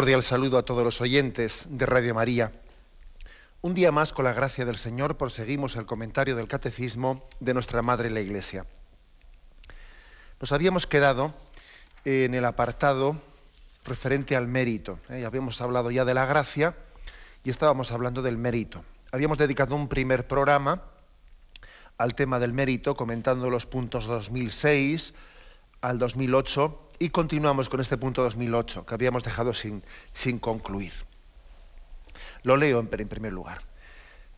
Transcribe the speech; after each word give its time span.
Cordial 0.00 0.22
saludo 0.22 0.56
a 0.56 0.62
todos 0.62 0.82
los 0.82 1.02
oyentes 1.02 1.66
de 1.68 1.84
Radio 1.84 2.14
María. 2.14 2.52
Un 3.60 3.74
día 3.74 3.92
más, 3.92 4.14
con 4.14 4.24
la 4.24 4.32
gracia 4.32 4.64
del 4.64 4.76
Señor, 4.76 5.18
proseguimos 5.18 5.76
el 5.76 5.84
comentario 5.84 6.36
del 6.36 6.48
Catecismo 6.48 7.22
de 7.38 7.52
nuestra 7.52 7.82
Madre 7.82 8.08
la 8.08 8.22
Iglesia. 8.22 8.64
Nos 10.40 10.52
habíamos 10.52 10.86
quedado 10.86 11.34
en 12.06 12.32
el 12.32 12.46
apartado 12.46 13.20
referente 13.84 14.36
al 14.36 14.48
mérito. 14.48 14.98
¿eh? 15.10 15.26
Habíamos 15.26 15.60
hablado 15.60 15.90
ya 15.90 16.06
de 16.06 16.14
la 16.14 16.24
gracia 16.24 16.74
y 17.44 17.50
estábamos 17.50 17.92
hablando 17.92 18.22
del 18.22 18.38
mérito. 18.38 18.82
Habíamos 19.12 19.36
dedicado 19.36 19.76
un 19.76 19.88
primer 19.88 20.26
programa 20.26 20.82
al 21.98 22.14
tema 22.14 22.38
del 22.38 22.54
mérito, 22.54 22.96
comentando 22.96 23.50
los 23.50 23.66
puntos 23.66 24.06
2006 24.06 25.12
al 25.82 25.98
2008 25.98 26.89
y 27.02 27.08
continuamos 27.08 27.70
con 27.70 27.80
este 27.80 27.96
punto 27.96 28.22
2008 28.22 28.84
que 28.84 28.94
habíamos 28.94 29.24
dejado 29.24 29.54
sin, 29.54 29.82
sin 30.12 30.38
concluir. 30.38 30.92
Lo 32.42 32.58
leo 32.58 32.78
en, 32.78 32.90
en 32.92 33.08
primer 33.08 33.32
lugar. 33.32 33.62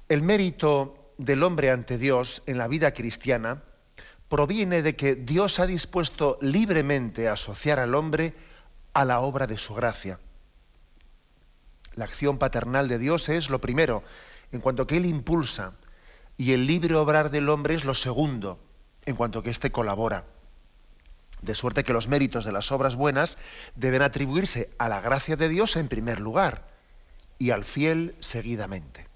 El 0.08 0.22
mérito 0.22 1.12
del 1.18 1.42
hombre 1.42 1.72
ante 1.72 1.98
Dios 1.98 2.44
en 2.46 2.58
la 2.58 2.68
vida 2.68 2.94
cristiana 2.94 3.64
proviene 4.28 4.82
de 4.82 4.94
que 4.94 5.16
Dios 5.16 5.58
ha 5.58 5.66
dispuesto 5.66 6.38
libremente 6.40 7.28
a 7.28 7.32
asociar 7.32 7.80
al 7.80 7.96
hombre 7.96 8.32
a 8.94 9.04
la 9.04 9.20
obra 9.20 9.48
de 9.48 9.58
su 9.58 9.74
gracia. 9.74 10.20
La 11.96 12.04
acción 12.04 12.38
paternal 12.38 12.86
de 12.86 12.98
Dios 12.98 13.28
es 13.28 13.50
lo 13.50 13.60
primero, 13.60 14.04
en 14.52 14.60
cuanto 14.60 14.86
que 14.86 14.98
Él 14.98 15.06
impulsa, 15.06 15.72
y 16.36 16.52
el 16.52 16.68
libre 16.68 16.94
obrar 16.94 17.30
del 17.32 17.48
hombre 17.48 17.74
es 17.74 17.84
lo 17.84 17.94
segundo, 17.94 18.60
en 19.04 19.16
cuanto 19.16 19.42
que 19.42 19.50
éste 19.50 19.72
colabora. 19.72 20.24
De 21.42 21.54
suerte 21.54 21.84
que 21.84 21.92
los 21.92 22.08
méritos 22.08 22.44
de 22.44 22.52
las 22.52 22.72
obras 22.72 22.96
buenas 22.96 23.36
deben 23.74 24.02
atribuirse 24.02 24.70
a 24.78 24.88
la 24.88 25.00
gracia 25.00 25.36
de 25.36 25.48
Dios 25.48 25.76
en 25.76 25.88
primer 25.88 26.20
lugar 26.20 26.68
y 27.38 27.50
al 27.50 27.64
fiel 27.64 28.14
seguidamente. 28.20 29.08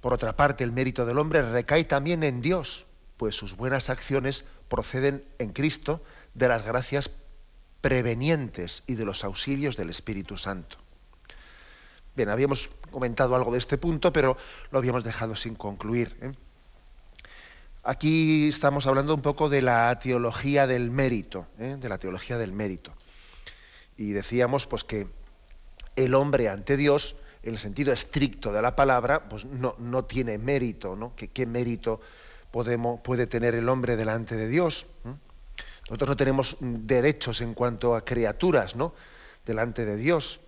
Por 0.00 0.12
otra 0.12 0.36
parte, 0.36 0.64
el 0.64 0.72
mérito 0.72 1.06
del 1.06 1.18
hombre 1.18 1.40
recae 1.50 1.84
también 1.84 2.24
en 2.24 2.42
Dios, 2.42 2.86
pues 3.16 3.36
sus 3.36 3.56
buenas 3.56 3.88
acciones 3.88 4.44
proceden 4.68 5.24
en 5.38 5.52
Cristo 5.52 6.02
de 6.34 6.48
las 6.48 6.64
gracias 6.64 7.10
prevenientes 7.80 8.82
y 8.86 8.96
de 8.96 9.04
los 9.04 9.24
auxilios 9.24 9.76
del 9.76 9.90
Espíritu 9.90 10.36
Santo. 10.36 10.78
Bien, 12.16 12.28
habíamos 12.28 12.70
comentado 12.90 13.36
algo 13.36 13.52
de 13.52 13.58
este 13.58 13.78
punto, 13.78 14.12
pero 14.12 14.36
lo 14.70 14.78
habíamos 14.78 15.04
dejado 15.04 15.36
sin 15.36 15.54
concluir. 15.54 16.16
¿eh? 16.20 16.32
Aquí 17.86 18.48
estamos 18.48 18.86
hablando 18.86 19.14
un 19.14 19.20
poco 19.20 19.50
de 19.50 19.60
la 19.60 19.98
teología 19.98 20.66
del 20.66 20.90
mérito, 20.90 21.48
¿eh? 21.58 21.76
de 21.78 21.88
la 21.90 21.98
teología 21.98 22.38
del 22.38 22.50
mérito. 22.54 22.94
Y 23.98 24.12
decíamos 24.12 24.66
pues 24.66 24.84
que 24.84 25.06
el 25.94 26.14
hombre 26.14 26.48
ante 26.48 26.78
Dios, 26.78 27.14
en 27.42 27.52
el 27.52 27.58
sentido 27.58 27.92
estricto 27.92 28.54
de 28.54 28.62
la 28.62 28.74
palabra, 28.74 29.28
pues 29.28 29.44
no, 29.44 29.74
no 29.78 30.06
tiene 30.06 30.38
mérito, 30.38 30.96
¿no? 30.96 31.12
¿Qué, 31.14 31.44
mérito 31.44 32.00
puede 32.50 33.26
tener 33.26 33.54
el 33.54 33.68
hombre 33.68 33.96
delante 33.96 34.34
de 34.34 34.48
Dios? 34.48 34.86
Nosotros 35.90 36.08
no 36.08 36.16
tenemos 36.16 36.56
derechos 36.60 37.42
en 37.42 37.52
cuanto 37.52 37.94
a 37.94 38.02
criaturas, 38.02 38.76
¿no? 38.76 38.94
Delante 39.44 39.84
de 39.84 39.98
Dios. 39.98 40.40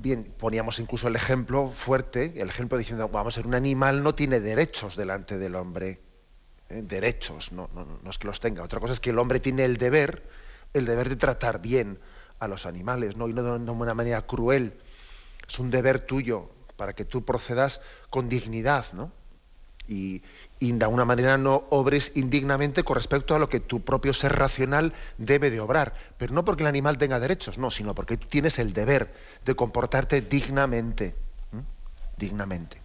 Bien, 0.00 0.24
poníamos 0.38 0.78
incluso 0.78 1.08
el 1.08 1.16
ejemplo 1.16 1.70
fuerte, 1.70 2.40
el 2.40 2.48
ejemplo 2.48 2.78
diciendo, 2.78 3.06
vamos 3.10 3.34
a 3.34 3.36
ser 3.36 3.46
un 3.46 3.54
animal 3.54 4.02
no 4.02 4.14
tiene 4.14 4.40
derechos 4.40 4.96
delante 4.96 5.36
del 5.36 5.54
hombre. 5.54 6.00
¿eh? 6.70 6.80
Derechos, 6.82 7.52
no, 7.52 7.68
no, 7.74 8.08
es 8.08 8.16
que 8.16 8.26
los 8.26 8.40
tenga. 8.40 8.62
Otra 8.62 8.80
cosa 8.80 8.94
es 8.94 9.00
que 9.00 9.10
el 9.10 9.18
hombre 9.18 9.40
tiene 9.40 9.66
el 9.66 9.76
deber, 9.76 10.26
el 10.72 10.86
deber 10.86 11.10
de 11.10 11.16
tratar 11.16 11.60
bien 11.60 11.98
a 12.38 12.48
los 12.48 12.64
animales, 12.64 13.14
¿no? 13.18 13.28
y 13.28 13.34
no 13.34 13.42
de 13.42 13.70
una 13.70 13.92
manera 13.92 14.22
cruel. 14.26 14.80
Es 15.46 15.58
un 15.58 15.68
deber 15.68 16.00
tuyo 16.00 16.48
para 16.78 16.94
que 16.94 17.04
tú 17.04 17.26
procedas 17.26 17.82
con 18.08 18.30
dignidad, 18.30 18.86
¿no? 18.94 19.12
Y, 19.90 20.22
de 20.60 20.84
alguna 20.84 21.04
manera 21.04 21.36
no 21.36 21.64
obres 21.70 22.12
indignamente 22.14 22.84
con 22.84 22.94
respecto 22.94 23.34
a 23.34 23.38
lo 23.38 23.48
que 23.48 23.60
tu 23.60 23.80
propio 23.82 24.14
ser 24.14 24.36
racional 24.36 24.92
debe 25.18 25.50
de 25.50 25.60
obrar. 25.60 25.94
Pero 26.16 26.32
no 26.32 26.44
porque 26.44 26.62
el 26.62 26.68
animal 26.68 26.96
tenga 26.96 27.18
derechos, 27.18 27.58
no, 27.58 27.70
sino 27.70 27.94
porque 27.94 28.16
tú 28.16 28.28
tienes 28.28 28.58
el 28.58 28.72
deber 28.72 29.12
de 29.44 29.54
comportarte 29.56 30.20
dignamente. 30.20 31.14
Dignamente. 32.16 32.80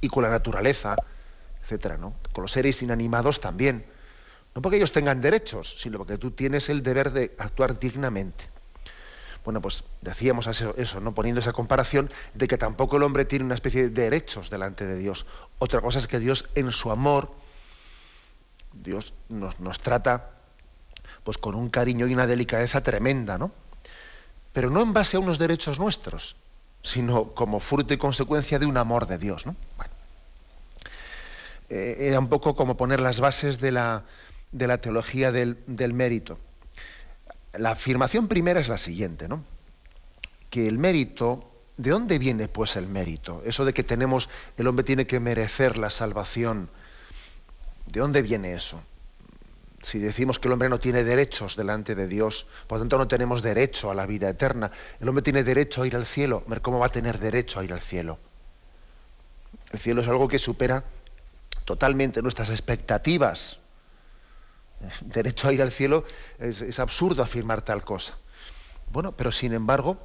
Y 0.00 0.08
con 0.08 0.22
la 0.22 0.28
naturaleza, 0.28 0.96
etcétera, 1.62 1.96
¿no? 1.96 2.14
Con 2.32 2.42
los 2.42 2.52
seres 2.52 2.82
inanimados 2.82 3.40
también. 3.40 3.86
No 4.54 4.60
porque 4.60 4.76
ellos 4.76 4.92
tengan 4.92 5.20
derechos, 5.20 5.76
sino 5.78 5.98
porque 5.98 6.18
tú 6.18 6.32
tienes 6.32 6.68
el 6.68 6.82
deber 6.82 7.10
de 7.12 7.34
actuar 7.38 7.78
dignamente. 7.78 8.53
Bueno, 9.44 9.60
pues 9.60 9.84
decíamos 10.00 10.46
eso, 10.46 11.00
¿no? 11.00 11.12
poniendo 11.12 11.40
esa 11.40 11.52
comparación 11.52 12.10
de 12.32 12.48
que 12.48 12.56
tampoco 12.56 12.96
el 12.96 13.02
hombre 13.02 13.26
tiene 13.26 13.44
una 13.44 13.54
especie 13.54 13.82
de 13.82 14.02
derechos 14.02 14.48
delante 14.48 14.86
de 14.86 14.96
Dios. 14.96 15.26
Otra 15.58 15.82
cosa 15.82 15.98
es 15.98 16.06
que 16.06 16.18
Dios 16.18 16.48
en 16.54 16.72
su 16.72 16.90
amor, 16.90 17.30
Dios 18.72 19.12
nos, 19.28 19.60
nos 19.60 19.80
trata 19.80 20.30
pues 21.24 21.36
con 21.36 21.54
un 21.54 21.68
cariño 21.68 22.06
y 22.06 22.14
una 22.14 22.26
delicadeza 22.26 22.82
tremenda, 22.82 23.36
¿no? 23.36 23.52
Pero 24.54 24.70
no 24.70 24.80
en 24.80 24.94
base 24.94 25.18
a 25.18 25.20
unos 25.20 25.38
derechos 25.38 25.78
nuestros, 25.78 26.36
sino 26.82 27.34
como 27.34 27.60
fruto 27.60 27.92
y 27.92 27.98
consecuencia 27.98 28.58
de 28.58 28.66
un 28.66 28.78
amor 28.78 29.06
de 29.06 29.18
Dios, 29.18 29.44
¿no? 29.44 29.56
Bueno. 29.76 29.92
Eh, 31.68 31.96
era 32.08 32.18
un 32.18 32.28
poco 32.28 32.54
como 32.56 32.76
poner 32.76 33.00
las 33.00 33.20
bases 33.20 33.60
de 33.60 33.72
la, 33.72 34.04
de 34.52 34.66
la 34.66 34.78
teología 34.78 35.32
del, 35.32 35.58
del 35.66 35.92
mérito 35.92 36.38
la 37.58 37.72
afirmación 37.72 38.28
primera 38.28 38.60
es 38.60 38.68
la 38.68 38.78
siguiente, 38.78 39.28
¿no? 39.28 39.44
Que 40.50 40.68
el 40.68 40.78
mérito, 40.78 41.50
¿de 41.76 41.90
dónde 41.90 42.18
viene 42.18 42.48
pues 42.48 42.76
el 42.76 42.88
mérito? 42.88 43.42
Eso 43.44 43.64
de 43.64 43.72
que 43.72 43.84
tenemos, 43.84 44.28
el 44.56 44.66
hombre 44.66 44.84
tiene 44.84 45.06
que 45.06 45.20
merecer 45.20 45.78
la 45.78 45.90
salvación, 45.90 46.70
¿de 47.86 48.00
dónde 48.00 48.22
viene 48.22 48.54
eso? 48.54 48.82
Si 49.82 49.98
decimos 49.98 50.38
que 50.38 50.48
el 50.48 50.52
hombre 50.52 50.70
no 50.70 50.80
tiene 50.80 51.04
derechos 51.04 51.56
delante 51.56 51.94
de 51.94 52.08
Dios, 52.08 52.46
por 52.66 52.78
lo 52.78 52.82
tanto 52.82 52.96
no 52.96 53.06
tenemos 53.06 53.42
derecho 53.42 53.90
a 53.90 53.94
la 53.94 54.06
vida 54.06 54.30
eterna. 54.30 54.70
El 54.98 55.08
hombre 55.10 55.22
tiene 55.22 55.44
derecho 55.44 55.82
a 55.82 55.86
ir 55.86 55.94
al 55.94 56.06
cielo. 56.06 56.42
¿Cómo 56.62 56.78
va 56.78 56.86
a 56.86 56.92
tener 56.92 57.18
derecho 57.18 57.60
a 57.60 57.64
ir 57.64 57.72
al 57.74 57.82
cielo? 57.82 58.18
El 59.72 59.78
cielo 59.78 60.00
es 60.00 60.08
algo 60.08 60.26
que 60.26 60.38
supera 60.38 60.84
totalmente 61.66 62.22
nuestras 62.22 62.48
expectativas 62.48 63.58
derecho 65.02 65.48
a 65.48 65.52
ir 65.52 65.62
al 65.62 65.70
cielo, 65.70 66.04
es, 66.38 66.78
absurdo 66.78 67.22
afirmar 67.22 67.62
tal 67.62 67.84
cosa. 67.84 68.16
Bueno, 68.92 69.12
pero 69.12 69.32
sin 69.32 69.52
embargo, 69.52 69.98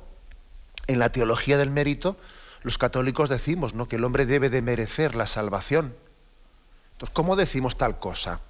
en 0.88 1.00
la 1.00 1.12
teología 1.12 1.58
del 1.58 1.72
mérito, 1.72 2.18
los 2.64 2.78
católicos 2.78 3.30
decimos 3.30 3.74
¿no? 3.74 3.88
que 3.88 3.98
el 3.98 4.04
hombre 4.04 4.26
debe 4.26 4.50
de 4.50 4.62
merecer 4.62 5.16
la 5.16 5.28
salvación. 5.28 5.96
Entonces, 6.94 7.14
¿cómo 7.14 7.36
decimos 7.36 7.78
tal 7.78 8.00
cosa? 8.00 8.42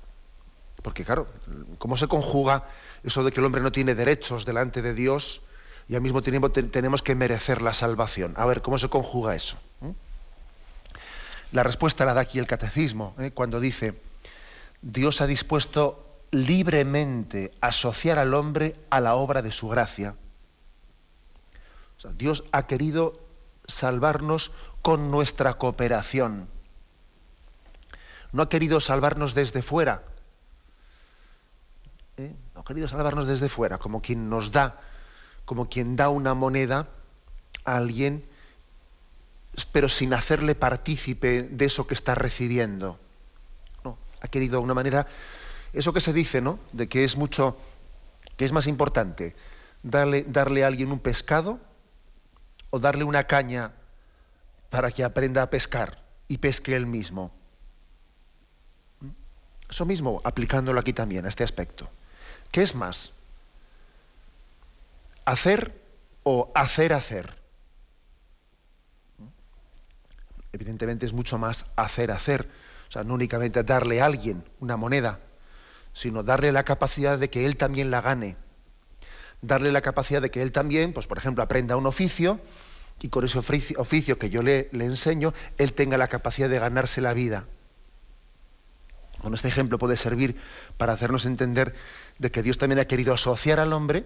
Porque 0.81 1.03
claro, 1.03 1.27
¿cómo 1.77 1.97
se 1.97 2.07
conjuga 2.07 2.65
eso 3.03 3.23
de 3.23 3.31
que 3.31 3.39
el 3.39 3.45
hombre 3.45 3.61
no 3.61 3.71
tiene 3.71 3.95
derechos 3.95 4.45
delante 4.45 4.81
de 4.81 4.93
Dios 4.93 5.41
y 5.87 5.95
al 5.95 6.01
mismo 6.01 6.21
tiempo 6.21 6.51
tenemos 6.51 7.01
que 7.01 7.15
merecer 7.15 7.61
la 7.61 7.73
salvación? 7.73 8.33
A 8.37 8.45
ver, 8.45 8.61
¿cómo 8.61 8.77
se 8.77 8.89
conjuga 8.89 9.35
eso? 9.35 9.57
¿Mm? 9.81 9.91
La 11.51 11.63
respuesta 11.63 12.05
la 12.05 12.13
da 12.13 12.21
aquí 12.21 12.39
el 12.39 12.47
catecismo, 12.47 13.15
¿eh? 13.19 13.31
cuando 13.31 13.59
dice, 13.59 13.95
Dios 14.81 15.21
ha 15.21 15.27
dispuesto 15.27 16.08
libremente 16.31 17.51
asociar 17.61 18.19
al 18.19 18.33
hombre 18.33 18.75
a 18.89 18.99
la 18.99 19.15
obra 19.15 19.41
de 19.41 19.51
su 19.51 19.67
gracia. 19.67 20.15
Dios 22.17 22.43
ha 22.51 22.65
querido 22.65 23.19
salvarnos 23.67 24.51
con 24.81 25.11
nuestra 25.11 25.55
cooperación. 25.55 26.47
No 28.31 28.43
ha 28.43 28.49
querido 28.49 28.79
salvarnos 28.79 29.33
desde 29.33 29.61
fuera. 29.61 30.03
¿eh? 32.17 32.35
No 32.55 32.61
ha 32.61 32.63
querido 32.63 32.87
salvarnos 32.87 33.27
desde 33.27 33.49
fuera, 33.49 33.77
como 33.77 34.01
quien 34.01 34.29
nos 34.29 34.51
da, 34.51 34.79
como 35.45 35.67
quien 35.67 35.95
da 35.95 36.09
una 36.09 36.33
moneda 36.33 36.87
a 37.65 37.75
alguien, 37.75 38.25
pero 39.71 39.89
sin 39.89 40.13
hacerle 40.13 40.55
partícipe 40.55 41.43
de 41.43 41.65
eso 41.65 41.87
que 41.87 41.95
está 41.95 42.15
recibiendo. 42.15 42.99
No, 43.83 43.97
ha 44.21 44.27
querido 44.27 44.59
de 44.59 44.63
una 44.63 44.73
manera 44.73 45.07
eso 45.74 45.94
que 45.94 46.01
se 46.01 46.13
dice, 46.13 46.42
¿no? 46.42 46.60
De 46.74 46.88
que 46.88 47.04
es 47.04 47.16
mucho 47.16 47.57
¿Qué 48.39 48.45
es 48.45 48.54
más 48.54 48.68
importante? 48.68 49.36
¿Darle, 49.83 50.24
darle 50.24 50.63
a 50.63 50.68
alguien 50.68 50.94
un 50.94 51.00
pescado 51.00 51.60
o 52.69 52.80
darle 52.80 53.04
una 53.04 53.25
caña 53.25 53.74
para 54.69 54.92
que 54.92 55.04
aprenda 55.04 55.44
a 55.44 55.50
pescar 55.50 56.01
y 56.30 56.38
pesque 56.38 56.74
él 56.74 56.86
mismo? 56.86 57.33
Eso 59.69 59.86
mismo, 59.86 60.21
aplicándolo 60.24 60.80
aquí 60.80 60.94
también, 60.94 61.25
a 61.25 61.27
este 61.27 61.44
aspecto. 61.44 61.89
¿Qué 62.50 62.62
es 62.62 62.75
más? 62.75 63.12
¿Hacer 65.25 65.77
o 66.24 66.50
hacer 66.56 66.94
hacer? 66.94 67.36
Evidentemente 70.54 71.06
es 71.06 71.12
mucho 71.12 71.38
más 71.38 71.65
hacer 71.75 72.10
hacer. 72.12 72.50
O 72.88 72.92
sea, 72.94 73.04
no 73.04 73.15
únicamente 73.15 73.63
darle 73.63 74.01
a 74.01 74.06
alguien 74.06 74.45
una 74.62 74.77
moneda, 74.77 75.19
sino 76.00 76.24
darle 76.24 76.54
la 76.54 76.63
capacidad 76.63 77.19
de 77.19 77.30
que 77.30 77.46
él 77.46 77.57
también 77.57 77.92
la 77.92 78.00
gane. 78.00 78.38
Darle 79.42 79.69
la 79.74 79.81
capacidad 79.81 80.22
de 80.22 80.31
que 80.31 80.42
él 80.42 80.54
también, 80.54 80.94
pues 80.94 81.07
por 81.07 81.18
ejemplo, 81.18 81.44
aprenda 81.44 81.75
un 81.75 81.86
oficio 81.86 82.40
y 83.01 83.10
con 83.10 83.25
ese 83.25 83.38
oficio 83.38 84.18
que 84.18 84.30
yo 84.30 84.42
le, 84.42 84.69
enseño, 84.72 85.34
él 85.57 85.74
tenga 85.74 85.98
la 85.98 86.07
capacidad 86.07 86.48
de 86.48 86.57
ganarse 86.57 87.01
la 87.01 87.13
vida. 87.13 87.48
Bueno, 89.22 89.36
este 89.36 89.50
ejemplo 89.50 89.78
puede 89.78 89.98
servir 89.98 90.38
para 90.78 90.94
hacernos 90.94 91.25
entender 91.25 91.75
de 92.18 92.31
que 92.31 92.44
Dios 92.44 92.57
también 92.57 92.80
ha 92.80 92.86
querido 92.86 93.13
asociar 93.13 93.60
al 93.60 93.74
hombre 93.74 94.06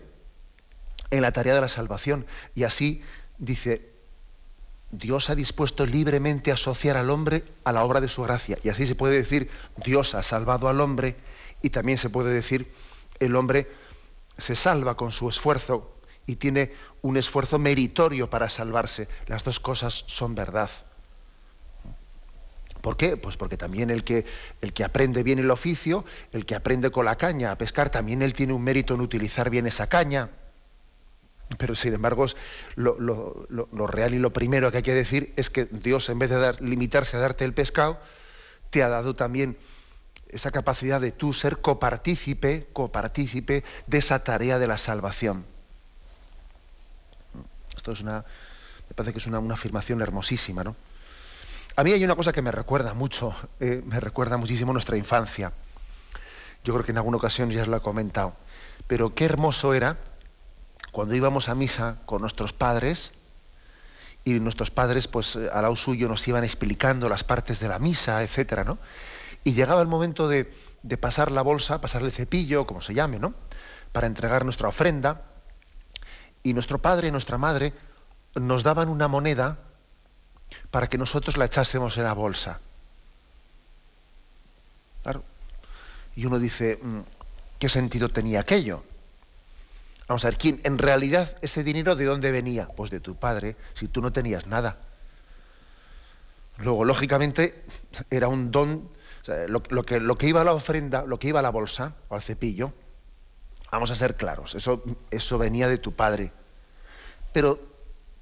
en 1.12 1.22
la 1.22 1.31
tarea 1.31 1.54
de 1.54 1.62
la 1.62 1.68
salvación. 1.68 2.25
Y 2.56 2.63
así 2.63 3.04
dice, 3.38 3.94
Dios 4.90 5.30
ha 5.30 5.36
dispuesto 5.36 5.86
libremente 5.86 6.50
a 6.50 6.56
asociar 6.56 6.98
al 6.98 7.12
hombre 7.12 7.44
a 7.63 7.72
la 7.72 7.84
obra 7.84 8.01
de 8.01 8.10
su 8.10 8.24
gracia. 8.24 8.57
Y 8.63 8.69
así 8.69 8.88
se 8.88 8.95
puede 8.95 9.13
decir, 9.13 9.51
Dios 9.86 10.16
ha 10.16 10.24
salvado 10.24 10.69
al 10.69 10.81
hombre 10.81 11.18
y 11.63 11.71
también 11.71 11.98
se 11.98 12.12
puede 12.12 12.31
decir, 12.31 12.71
el 13.19 13.36
hombre 13.36 13.68
se 14.38 14.56
salva 14.56 14.95
con 14.95 15.12
su 15.12 15.30
esfuerzo 15.30 15.95
y 16.27 16.36
tiene 16.36 16.74
un 17.01 17.18
esfuerzo 17.18 17.57
meritorio 17.57 18.30
para 18.30 18.50
salvarse. 18.50 19.07
Las 19.27 19.44
dos 19.44 19.60
cosas 19.60 20.04
son 20.07 20.36
verdad. 20.36 20.69
¿Por 22.81 22.98
qué? 22.98 23.15
Pues 23.15 23.38
porque 23.38 23.56
también 23.56 23.89
el 23.89 24.04
que, 24.04 24.25
el 24.60 24.74
que 24.74 24.83
aprende 24.83 25.24
bien 25.24 25.39
el 25.39 25.50
oficio, 25.50 26.04
el 26.33 26.45
que 26.45 26.54
aprende 26.54 26.92
con 26.92 27.06
la 27.06 27.15
caña 27.15 27.51
a 27.51 27.57
pescar, 27.57 27.89
también 27.89 28.21
él 28.21 28.33
tiene 28.33 28.51
un 28.51 28.62
mérito 28.62 28.94
en 28.94 29.00
utilizar 29.00 29.50
bien 29.50 29.66
esa 29.66 29.88
caña. 29.88 30.31
Pero 31.57 31.75
sin 31.75 31.94
embargo, 31.94 32.25
lo, 32.75 33.88
real 33.88 34.13
y 34.13 34.19
lo 34.19 34.33
primero 34.33 34.69
que 34.69 34.77
hay 34.77 34.83
que 34.83 34.94
decir 34.94 35.33
es 35.38 35.50
que 35.50 35.63
Dios, 35.66 36.09
en 36.09 36.19
vez 36.19 36.30
de 36.30 36.56
limitarse 36.59 37.16
a 37.16 37.21
darte 37.21 37.45
el 37.45 37.54
pescado, 37.54 38.01
te 38.69 38.83
ha 38.83 38.89
dado 38.89 39.16
también 39.16 39.57
esa 40.33 40.51
capacidad 40.51 41.00
de 41.00 41.12
tú 41.12 41.31
ser 41.31 41.62
copartícipe, 41.62 42.68
copartícipe 42.74 43.63
de 43.88 43.97
esa 43.97 44.24
tarea 44.24 44.59
de 44.59 44.68
la 44.68 44.77
salvación. 44.77 45.45
Esto 47.75 47.91
es 47.91 48.01
una, 48.01 48.25
me 48.89 48.95
parece 48.95 49.13
que 49.13 49.19
es 49.19 49.27
una, 49.27 49.39
una 49.39 49.53
afirmación 49.53 50.01
hermosísima, 50.01 50.63
¿no? 50.63 50.75
A 51.75 51.83
mí 51.83 51.91
hay 51.91 52.03
una 52.03 52.15
cosa 52.15 52.33
que 52.33 52.41
me 52.41 52.51
recuerda 52.51 52.94
mucho, 52.94 53.33
eh, 53.59 53.81
me 53.85 54.00
recuerda 54.00 54.38
muchísimo 54.38 54.74
nuestra 54.74 54.97
infancia. 54.97 55.53
Yo 56.63 56.74
creo 56.74 56.85
que 56.85 56.91
en 56.91 56.97
alguna 56.97 57.18
ocasión 57.18 57.50
ya 57.50 57.63
os 57.63 57.68
lo 57.68 57.77
he 57.77 57.81
comentado. 57.81 58.35
Pero 58.88 59.15
qué 59.15 59.25
hermoso 59.25 59.74
era 59.74 59.97
cuando 60.91 61.15
íbamos 61.15 61.50
a 61.50 61.56
misa 61.56 61.97
con 62.06 62.21
nuestros 62.21 62.53
padres 62.53 63.12
y 64.24 64.33
nuestros 64.35 64.69
padres, 64.69 65.07
pues 65.07 65.35
al 65.35 65.63
lado 65.63 65.75
suyo, 65.75 66.07
nos 66.07 66.27
iban 66.27 66.44
explicando 66.44 67.09
las 67.09 67.24
partes 67.24 67.59
de 67.59 67.68
la 67.68 67.80
misa, 67.80 68.21
etcétera, 68.24 68.63
¿no? 68.63 68.77
Y 69.44 69.54
llegaba 69.54 69.81
el 69.81 69.88
momento 69.88 70.28
de, 70.28 70.54
de 70.84 70.98
pasar 70.98 71.31
la 71.31 71.42
bolsa, 71.42 71.81
pasar 71.81 72.04
el 72.04 72.12
cepillo, 72.12 72.66
como 72.66 72.81
se 72.81 72.94
llame, 72.94 73.19
¿no? 73.19 73.34
Para 73.92 74.07
entregar 74.07 74.45
nuestra 74.45 74.69
ofrenda. 74.69 75.22
Y 76.44 76.54
nuestro 76.54 76.80
padre 76.80 77.07
y 77.07 77.12
nuestra 77.12 77.38
madre 77.38 77.74
nos 78.36 78.63
daban 78.63 78.90
una 78.90 79.07
moneda 79.07 79.60
para 80.72 80.88
que 80.88 80.98
nosotros 80.98 81.38
la 81.38 81.45
echásemos 81.45 81.98
en 81.98 82.04
la 82.04 82.13
bolsa. 82.13 82.60
Claro. 85.04 85.24
Y 86.16 86.25
uno 86.25 86.40
dice, 86.40 86.80
mm, 86.81 87.00
¿qué 87.60 87.69
sentido 87.69 88.10
tenía 88.10 88.42
aquello? 88.42 88.84
Vamos 90.07 90.25
a 90.25 90.30
ver, 90.30 90.38
¿quién, 90.38 90.62
en 90.63 90.78
realidad 90.78 91.38
ese 91.42 91.63
dinero 91.63 91.95
de 91.95 92.06
dónde 92.06 92.31
venía? 92.31 92.68
Pues 92.68 92.92
de 92.92 93.00
tu 93.00 93.16
padre, 93.16 93.56
si 93.74 93.88
tú 93.88 94.01
no 94.01 94.12
tenías 94.12 94.48
nada. 94.48 94.78
Luego, 96.57 96.86
lógicamente, 96.86 97.63
era 98.12 98.28
un 98.28 98.51
don, 98.51 98.90
lo, 99.47 99.83
que, 100.17 100.27
iba 100.27 100.41
a 100.41 100.43
la 100.43 100.53
ofrenda, 100.53 101.03
lo 101.05 101.19
que 101.19 101.29
iba 101.29 101.39
a 101.39 101.43
la 101.43 101.49
bolsa 101.49 101.95
o 102.09 102.15
al 102.15 102.21
cepillo, 102.21 102.73
vamos 103.71 103.91
a 103.91 103.95
ser 103.95 104.15
claros, 104.15 104.55
eso, 104.55 104.83
eso 105.11 105.37
venía 105.37 105.67
de 105.67 105.77
tu 105.77 105.93
padre. 105.93 106.31
Pero 107.31 107.59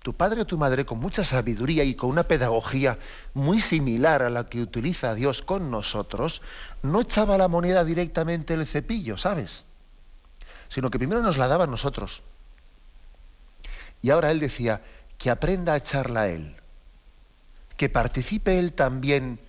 tu 0.02 0.14
padre 0.14 0.42
o 0.42 0.46
tu 0.46 0.58
madre, 0.58 0.86
con 0.86 1.00
mucha 1.00 1.24
sabiduría 1.24 1.84
y 1.84 1.96
con 1.96 2.10
una 2.10 2.24
pedagogía 2.24 2.98
muy 3.34 3.60
similar 3.60 4.24
a 4.24 4.30
la 4.30 4.48
que 4.50 4.62
utiliza 4.62 5.14
Dios 5.14 5.42
con 5.42 5.70
nosotros, 5.70 6.42
no 6.82 7.02
echaba 7.02 7.38
la 7.38 7.48
moneda 7.48 7.84
directamente 7.84 8.54
en 8.54 8.62
el 8.62 8.68
cepillo, 8.68 9.18
¿sabes? 9.18 9.64
Sino 10.70 10.90
que 10.90 10.98
primero 10.98 11.22
nos 11.22 11.38
la 11.38 11.48
daba 11.48 11.66
a 11.66 11.68
nosotros. 11.68 12.24
Y 14.02 14.10
ahora 14.10 14.32
él 14.32 14.40
decía, 14.40 14.82
que 15.22 15.30
aprenda 15.30 15.74
a 15.74 15.78
echarla 15.78 16.22
a 16.22 16.30
él, 16.30 16.56
que 17.78 17.90
participe 17.90 18.58
él 18.58 18.74
también 18.74 19.40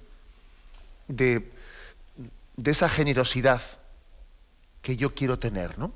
de, 1.17 1.50
esa 2.64 2.88
generosidad 2.88 3.62
que 4.82 4.97
yo 4.97 5.14
quiero 5.14 5.38
tener, 5.38 5.79
¿no? 5.79 5.93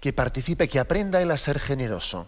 Que 0.00 0.12
participe, 0.12 0.68
que 0.68 0.78
aprenda 0.78 1.22
él 1.22 1.30
a 1.30 1.36
ser 1.36 1.60
generoso 1.60 2.26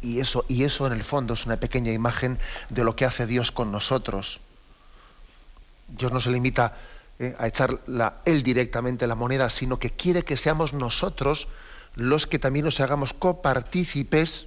y 0.00 0.20
eso, 0.20 0.44
y 0.48 0.64
eso 0.64 0.86
en 0.86 0.92
el 0.92 1.04
fondo 1.04 1.34
es 1.34 1.46
una 1.46 1.58
pequeña 1.58 1.92
imagen 1.92 2.38
de 2.70 2.84
lo 2.84 2.96
que 2.96 3.04
hace 3.04 3.26
Dios 3.26 3.52
con 3.52 3.72
nosotros. 3.72 4.40
Dios 5.88 6.12
no 6.12 6.20
se 6.20 6.30
limita 6.30 6.76
eh, 7.18 7.34
a 7.38 7.46
echar 7.46 7.80
la, 7.86 8.20
Él 8.24 8.42
directamente 8.42 9.06
la 9.06 9.14
moneda, 9.14 9.50
sino 9.50 9.78
que 9.78 9.90
quiere 9.90 10.22
que 10.22 10.36
seamos 10.36 10.72
nosotros 10.72 11.48
los 11.94 12.26
que 12.26 12.38
también 12.38 12.64
nos 12.64 12.80
hagamos 12.80 13.14
copartícipes 13.14 14.46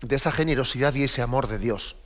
de 0.00 0.16
esa 0.16 0.32
generosidad 0.32 0.94
y 0.94 1.04
ese 1.04 1.22
amor 1.22 1.46
de 1.46 1.58
Dios. 1.58 1.96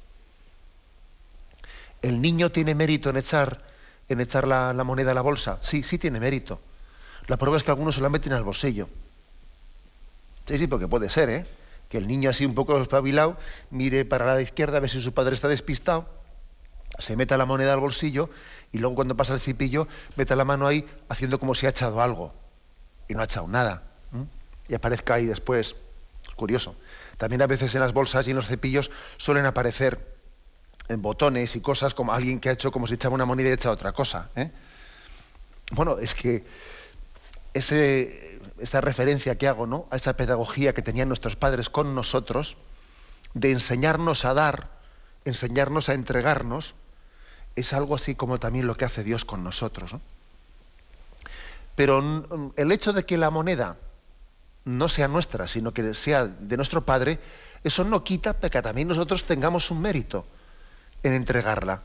¿El 2.06 2.22
niño 2.22 2.52
tiene 2.52 2.76
mérito 2.76 3.10
en 3.10 3.16
echar, 3.16 3.64
en 4.08 4.20
echar 4.20 4.46
la, 4.46 4.72
moneda 4.84 5.10
a 5.10 5.14
la 5.14 5.22
bolsa? 5.22 5.58
Sí, 5.62 5.82
sí 5.82 5.98
tiene 5.98 6.20
mérito. 6.20 6.60
La 7.26 7.36
prueba 7.36 7.56
es 7.56 7.64
que 7.64 7.72
algunos 7.72 7.96
se 7.96 8.00
la 8.00 8.08
meten 8.08 8.32
al 8.32 8.44
bolsillo. 8.44 8.88
Sí, 10.46 10.56
sí, 10.56 10.68
porque 10.68 10.86
puede 10.86 11.10
ser, 11.10 11.30
¿eh? 11.30 11.46
que 11.88 11.98
el 11.98 12.06
niño 12.06 12.30
así 12.30 12.46
un 12.46 12.54
poco 12.54 12.80
espabilado 12.80 13.36
mire 13.70 14.04
para 14.04 14.32
la 14.32 14.40
izquierda 14.40 14.76
a 14.76 14.80
ver 14.80 14.90
si 14.90 15.02
su 15.02 15.14
padre 15.14 15.34
está 15.34 15.48
despistado, 15.48 16.08
se 17.00 17.16
meta 17.16 17.36
la 17.36 17.44
moneda 17.44 17.72
al 17.72 17.80
bolsillo 17.80 18.30
y 18.70 18.78
luego 18.78 18.94
cuando 18.94 19.16
pasa 19.16 19.34
el 19.34 19.40
cipillo 19.40 19.88
meta 20.14 20.36
la 20.36 20.44
mano 20.44 20.68
ahí 20.68 20.86
haciendo 21.08 21.40
como 21.40 21.56
si 21.56 21.66
ha 21.66 21.70
echado 21.70 22.00
algo 22.00 22.32
y 23.08 23.14
no 23.14 23.20
ha 23.20 23.25
echado 23.25 23.48
nada. 23.48 23.82
Y 24.68 24.75
aparezca 24.75 25.14
ahí 25.14 25.26
después. 25.26 25.75
Es 26.22 26.34
curioso. 26.36 26.76
También 27.18 27.42
a 27.42 27.48
veces 27.48 27.75
en 27.75 27.80
las 27.80 27.92
bolsas 27.92 28.28
y 28.28 28.30
en 28.30 28.36
los 28.36 28.46
cepillos 28.46 28.92
suelen 29.16 29.46
aparecer 29.46 30.15
en 30.88 31.02
botones 31.02 31.57
y 31.57 31.61
cosas 31.61 31.95
como 31.95 32.12
alguien 32.12 32.40
que 32.40 32.49
ha 32.49 32.52
hecho 32.52 32.71
como 32.71 32.87
si 32.87 32.95
echaba 32.95 33.14
una 33.14 33.25
moneda 33.25 33.50
y 33.50 33.52
echa 33.52 33.71
otra 33.71 33.93
cosa. 33.93 34.31
¿eh? 34.37 34.50
Bueno, 35.73 35.99
es 35.99 36.14
que 36.14 36.45
esta 37.55 38.81
referencia 38.81 39.37
que 39.38 39.49
hago 39.49 39.66
¿no? 39.66 39.87
a 39.90 39.97
esa 39.97 40.16
pedagogía 40.16 40.75
que 40.75 40.83
tenían 40.83 41.09
nuestros 41.09 41.37
padres 41.37 41.71
con 41.71 41.95
nosotros, 41.95 42.57
de 43.35 43.52
enseñarnos 43.52 44.25
a 44.25 44.35
dar, 44.35 44.69
enseñarnos 45.25 45.88
a 45.88 45.95
entregarnos, 45.95 46.75
es 47.57 47.73
algo 47.73 47.95
así 47.95 48.14
como 48.14 48.38
también 48.38 48.66
lo 48.66 48.76
que 48.76 48.85
hace 48.85 49.02
Dios 49.02 49.25
con 49.25 49.43
nosotros. 49.43 49.97
Pero 51.75 52.52
el 52.57 52.73
hecho 52.73 52.93
de 52.93 53.05
que 53.05 53.19
la 53.19 53.31
moneda 53.31 53.76
no 54.64 54.88
sea 54.88 55.09
nuestra, 55.09 55.49
sino 55.49 55.73
que 55.73 55.95
sea 55.95 56.26
de 56.26 56.57
nuestro 56.57 56.85
Padre, 56.85 57.19
eso 57.64 57.85
no 57.85 58.05
quita 58.05 58.35
que 58.35 58.62
también 58.62 58.88
nosotros 58.88 59.25
tengamos 59.25 59.71
un 59.71 59.81
mérito 59.81 60.26
en 61.06 61.14
entregarla. 61.14 61.82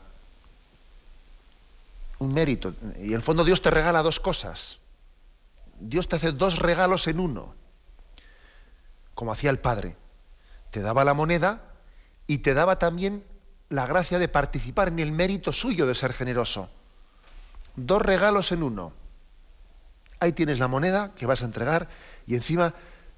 Un 2.18 2.32
mérito. 2.32 2.74
Y 2.98 3.08
en 3.08 3.14
el 3.14 3.22
fondo 3.22 3.44
Dios 3.44 3.62
te 3.62 3.70
regala 3.70 4.02
dos 4.02 4.20
cosas. 4.20 4.78
Dios 5.80 6.08
te 6.08 6.16
hace 6.16 6.32
dos 6.32 6.58
regalos 6.58 7.08
en 7.08 7.18
uno, 7.18 7.54
como 9.14 9.32
hacía 9.32 9.50
el 9.50 9.58
Padre. 9.58 9.96
Te 10.70 10.80
daba 10.80 11.04
la 11.04 11.14
moneda 11.14 11.62
y 12.26 12.38
te 12.38 12.54
daba 12.54 12.78
también 12.78 13.24
la 13.68 13.86
gracia 13.86 14.18
de 14.18 14.28
participar 14.28 14.88
en 14.88 15.00
el 15.00 15.12
mérito 15.12 15.52
suyo 15.52 15.86
de 15.86 15.94
ser 15.94 16.12
generoso. 16.12 16.70
Dos 17.74 18.02
regalos 18.02 18.52
en 18.52 18.62
uno. 18.62 18.92
Ahí 20.20 20.32
tienes 20.32 20.60
la 20.60 20.68
moneda 20.68 21.12
que 21.16 21.26
vas 21.26 21.42
a 21.42 21.46
entregar 21.46 21.88
y 22.26 22.36
encima 22.36 22.74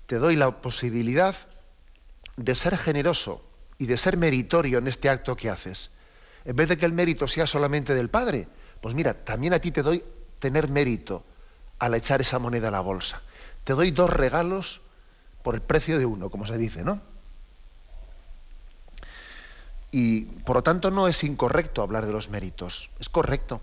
te 0.06 0.16
doy 0.16 0.36
la 0.36 0.62
posibilidad 0.62 1.36
de 2.36 2.54
ser 2.54 2.78
generoso 2.78 3.44
y 3.78 3.86
de 3.86 3.96
ser 3.96 4.16
meritorio 4.16 4.78
en 4.78 4.88
este 4.88 5.10
acto 5.10 5.36
que 5.36 5.50
haces. 5.50 5.90
En 6.44 6.56
vez 6.56 6.68
de 6.68 6.76
que 6.76 6.86
el 6.86 6.92
mérito 6.92 7.26
sea 7.26 7.46
solamente 7.46 7.94
del 7.94 8.10
Padre, 8.10 8.48
pues 8.80 8.94
mira, 8.94 9.14
también 9.14 9.54
a 9.54 9.58
ti 9.58 9.70
te 9.70 9.82
doy 9.82 10.04
tener 10.38 10.68
mérito 10.68 11.24
al 11.78 11.94
echar 11.94 12.20
esa 12.20 12.38
moneda 12.38 12.68
a 12.68 12.70
la 12.70 12.80
bolsa. 12.80 13.22
Te 13.64 13.72
doy 13.72 13.90
dos 13.90 14.10
regalos 14.10 14.82
por 15.42 15.54
el 15.54 15.62
precio 15.62 15.98
de 15.98 16.06
uno, 16.06 16.30
como 16.30 16.46
se 16.46 16.58
dice, 16.58 16.84
¿no? 16.84 17.00
Y 19.90 20.22
por 20.22 20.56
lo 20.56 20.62
tanto 20.62 20.90
no 20.90 21.06
es 21.06 21.22
incorrecto 21.22 21.80
hablar 21.82 22.04
de 22.04 22.12
los 22.12 22.28
méritos, 22.28 22.90
es 22.98 23.08
correcto, 23.08 23.60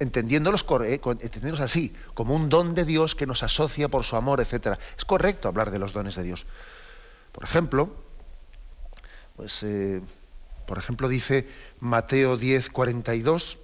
entendiéndolos, 0.00 0.66
eh, 0.82 1.00
entendiéndolos 1.04 1.60
así, 1.60 1.94
como 2.14 2.34
un 2.34 2.48
don 2.48 2.74
de 2.74 2.84
Dios 2.84 3.14
que 3.14 3.26
nos 3.26 3.42
asocia 3.42 3.88
por 3.88 4.04
su 4.04 4.16
amor, 4.16 4.40
etc. 4.40 4.78
Es 4.98 5.04
correcto 5.04 5.48
hablar 5.48 5.70
de 5.70 5.78
los 5.78 5.92
dones 5.92 6.16
de 6.16 6.24
Dios. 6.24 6.46
Por 7.32 7.44
ejemplo, 7.44 7.90
pues, 9.36 9.62
eh, 9.62 10.02
por 10.66 10.78
ejemplo 10.78 11.08
dice 11.08 11.48
Mateo 11.80 12.36
10, 12.36 12.70
42, 12.70 13.58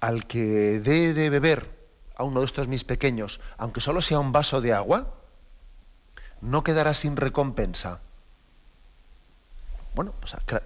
al 0.00 0.26
que 0.26 0.80
dé 0.80 1.14
de 1.14 1.30
beber 1.30 1.70
a 2.16 2.24
uno 2.24 2.40
de 2.40 2.46
estos 2.46 2.68
mis 2.68 2.84
pequeños, 2.84 3.40
aunque 3.56 3.80
solo 3.80 4.00
sea 4.00 4.20
un 4.20 4.32
vaso 4.32 4.60
de 4.60 4.72
agua, 4.72 5.14
no 6.40 6.62
quedará 6.62 6.94
sin 6.94 7.16
recompensa. 7.16 8.00
Bueno, 9.94 10.12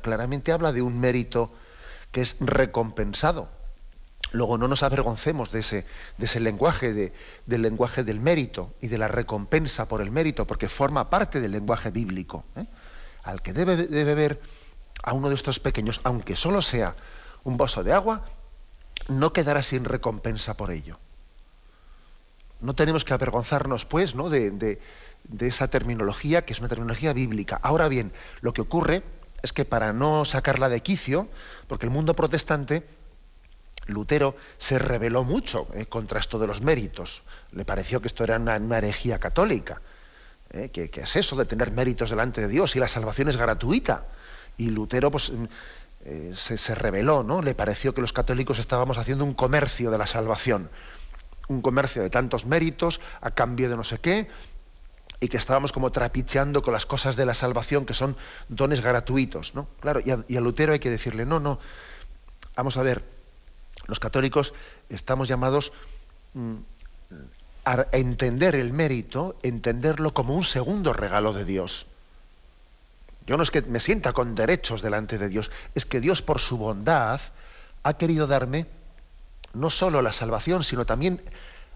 claramente 0.03 0.53
habla 0.53 0.73
de 0.73 0.83
un 0.83 0.99
mérito 0.99 1.53
que 2.13 2.21
es 2.21 2.37
recompensado. 2.41 3.49
Luego 4.33 4.59
no 4.59 4.69
nos 4.69 4.83
avergoncemos 4.83 5.53
de 5.53 5.61
ese, 5.61 5.87
de 6.19 6.27
ese 6.27 6.41
lenguaje, 6.41 6.93
de, 6.93 7.13
del 7.47 7.63
lenguaje 7.63 8.05
del 8.05 8.21
mérito 8.21 8.75
y 8.81 8.89
de 8.89 8.99
la 8.99 9.09
recompensa 9.09 9.89
por 9.89 10.03
el 10.03 10.11
mérito, 10.11 10.47
porque 10.47 10.69
forma 10.69 11.09
parte 11.09 11.41
del 11.41 11.53
lenguaje 11.53 11.91
bíblico. 11.91 12.45
¿eh? 12.57 12.67
Al 13.23 13.41
que 13.41 13.53
debe 13.53 13.77
de 13.77 14.05
beber 14.05 14.41
a 15.03 15.13
uno 15.13 15.29
de 15.29 15.35
estos 15.35 15.61
pequeños, 15.61 16.01
aunque 16.05 16.37
solo 16.37 16.63
sea 16.63 16.97
un 17.45 17.57
vaso 17.57 17.85
de 17.85 17.93
agua, 17.93 18.25
no 19.09 19.33
quedará 19.33 19.63
sin 19.63 19.85
recompensa 19.85 20.57
por 20.57 20.71
ello. 20.71 20.99
No 22.61 22.75
tenemos 22.75 23.05
que 23.05 23.15
avergonzarnos, 23.15 23.85
pues, 23.85 24.15
¿no? 24.15 24.31
de, 24.31 24.51
de 25.25 25.47
esa 25.47 25.69
terminología, 25.69 26.45
que 26.45 26.53
es 26.53 26.59
una 26.59 26.69
terminología 26.69 27.13
bíblica. 27.13 27.59
Ahora 27.63 27.89
bien, 27.89 28.13
lo 28.41 28.53
que 28.53 28.61
ocurre 28.61 29.03
es 29.43 29.53
que 29.53 29.65
para 29.65 29.93
no 29.93 30.25
sacarla 30.25 30.69
de 30.69 30.83
quicio, 30.83 31.29
porque 31.69 31.87
el 31.87 31.93
mundo 31.93 32.15
protestante, 32.15 32.85
Lutero 33.87 34.37
se 34.59 34.79
rebeló 34.79 35.25
mucho 35.25 35.69
eh, 35.75 35.87
contra 35.87 36.21
esto 36.21 36.39
de 36.39 36.47
los 36.47 36.61
méritos. 36.61 37.23
Le 37.53 37.65
pareció 37.65 38.01
que 38.01 38.09
esto 38.09 38.25
era 38.25 38.37
una, 38.37 38.79
herejía 38.79 39.19
católica. 39.19 39.81
Eh, 40.51 40.71
que, 40.71 40.91
es 40.95 41.17
eso 41.17 41.37
de 41.37 41.45
tener 41.45 41.73
méritos 41.73 42.11
delante 42.11 42.41
de 42.41 42.49
Dios 42.49 42.75
y 42.75 42.79
la 42.79 42.89
salvación 42.89 43.29
es 43.29 43.37
gratuita. 43.37 44.07
Y 44.59 44.71
Lutero 44.71 45.11
pues, 45.11 45.31
mm, 45.31 45.45
eh, 46.05 46.33
se, 46.35 46.75
rebeló, 46.75 47.23
¿no? 47.23 47.43
Le 47.43 47.55
pareció 47.55 47.95
que 47.95 48.01
los 48.01 48.13
católicos 48.13 48.59
estábamos 48.59 48.99
haciendo 48.99 49.25
un 49.25 49.35
comercio 49.35 49.91
de 49.91 49.99
la 49.99 50.07
salvación. 50.07 50.71
Un 51.49 51.63
comercio 51.63 52.03
de 52.03 52.11
tantos 52.11 52.45
méritos 52.45 53.01
a 53.21 53.31
cambio 53.31 53.71
de 53.71 53.77
no 53.77 53.85
sé 53.85 53.99
qué, 53.99 54.29
y 55.21 55.29
que 55.29 55.37
estábamos 55.37 55.73
como 55.73 55.91
trapicheando 55.91 56.63
con 56.63 56.73
las 56.73 56.87
cosas 56.87 57.17
de 57.17 57.27
la 57.27 57.35
salvación 57.35 57.87
que 57.87 57.95
son 57.95 58.17
dones 58.49 58.81
gratuitos, 58.81 59.55
¿no? 59.55 59.69
Claro, 59.81 60.01
y 60.05 60.37
a, 60.37 60.41
Lutero 60.41 60.73
hay 60.73 60.79
que 60.79 60.91
decirle, 60.91 61.25
no, 61.25 61.41
no, 61.41 61.59
vamos 62.55 62.77
a 62.77 62.83
ver, 62.83 63.03
los 63.87 63.99
católicos 63.99 64.55
estamos 64.89 65.29
llamados 65.29 65.73
mm, 66.35 66.57
a 67.65 67.87
entender 67.93 68.55
el 68.55 68.73
mérito, 68.73 69.37
entenderlo 69.43 70.15
como 70.15 70.35
un 70.35 70.45
segundo 70.45 70.93
regalo 70.93 71.33
de 71.33 71.45
Dios. 71.45 71.87
Yo 73.29 73.37
no 73.37 73.43
es 73.43 73.51
que 73.51 73.61
me 73.61 73.79
sienta 73.79 74.15
con 74.15 74.35
derechos 74.35 74.81
delante 74.81 75.19
de 75.19 75.29
Dios, 75.29 75.51
es 75.75 75.85
que 75.85 76.01
Dios 76.01 76.23
por 76.23 76.41
su 76.41 76.57
bondad 76.57 77.21
ha 77.83 77.93
querido 77.99 78.27
darme 78.27 78.67
no 79.53 79.69
solo 79.69 80.01
la 80.01 80.13
salvación, 80.13 80.65
sino 80.65 80.87
también 80.87 81.23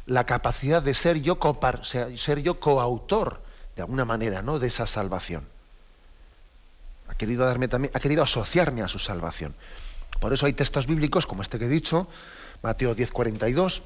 la 0.07 0.25
capacidad 0.25 0.83
de 0.83 0.95
ser 0.95 1.21
yo, 1.21 1.39
ser 2.17 2.43
yo 2.43 2.59
coautor, 2.59 3.43
de 3.77 3.83
alguna 3.83 4.07
manera, 4.07 4.41
¿no? 4.41 4.59
de 4.59 4.69
esa 4.69 4.87
salvación. 4.87 5.47
Ha 7.09 7.15
querido, 7.17 7.45
darme 7.45 7.69
también, 7.69 7.93
ha 7.95 8.01
querido 8.01 8.23
asociarme 8.23 8.81
a 8.81 8.89
su 8.89 8.99
salvación. 8.99 9.55
Por 10.21 10.33
eso 10.33 10.47
hay 10.47 10.55
textos 10.55 10.87
bíblicos 10.87 11.27
como 11.27 11.43
este 11.43 11.59
que 11.59 11.67
he 11.67 11.69
dicho, 11.69 12.09
Mateo 12.63 12.95
10, 12.95 13.11
42, 13.11 13.83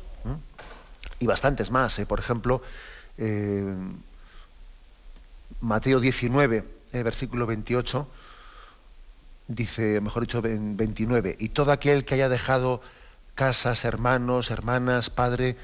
y 1.18 1.26
bastantes 1.26 1.72
más. 1.72 1.98
¿eh? 1.98 2.06
Por 2.06 2.20
ejemplo, 2.20 2.62
eh, 3.18 3.74
Mateo 5.60 5.98
19, 5.98 6.75
eh, 6.96 7.02
versículo 7.02 7.46
28, 7.46 8.08
dice, 9.48 10.00
mejor 10.00 10.22
dicho, 10.22 10.40
29, 10.42 11.36
y 11.38 11.50
todo 11.50 11.72
aquel 11.72 12.04
que 12.04 12.14
haya 12.14 12.28
dejado 12.28 12.80
casas, 13.34 13.84
hermanos, 13.84 14.50
hermanas, 14.50 15.10
padre, 15.10 15.56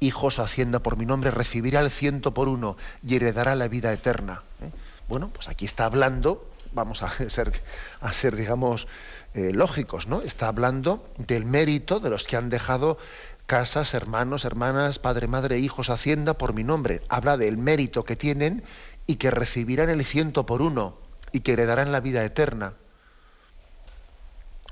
hijos 0.00 0.38
hacienda 0.38 0.78
por 0.78 0.96
mi 0.96 1.06
nombre, 1.06 1.30
recibirá 1.30 1.80
el 1.80 1.90
ciento 1.90 2.32
por 2.32 2.48
uno 2.48 2.76
y 3.06 3.16
heredará 3.16 3.54
la 3.54 3.68
vida 3.68 3.92
eterna. 3.92 4.42
¿eh? 4.62 4.70
Bueno, 5.08 5.30
pues 5.32 5.48
aquí 5.48 5.64
está 5.64 5.86
hablando, 5.86 6.48
vamos 6.72 7.02
a 7.02 7.10
ser, 7.28 7.60
a 8.00 8.12
ser 8.12 8.36
digamos, 8.36 8.86
eh, 9.34 9.52
lógicos, 9.52 10.06
¿no? 10.06 10.22
Está 10.22 10.48
hablando 10.48 11.08
del 11.18 11.44
mérito 11.44 12.00
de 12.00 12.10
los 12.10 12.24
que 12.24 12.36
han 12.36 12.48
dejado 12.48 12.98
casas, 13.46 13.94
hermanos, 13.94 14.44
hermanas, 14.44 14.98
padre, 14.98 15.28
madre, 15.28 15.58
hijos, 15.58 15.90
hacienda 15.90 16.34
por 16.34 16.52
mi 16.52 16.64
nombre. 16.64 17.02
Habla 17.08 17.36
del 17.36 17.58
mérito 17.58 18.04
que 18.04 18.16
tienen 18.16 18.64
y 19.06 19.16
que 19.16 19.30
recibirán 19.30 19.88
el 19.88 20.04
ciento 20.04 20.46
por 20.46 20.62
uno 20.62 20.98
y 21.32 21.40
que 21.40 21.52
heredarán 21.52 21.92
la 21.92 22.00
vida 22.00 22.24
eterna. 22.24 22.74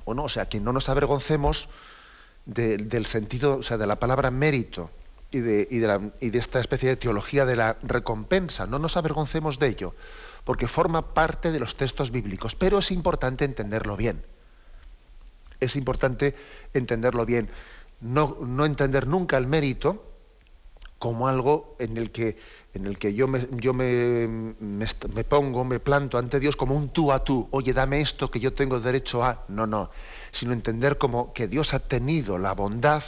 Bueno, 0.05 0.25
o 0.25 0.29
sea, 0.29 0.49
que 0.49 0.61
no 0.61 0.73
nos 0.73 0.89
avergoncemos 0.89 1.69
del 2.47 3.07
sentido, 3.07 3.59
o 3.59 3.63
sea, 3.63 3.79
de 3.79 3.87
la 3.87 3.99
palabra 3.99 4.31
mérito 4.31 4.91
y 5.31 5.41
de, 5.41 6.13
esta 6.21 6.61
especie 6.61 6.91
de 6.91 6.97
teología 6.97 7.45
de 7.45 7.57
la 7.57 7.77
recompensa. 7.83 8.67
No 8.67 8.79
nos 8.79 8.97
avergoncemos 8.97 9.59
de 9.59 9.69
ello, 9.69 9.95
porque 10.45 10.69
forma 10.69 11.15
parte 11.15 11.51
de 11.51 11.59
los 11.59 11.77
textos 11.77 12.11
bíblicos, 12.11 12.55
pero 12.55 12.79
es 12.79 12.91
importante 12.91 13.45
entenderlo 13.45 13.97
bien. 13.97 14.23
Es 15.59 15.75
importante 15.75 16.37
entenderlo 16.73 17.27
bien. 17.27 17.51
No, 18.01 18.65
entender 18.65 19.07
nunca 19.07 19.37
el 19.37 19.47
mérito 19.47 20.05
como 20.99 21.27
algo 21.27 21.75
en 21.79 21.97
el 21.97 22.13
que, 22.13 22.39
en 22.75 22.87
el 22.87 22.99
que 22.99 23.15
yo, 23.15 23.29
me, 23.29 23.47
yo 23.53 23.73
me, 23.73 24.27
me, 24.27 25.25
pongo, 25.25 25.65
me 25.65 25.79
planto 25.79 26.19
ante 26.19 26.41
Dios 26.41 26.57
como 26.57 26.75
un 26.75 26.89
tú 26.89 27.13
a 27.13 27.23
tú. 27.23 27.49
Oye, 27.53 27.73
dame 27.73 28.01
esto 28.01 28.31
que 28.31 28.41
yo 28.41 28.53
tengo 28.53 28.81
derecho 28.81 29.23
a. 29.23 29.45
No, 29.49 29.67
no. 29.67 29.91
Sino 30.33 30.53
entender 30.53 30.99
como 30.99 31.33
que 31.33 31.47
Dios 31.47 31.73
ha 31.73 31.79
tenido 31.79 32.39
la 32.39 32.53
bondad 32.53 33.03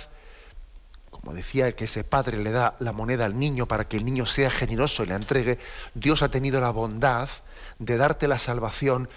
como 1.11 1.35
decía 1.35 1.73
que 1.75 1.87
ese 1.87 2.05
padre 2.05 2.37
le 2.37 2.53
da 2.53 2.77
la 2.79 2.93
moneda 2.93 3.25
al 3.25 3.37
niño 3.37 3.67
para 3.67 3.89
que 3.89 3.97
el 3.97 4.05
niño 4.05 4.27
sea 4.27 4.49
generoso 4.49 5.03
y 5.03 5.07
la 5.07 5.17
entregue, 5.17 5.59
Dios 5.95 6.23
ha 6.23 6.29
tenido 6.29 6.61
la 6.61 6.71
bondad 6.71 7.29
de 7.79 7.97
darte 7.97 8.29
la 8.29 8.39
salvación 8.39 9.09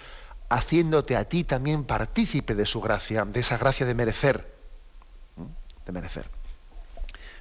haciéndote 0.48 1.14
a 1.14 1.28
ti 1.28 1.44
también 1.44 1.84
partícipe 1.84 2.54
de 2.54 2.66
su 2.66 2.80
gracia, 2.80 3.24
de 3.24 3.40
esa 3.40 3.58
gracia 3.58 3.86
de 3.86 3.94
merecer. 3.94 4.52
De 5.86 5.92
merecer. 5.92 6.28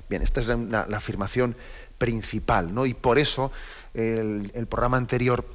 Bien, 0.09 0.21
esta 0.21 0.41
es 0.41 0.47
la, 0.47 0.81
afirmación 0.81 1.55
principal, 1.99 2.73
¿no? 2.73 2.87
Y 2.87 2.95
por 2.95 3.19
eso 3.19 3.51
el, 3.93 4.67
programa 4.67 4.97
anterior 4.97 5.45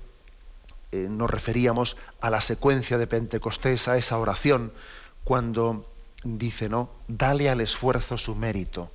eh, 0.93 1.09
nos 1.11 1.29
referíamos 1.29 1.97
a 2.21 2.31
la 2.31 2.41
secuencia 2.41 2.99
de 2.99 3.09
Pentecostés, 3.09 3.89
a 3.89 3.97
esa 3.97 4.19
oración, 4.19 4.73
cuando 5.25 5.85
dice, 6.23 6.69
¿no? 6.69 6.91
Dale 7.09 7.51
al 7.51 7.61
esfuerzo 7.61 8.17
su 8.17 8.37
mérito. 8.37 8.91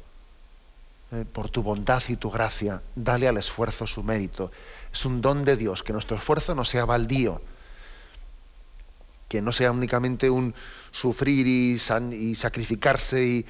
Eh, 1.11 1.25
por 1.25 1.49
tu 1.49 1.63
bondad 1.63 2.03
y 2.07 2.17
tu 2.17 2.29
gracia, 2.29 2.83
dale 2.95 3.27
al 3.27 3.37
esfuerzo 3.37 3.87
su 3.87 4.03
mérito. 4.03 4.51
Es 4.93 5.05
un 5.05 5.21
don 5.21 5.43
de 5.43 5.57
Dios, 5.57 5.81
que 5.81 5.91
nuestro 5.91 6.15
esfuerzo 6.15 6.53
no 6.53 6.63
sea 6.63 6.85
baldío, 6.85 7.41
que 9.27 9.41
no 9.41 9.51
sea 9.51 9.71
únicamente 9.71 10.29
un 10.29 10.53
sufrir 10.91 11.47
y, 11.47 11.79
sacrificarse 12.35 13.25
y, 13.25 13.45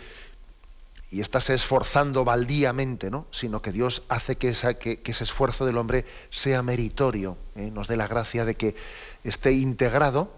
y 1.11 1.21
estarse 1.21 1.53
esforzando 1.53 2.23
baldíamente, 2.23 3.09
¿no? 3.09 3.25
sino 3.31 3.61
que 3.61 3.71
Dios 3.71 4.03
hace 4.09 4.37
que, 4.37 4.49
ese 4.49 5.23
esfuerzo 5.23 5.65
del 5.65 5.77
hombre 5.77 6.05
sea 6.29 6.61
meritorio, 6.61 7.37
¿eh? 7.55 7.71
nos 7.71 7.87
dé 7.87 7.97
la 7.97 8.07
gracia 8.07 8.45
de 8.45 8.55
que 8.55 8.75
esté 9.23 9.53
integrado 9.53 10.31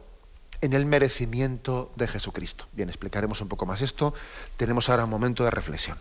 en 0.62 0.74
el 0.74 0.86
merecimiento 0.86 1.92
de 1.96 2.08
Jesucristo. 2.08 2.68
Bien, 2.72 2.88
explicaremos 2.88 3.42
un 3.42 3.48
poco 3.48 3.66
más 3.66 3.82
esto. 3.82 4.14
Tenemos 4.58 4.90
ahora 4.90 5.06
un 5.06 5.10
momento 5.10 5.44
de 5.44 5.52
reflexión. 5.52 5.98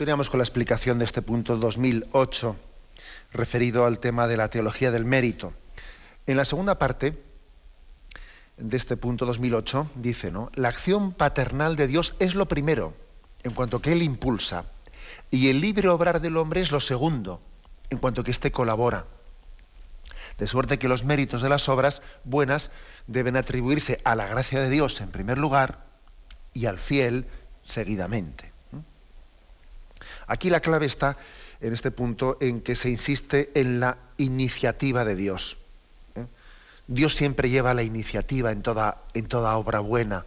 Continuamos 0.00 0.30
con 0.30 0.38
la 0.38 0.44
explicación 0.44 0.98
de 0.98 1.04
este 1.04 1.20
punto 1.20 1.58
2008 1.58 2.56
referido 3.32 3.84
al 3.84 3.98
tema 3.98 4.28
de 4.28 4.38
la 4.38 4.48
teología 4.48 4.90
del 4.90 5.04
mérito. 5.04 5.52
En 6.26 6.38
la 6.38 6.46
segunda 6.46 6.78
parte 6.78 7.22
de 8.56 8.76
este 8.78 8.96
punto 8.96 9.26
2008 9.26 9.90
dice, 9.96 10.30
¿no? 10.30 10.50
La 10.54 10.70
acción 10.70 11.12
paternal 11.12 11.76
de 11.76 11.86
Dios 11.86 12.14
es 12.18 12.34
lo 12.34 12.48
primero, 12.48 12.94
en 13.42 13.52
cuanto 13.52 13.82
que 13.82 13.92
Él 13.92 14.02
impulsa, 14.02 14.64
y 15.30 15.50
el 15.50 15.60
libre 15.60 15.90
obrar 15.90 16.22
del 16.22 16.38
hombre 16.38 16.62
es 16.62 16.72
lo 16.72 16.80
segundo, 16.80 17.42
en 17.90 17.98
cuanto 17.98 18.24
que 18.24 18.30
éste 18.30 18.52
colabora. 18.52 19.04
De 20.38 20.46
suerte 20.46 20.78
que 20.78 20.88
los 20.88 21.04
méritos 21.04 21.42
de 21.42 21.50
las 21.50 21.68
obras 21.68 22.00
buenas 22.24 22.70
deben 23.06 23.36
atribuirse 23.36 24.00
a 24.04 24.16
la 24.16 24.26
gracia 24.26 24.60
de 24.60 24.70
Dios 24.70 24.98
en 25.02 25.10
primer 25.10 25.36
lugar 25.36 25.84
y 26.54 26.64
al 26.64 26.78
fiel 26.78 27.26
seguidamente. 27.66 28.49
Aquí 30.30 30.48
la 30.48 30.60
clave 30.60 30.86
está 30.86 31.16
en 31.60 31.74
este 31.74 31.90
punto 31.90 32.38
en 32.40 32.60
que 32.60 32.76
se 32.76 32.88
insiste 32.88 33.50
en 33.54 33.80
la 33.80 33.98
iniciativa 34.16 35.04
de 35.04 35.16
Dios. 35.16 35.56
¿eh? 36.14 36.24
Dios 36.86 37.16
siempre 37.16 37.50
lleva 37.50 37.74
la 37.74 37.82
iniciativa 37.82 38.52
en 38.52 38.62
toda, 38.62 39.02
en 39.12 39.26
toda 39.26 39.56
obra 39.56 39.80
buena. 39.80 40.24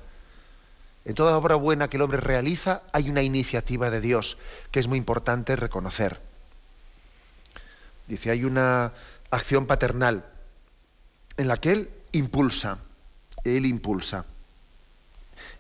En 1.06 1.16
toda 1.16 1.38
obra 1.38 1.56
buena 1.56 1.88
que 1.88 1.96
el 1.96 2.04
hombre 2.04 2.18
realiza 2.18 2.82
hay 2.92 3.10
una 3.10 3.22
iniciativa 3.22 3.90
de 3.90 4.02
Dios 4.02 4.38
que 4.72 4.82
es 4.82 4.88
muy 4.88 4.98
importante 4.98 5.56
reconocer. 5.56 6.20
Dice, 8.06 8.30
hay 8.30 8.44
una 8.44 8.92
acción 9.32 9.68
paternal 9.68 10.26
en 11.38 11.48
la 11.48 11.62
que 11.62 11.72
Él 11.72 11.90
impulsa, 12.12 12.80
Él 13.46 13.66
impulsa. 13.66 14.26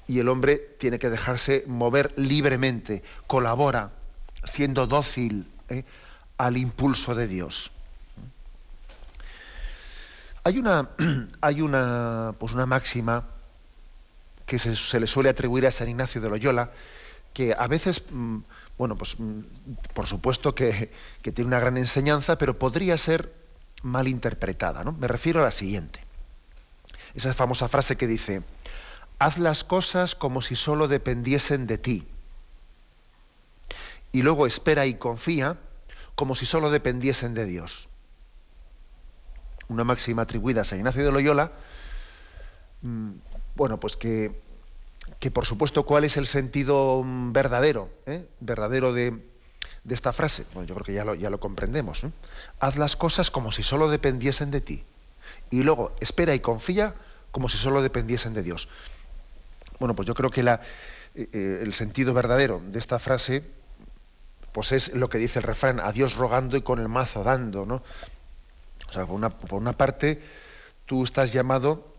Y 0.06 0.20
el 0.20 0.28
hombre 0.28 0.58
tiene 0.58 1.00
que 1.00 1.10
dejarse 1.10 1.64
mover 1.66 2.12
libremente, 2.18 3.04
colabora, 3.26 4.03
siendo 4.44 4.88
dócil 4.88 5.48
¿eh? 5.70 5.84
al 6.38 6.58
impulso 6.58 7.16
de 7.16 7.28
Dios. 7.28 7.72
Hay 10.44 10.60
una, 10.60 10.90
hay 11.42 11.62
una, 11.62 12.36
pues 12.40 12.54
una 12.54 12.66
máxima 12.66 13.26
que 14.46 14.60
se, 14.60 15.00
le 15.00 15.08
suele 15.08 15.30
atribuir 15.30 15.66
a 15.66 15.72
San 15.72 15.90
Ignacio 15.90 16.20
de 16.20 16.30
Loyola, 16.30 16.72
que 17.34 17.56
a 17.58 17.68
veces, 17.68 18.04
mm, 18.12 18.40
bueno, 18.78 18.96
pues 18.98 19.18
mm, 19.18 19.42
por 19.94 20.06
supuesto 20.06 20.54
que, 20.54 20.92
que, 21.22 21.32
tiene 21.32 21.48
una 21.48 21.60
gran 21.60 21.78
enseñanza, 21.78 22.38
pero 22.38 22.60
podría 22.60 22.98
ser 22.98 23.34
mal 23.82 24.08
interpretada. 24.08 24.84
¿no? 24.84 24.92
Me 24.92 25.08
refiero 25.08 25.42
a 25.42 25.46
la 25.46 25.52
siguiente. 25.52 26.02
Esa 27.16 27.34
famosa 27.34 27.70
frase 27.70 27.96
que 27.96 28.08
dice, 28.08 28.44
haz 29.20 29.38
las 29.38 29.64
cosas 29.64 30.16
como 30.16 30.42
si 30.42 30.56
solo 30.56 30.88
dependiesen 30.88 31.68
de 31.68 31.78
ti 31.78 32.08
y 34.14 34.22
luego 34.22 34.48
espera 34.48 34.86
y 34.86 34.94
confía 34.94 35.58
como 36.16 36.36
si 36.36 36.46
solo 36.46 36.72
dependiesen 36.72 37.34
de 37.34 37.46
Dios. 37.46 37.90
Una 39.68 39.84
máxima 39.84 40.22
atribuida 40.22 40.62
a 40.62 40.66
San 40.66 40.78
Ignacio 40.78 41.04
de 41.04 41.12
Loyola, 41.12 41.52
mm, 42.84 43.12
bueno, 43.56 43.80
pues 43.80 43.98
que, 43.98 44.40
que, 45.20 45.32
por 45.32 45.46
supuesto 45.46 45.84
cuál 45.84 46.04
es 46.04 46.16
el 46.16 46.28
sentido 46.28 47.02
mm, 47.04 47.34
verdadero, 47.34 47.90
¿eh? 48.06 48.26
verdadero 48.40 48.94
de, 48.94 49.20
esta 49.90 50.14
frase. 50.14 50.46
Bueno, 50.54 50.68
yo 50.68 50.76
creo 50.76 50.86
que 50.86 50.94
ya 50.94 51.04
lo, 51.04 51.16
ya 51.16 51.30
lo 51.30 51.40
comprendemos. 51.40 52.06
Haz 52.60 52.78
las 52.78 52.96
cosas 52.96 53.32
como 53.32 53.52
si 53.52 53.64
solo 53.64 53.90
dependiesen 53.90 54.52
de 54.52 54.62
ti. 54.62 54.84
Y 55.50 55.64
luego 55.64 55.92
espera 56.00 56.36
y 56.36 56.40
confía 56.40 56.94
como 57.32 57.50
si 57.50 57.58
solo 57.58 57.82
dependiesen 57.82 58.34
de 58.34 58.44
Dios. 58.44 58.70
Bueno, 59.80 59.96
pues 59.96 60.08
yo 60.08 60.14
creo 60.14 60.30
que 60.30 60.44
la, 60.44 60.62
eh, 61.16 61.30
eh, 61.34 61.60
el 61.64 61.74
sentido 61.74 62.14
verdadero 62.14 62.62
de 62.66 62.80
esta 62.80 63.00
frase 63.00 63.44
pues 64.54 64.72
es 64.72 64.94
lo 64.94 65.10
que 65.10 65.18
dice 65.18 65.40
el 65.40 65.44
refrán, 65.44 65.80
a 65.80 65.92
Dios 65.92 66.16
rogando 66.16 66.56
y 66.56 66.62
con 66.62 66.80
el 66.80 66.88
mazo 66.88 67.24
dando, 67.24 67.66
¿no? 67.66 67.82
O 68.88 68.92
sea, 68.94 69.08
por 69.08 69.60
una, 69.60 69.74
parte, 69.74 70.22
tú 70.86 71.04
estás 71.04 71.34
llamado 71.34 71.92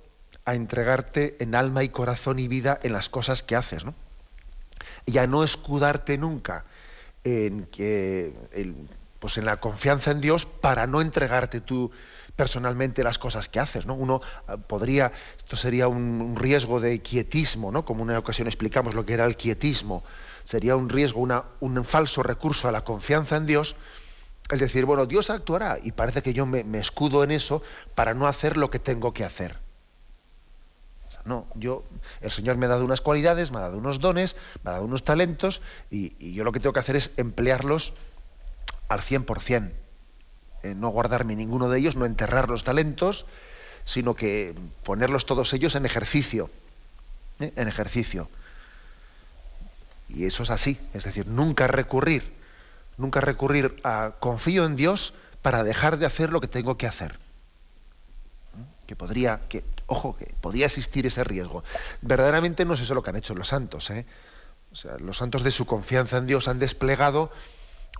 a 0.45 0.55
entregarte 0.55 1.37
en 1.41 1.57
alma 1.57 1.83
y 1.83 1.89
corazón 1.89 2.39
y 2.39 2.47
vida 2.47 2.79
en 2.83 2.93
las 2.93 3.09
cosas 3.09 3.43
que 3.43 3.57
haces, 3.57 3.85
¿no? 3.85 3.95
Y 5.05 5.19
a 5.19 5.27
no 5.27 5.43
escudarte 5.43 6.17
nunca 6.17 6.65
en 7.25 7.67
que 7.67 8.33
pues 9.19 9.39
en 9.39 9.47
la 9.47 9.59
confianza 9.59 10.13
en 10.13 10.21
Dios 10.21 10.47
para 10.47 10.87
no 10.87 11.01
entregarte 11.01 11.61
tú 11.61 11.91
personalmente 12.37 13.03
las 13.03 13.19
cosas 13.19 13.49
que 13.49 13.59
haces, 13.59 13.87
¿no? 13.87 13.95
Uno 13.95 14.21
ah, 14.47 14.57
podría, 14.57 15.13
esto 15.37 15.57
sería 15.57 15.89
un, 15.89 16.21
un 16.21 16.37
riesgo 16.37 16.81
de 16.81 17.01
quietismo, 17.01 17.73
¿no? 17.73 17.85
Como 17.85 18.05
en 18.05 18.11
una 18.11 18.19
ocasión 18.19 18.47
explicamos 18.47 18.95
lo 18.95 19.05
que 19.05 19.15
era 19.15 19.25
el 19.25 19.37
quietismo 19.37 20.05
sería 20.45 20.77
un 20.77 20.89
riesgo, 20.89 21.21
un 21.21 21.85
falso 21.85 22.23
recurso 22.23 22.69
a 22.69 22.73
la 22.73 22.85
confianza 22.85 23.37
en 23.37 23.47
Dios, 23.47 23.77
el 24.51 24.59
decir, 24.59 24.85
bueno, 24.85 25.07
Dios 25.07 25.31
actuará 25.31 25.79
y 25.83 25.93
parece 25.93 26.23
que 26.23 26.35
yo 26.35 26.45
me, 26.45 26.79
escudo 26.79 27.25
en 27.25 27.31
eso 27.31 27.63
para 27.95 28.15
no 28.15 28.27
hacer 28.27 28.57
lo 28.57 28.71
que 28.71 28.79
tengo 28.79 29.15
que 29.15 29.25
hacer. 29.25 29.59
no, 31.25 31.47
yo, 31.55 31.85
el 32.21 32.31
Señor 32.31 32.59
me 32.59 32.67
ha 32.67 32.69
dado 32.69 32.85
unas 32.85 33.01
cualidades, 33.01 33.51
me 33.51 33.59
ha 33.59 33.63
dado 33.63 33.79
unos 33.79 34.01
dones, 34.01 34.37
me 34.63 34.71
ha 34.71 34.75
dado 34.75 34.85
unos 34.85 35.05
talentos 35.05 35.63
y, 35.91 36.33
yo 36.33 36.45
lo 36.45 36.53
que 36.53 36.61
tengo 36.61 36.75
que 36.75 36.81
hacer 36.81 36.97
es 36.97 37.13
emplearlos 37.17 37.95
al 38.89 39.01
100%. 39.01 39.73
Eh, 40.63 40.75
no 40.75 40.89
guardarme 40.89 41.37
ninguno 41.37 41.69
de 41.69 41.79
ellos, 41.79 41.97
no 41.97 42.05
enterrar 42.05 42.49
los 42.49 42.65
talentos, 42.65 43.27
sino 43.85 44.15
que 44.15 44.55
ponerlos 44.83 45.27
todos 45.27 45.53
ellos 45.53 45.75
en 45.75 45.87
ejercicio. 45.87 46.51
¿eh? 47.41 47.53
En 47.57 47.69
ejercicio. 47.69 48.29
Y 50.09 50.27
eso 50.27 50.43
es 50.43 50.51
así, 50.51 50.79
es 50.93 51.05
decir, 51.05 51.27
nunca 51.27 51.67
recurrir, 51.67 52.33
nunca 52.99 53.21
recurrir 53.21 53.81
a 53.85 54.15
confío 54.21 54.67
en 54.67 54.77
Dios 54.77 55.15
para 55.43 55.65
dejar 55.65 55.99
de 55.99 56.07
hacer 56.07 56.31
lo 56.31 56.41
que 56.41 56.49
tengo 56.49 56.77
que 56.77 56.87
hacer. 56.87 57.19
Que 58.87 58.97
podría, 58.97 59.41
que, 59.49 59.65
ojo, 59.87 60.17
que 60.17 60.35
podría 60.41 60.67
existir 60.67 61.07
ese 61.07 61.25
riesgo. 61.25 61.65
Verdaderamente 62.03 62.65
no 62.65 62.75
es 62.75 62.81
eso 62.81 62.95
lo 62.95 63.03
que 63.03 63.11
han 63.11 63.17
hecho 63.17 63.35
los 63.35 63.49
santos. 63.49 63.91
¿eh? 63.91 64.07
Los 64.99 65.19
santos 65.19 65.43
de 65.43 65.51
su 65.51 65.67
confianza 65.67 66.19
en 66.19 66.27
Dios 66.27 66.49
han 66.49 66.59
desplegado 66.59 67.31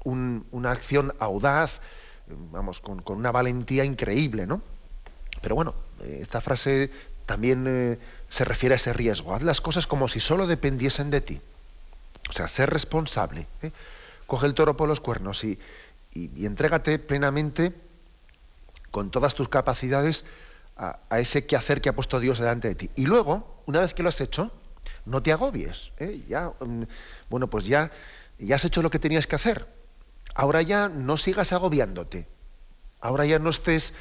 una 0.05 0.71
acción 0.71 1.15
audaz, 1.19 1.81
vamos, 2.27 2.81
con, 2.81 3.03
una 3.07 3.33
valentía 3.33 3.85
increíble, 3.85 4.47
¿no? 4.47 4.61
Pero 5.41 5.55
bueno, 5.55 5.75
esta 6.03 6.41
frase 6.41 6.91
también 7.27 7.65
eh, 7.67 7.99
se 8.29 8.45
refiere 8.45 8.75
a 8.75 8.77
ese 8.77 8.93
riesgo. 8.93 9.35
Haz 9.35 9.43
las 9.43 9.61
cosas 9.61 9.87
como 9.87 10.09
si 10.09 10.21
solo 10.21 10.47
dependiesen 10.47 11.11
de 11.11 11.21
ti. 11.21 11.41
O 12.29 12.33
sea, 12.33 12.49
ser 12.49 12.71
responsable. 12.71 13.47
¿eh? 13.63 13.73
Coge 14.27 14.47
el 14.47 14.55
toro 14.55 14.77
por 14.77 14.89
los 14.89 15.01
cuernos 15.01 15.45
y, 15.45 15.59
y, 16.15 16.47
entrégate 16.47 16.99
plenamente 16.99 17.75
con 18.91 19.11
todas 19.11 19.35
tus 19.35 19.49
capacidades 19.49 20.25
a, 20.77 20.99
ese 21.19 21.47
quehacer 21.47 21.81
que 21.81 21.89
ha 21.89 21.95
puesto 21.95 22.21
Dios 22.21 22.39
delante 22.39 22.69
de 22.69 22.75
ti. 22.75 22.91
Y 22.97 23.07
luego, 23.07 23.63
una 23.67 23.81
vez 23.81 23.95
que 23.95 24.03
lo 24.03 24.09
has 24.09 24.21
hecho, 24.21 24.51
no 25.05 25.23
te 25.23 25.33
agobies. 25.33 25.93
¿eh? 25.99 26.23
Ya, 26.29 26.53
mm, 26.61 26.83
bueno, 27.29 27.49
pues 27.49 27.67
ya, 27.67 27.91
ya 28.39 28.57
has 28.57 28.65
hecho 28.65 28.83
lo 28.83 28.91
que 28.91 28.99
tenías 28.99 29.27
que 29.27 29.37
hacer. 29.37 29.69
Ahora 30.35 30.63
ya 30.63 30.89
no 30.89 31.17
sigas 31.17 31.53
agobiándote. 31.53 32.27
Ahora 33.01 33.27
ya 33.27 33.39
no 33.39 33.51
estés. 33.51 33.93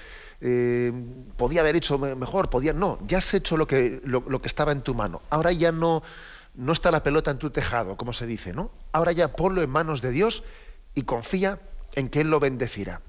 Eh, 0.41 0.91
podía 1.37 1.61
haber 1.61 1.75
hecho 1.75 1.97
mejor, 1.97 2.49
podía. 2.49 2.73
No, 2.73 2.97
ya 3.05 3.19
has 3.19 3.33
hecho 3.33 3.57
lo 3.57 3.67
que, 3.67 4.01
lo 4.03 4.41
que 4.41 4.47
estaba 4.47 4.71
en 4.71 4.81
tu 4.81 4.95
mano. 4.95 5.21
Ahora 5.29 5.51
ya 5.51 5.71
no 5.71 6.03
no 6.55 6.71
está 6.71 6.91
la 6.91 7.03
pelota 7.03 7.31
en 7.31 7.37
tu 7.37 7.49
tejado, 7.49 7.97
como 7.97 8.13
se 8.13 8.25
dice, 8.25 8.53
¿no? 8.53 8.71
Ahora 8.91 9.11
ya 9.11 9.29
ponlo 9.29 9.61
en 9.61 9.69
manos 9.69 10.01
de 10.01 10.11
Dios 10.11 10.43
y 10.93 11.03
confía 11.03 11.59
en 11.95 12.09
que 12.09 12.21
Él 12.21 12.29
lo 12.29 12.39
bendecirá. 12.39 13.01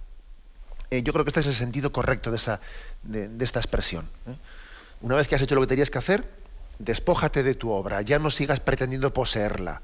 Eh, 0.90 1.02
yo 1.02 1.12
creo 1.12 1.24
que 1.24 1.30
este 1.30 1.40
es 1.40 1.46
el 1.46 1.54
sentido 1.54 1.92
correcto 1.92 2.30
de, 2.30 2.36
esa, 2.36 2.60
de, 3.02 3.30
esta 3.44 3.58
expresión. 3.58 4.08
¿eh? 4.26 4.36
Una 5.00 5.16
vez 5.16 5.28
que 5.28 5.34
has 5.34 5.42
hecho 5.42 5.54
lo 5.54 5.60
que 5.62 5.66
tenías 5.66 5.90
que 5.90 5.98
hacer, 5.98 6.28
despójate 6.78 7.42
de 7.42 7.54
tu 7.54 7.70
obra, 7.70 8.02
ya 8.02 8.18
no 8.18 8.30
sigas 8.30 8.60
pretendiendo 8.60 9.12
poseerla, 9.12 9.82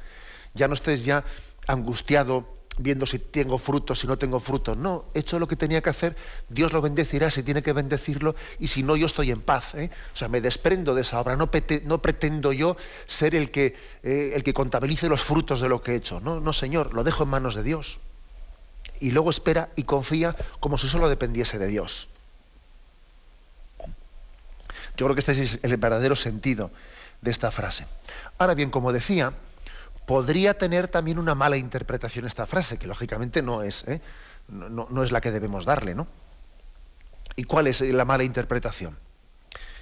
ya 0.55 0.68
no 0.68 0.75
estés 0.75 1.05
ya 1.05 1.25
angustiado 1.66 2.60
viendo 2.78 3.06
si 3.06 3.18
tengo 3.18 3.59
fruto, 3.59 3.94
si 3.94 4.06
no 4.06 4.18
tengo 4.18 4.40
fruto. 4.40 4.74
No, 4.74 5.04
he 5.14 5.20
hecho 5.20 5.38
lo 5.38 5.48
que 5.48 5.56
tenía 5.56 5.83
que 5.83 5.90
hacer, 5.90 6.16
Dios 6.48 6.72
lo 6.72 6.80
bendecirá 6.80 7.30
si 7.30 7.42
tiene 7.42 7.62
que 7.62 7.72
bendecirlo, 7.72 8.35
y 8.59 8.68
si 8.68 8.83
no, 8.83 8.96
yo 8.96 9.06
estoy 9.06 9.30
en 9.30 9.40
paz. 9.40 9.74
¿eh? 9.74 9.90
O 10.14 10.16
sea, 10.16 10.28
me 10.28 10.40
desprendo 10.40 10.94
de 10.94 11.02
esa 11.02 11.20
obra, 11.20 11.37
no, 11.37 11.50
no 11.85 12.02
pretendo 12.02 12.52
yo 12.52 12.76
ser 13.06 13.35
el 13.35 13.50
que, 13.50 13.76
eh, 14.02 14.33
el 14.35 14.42
que 14.42 14.54
contabilice 14.54 15.09
los 15.09 15.22
frutos 15.22 15.61
de 15.61 15.68
lo 15.68 15.83
que 15.83 15.92
he 15.92 15.96
hecho. 15.96 16.20
No, 16.20 16.40
no, 16.40 16.52
Señor, 16.52 16.94
lo 16.94 17.04
dejo 17.04 17.24
en 17.24 17.30
manos 17.30 17.54
de 17.54 17.62
Dios. 17.62 17.98
Y 19.00 19.12
luego 19.12 19.30
espera 19.30 19.70
y 19.76 19.85
confía 19.85 20.37
como 20.61 20.78
si 20.78 20.88
solo 20.88 21.09
dependiese 21.09 21.59
de 21.59 21.66
Dios. 21.66 22.09
Yo 24.96 25.06
creo 25.06 25.14
que 25.14 25.20
este 25.20 25.33
es 25.42 25.59
el 25.62 25.76
verdadero 25.78 26.14
sentido 26.14 26.70
de 27.22 27.30
esta 27.30 27.50
frase. 27.50 27.87
Ahora 28.38 28.54
bien, 28.54 28.70
como 28.70 28.92
decía, 28.92 29.33
podría 30.11 30.59
tener 30.59 30.88
también 30.88 31.20
una 31.20 31.37
mala 31.37 31.57
interpretación 31.57 32.27
esta 32.27 32.44
frase, 32.44 32.79
que 32.79 32.88
lógicamente 32.88 33.42
no 33.42 33.62
es, 33.62 33.85
¿eh? 33.87 34.01
no, 34.49 35.05
es 35.05 35.12
la 35.12 35.20
que 35.20 35.31
debemos 35.31 35.64
darle, 35.64 35.94
¿no? 35.94 36.09
¿Y 37.37 37.44
cuál 37.44 37.68
es 37.68 37.81
la 37.81 38.05
mala 38.05 38.25
interpretación? 38.25 38.99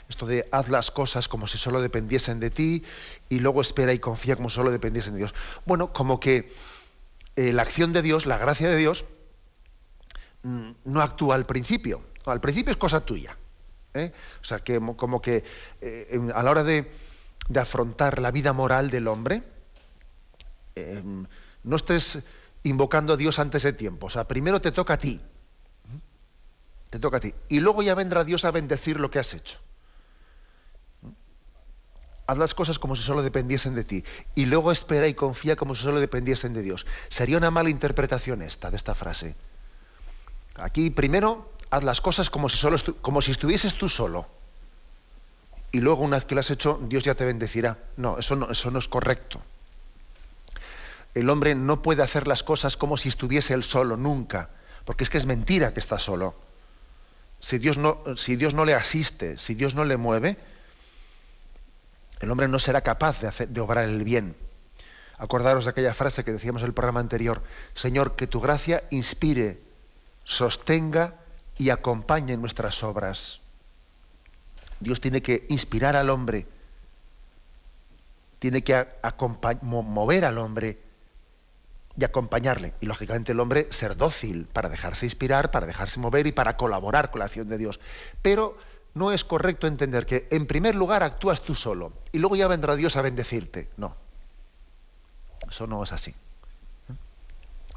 Esto 0.07 0.27
de 0.27 0.47
haz 0.53 0.69
las 0.69 0.91
cosas 0.91 1.29
como 1.29 1.47
si 1.47 1.57
solo 1.57 1.81
dependiesen 1.81 2.41
de 2.41 2.51
ti 2.51 2.85
y 3.31 3.39
luego 3.39 3.63
espera 3.63 3.95
y 3.95 4.01
confía 4.01 4.37
como 4.37 4.51
si 4.51 4.57
solo 4.57 4.71
dependiesen 4.71 5.15
de 5.15 5.21
Dios. 5.21 5.35
Bueno, 5.65 5.95
como 5.95 6.21
que 6.21 6.53
eh, 7.37 7.55
la 7.55 7.63
acción 7.63 7.95
de 7.95 8.03
Dios, 8.03 8.27
la 8.27 8.37
gracia 8.37 8.69
de 8.69 8.77
Dios, 8.77 9.07
mm, 10.43 10.73
no 10.85 11.01
actúa 11.01 11.37
al 11.37 11.47
principio. 11.47 12.03
al 12.27 12.43
principio 12.43 12.71
es 12.71 12.77
cosa 12.77 13.01
tuya. 13.01 13.35
¿eh? 13.95 14.13
O 14.43 14.45
sea, 14.45 14.59
que 14.59 14.79
como 14.95 15.23
que 15.23 15.43
eh, 15.81 16.21
a 16.35 16.43
la 16.43 16.51
hora 16.51 16.65
de, 16.65 16.87
afrontar 17.59 18.19
la 18.19 18.31
vida 18.31 18.53
moral 18.53 18.91
del 18.91 19.09
hombre, 19.09 19.43
no 21.65 21.77
estés 21.77 22.19
invocando 22.63 23.13
a 23.13 23.17
Dios 23.17 23.39
antes 23.39 23.63
de 23.63 23.73
tiempo. 23.73 24.07
O 24.07 24.11
sea, 24.11 24.25
primero 24.25 24.61
te 24.61 24.73
toca 24.73 24.95
a 24.95 24.99
ti. 24.99 25.21
Te 26.91 26.99
toca 26.99 27.19
a 27.19 27.21
ti. 27.21 27.35
Y 27.49 27.61
luego 27.61 27.83
ya 27.83 27.95
vendrá 27.95 28.25
Dios 28.25 28.45
a 28.45 28.51
bendecir 28.51 28.99
lo 28.99 29.11
que 29.11 29.19
has 29.19 29.35
hecho. 29.35 29.59
Haz 32.27 32.37
las 32.37 32.55
cosas 32.55 32.79
como 32.79 32.95
si 32.95 33.03
solo 33.03 33.23
dependiesen 33.23 33.75
de 33.75 33.85
ti. 33.85 34.05
Y 34.35 34.47
luego 34.47 34.71
espera 34.71 35.09
y 35.09 35.15
confía 35.15 35.57
como 35.57 35.75
si 35.75 35.83
solo 35.83 36.01
dependiesen 36.01 36.53
de 36.53 36.63
Dios. 36.63 36.87
Sería 37.09 37.39
una 37.39 37.51
mala 37.51 37.71
interpretación 37.71 38.43
esta, 38.43 38.71
de 38.71 38.77
esta 38.77 38.95
frase. 38.95 39.35
Aquí 40.57 40.91
primero 40.91 41.51
haz 41.71 41.83
las 41.85 42.01
cosas 42.01 42.31
como 42.31 42.49
si, 42.49 42.57
solo 42.57 42.77
como 43.01 43.23
si 43.23 43.31
estuvieses 43.31 43.75
tú 43.75 43.89
solo. 43.89 44.27
Y 45.71 45.81
luego 45.81 46.03
una 46.03 46.17
vez 46.17 46.25
que 46.25 46.35
lo 46.35 46.41
has 46.41 46.51
hecho, 46.51 46.81
Dios 46.83 47.03
ya 47.03 47.15
te 47.15 47.25
bendecirá. 47.25 47.79
No, 47.97 48.19
eso 48.19 48.37
no, 48.37 48.51
eso 48.51 48.71
no 48.71 48.79
es 48.79 48.89
correcto. 48.89 49.41
El 51.15 51.31
hombre 51.31 51.55
no 51.55 51.83
puede 51.83 52.03
hacer 52.03 52.29
las 52.29 52.43
cosas 52.43 52.77
como 52.77 52.97
si 52.97 53.09
estuviese 53.09 53.55
él 53.55 53.65
solo, 53.65 53.97
nunca. 53.97 54.51
Porque 54.85 55.05
es 55.05 55.11
que 55.11 55.19
es 55.19 55.27
mentira 55.27 55.73
que 55.73 55.81
está 55.81 55.99
solo. 55.99 56.35
Si 57.41 57.59
Dios 57.59 57.79
no, 57.79 58.65
le 58.65 58.75
asiste, 58.75 59.39
si 59.39 59.55
Dios 59.55 59.75
no 59.75 59.85
le 59.85 59.97
mueve, 59.97 60.37
el 62.21 62.31
hombre 62.31 62.49
no 62.49 62.59
será 62.59 62.81
capaz 62.81 63.21
de, 63.21 63.47
de 63.47 63.61
obrar 63.61 63.85
el 63.85 64.03
bien. 64.05 64.35
Acordaros 65.19 65.65
de 65.65 65.71
aquella 65.71 65.95
frase 65.95 66.25
que 66.25 66.33
decíamos 66.33 66.63
en 66.63 66.69
el 66.69 66.75
programa 66.75 67.01
anterior, 67.01 67.43
Señor, 67.75 68.17
que 68.17 68.27
tu 68.27 68.41
gracia 68.41 68.85
inspire, 68.91 69.61
sostenga 70.25 71.15
y 71.59 71.71
acompañe 71.71 72.37
nuestras 72.37 72.83
obras. 72.83 73.41
Dios 74.81 75.01
tiene 75.01 75.23
que 75.23 75.47
inspirar 75.49 75.97
al 75.97 76.11
hombre, 76.11 76.47
tiene 78.39 78.63
que 78.63 78.87
mover 79.63 80.25
al 80.25 80.39
hombre 80.39 80.88
y 81.99 82.05
acompañarle. 82.05 82.75
Y 82.81 82.87
lógicamente 82.87 83.33
el 83.33 83.41
hombre 83.41 83.67
ser 83.71 83.97
dócil 83.97 84.47
para 84.47 84.69
dejarse 84.69 85.07
inspirar, 85.07 85.51
para 85.51 85.67
dejarse 85.67 85.99
mover 85.99 86.27
y 86.27 86.33
para 86.33 86.57
colaborar 86.57 87.11
con 87.11 87.19
la 87.19 87.25
acción 87.25 87.49
de 87.49 87.59
Dios. 87.59 87.81
Pero 88.23 88.57
no 88.95 89.13
es 89.13 89.25
correcto 89.25 89.67
entender 89.67 90.07
que 90.07 90.29
en 90.31 90.47
primer 90.47 90.75
lugar 90.75 91.03
actúas 91.03 91.43
tú 91.43 91.55
solo 91.55 91.93
y 92.13 92.19
luego 92.19 92.37
ya 92.37 92.47
vendrá 92.47 92.77
Dios 92.77 92.97
a 92.97 93.03
bendecirte. 93.03 93.69
No. 93.77 93.97
Eso 95.49 95.67
no 95.67 95.83
es 95.83 95.93
así. 95.93 96.15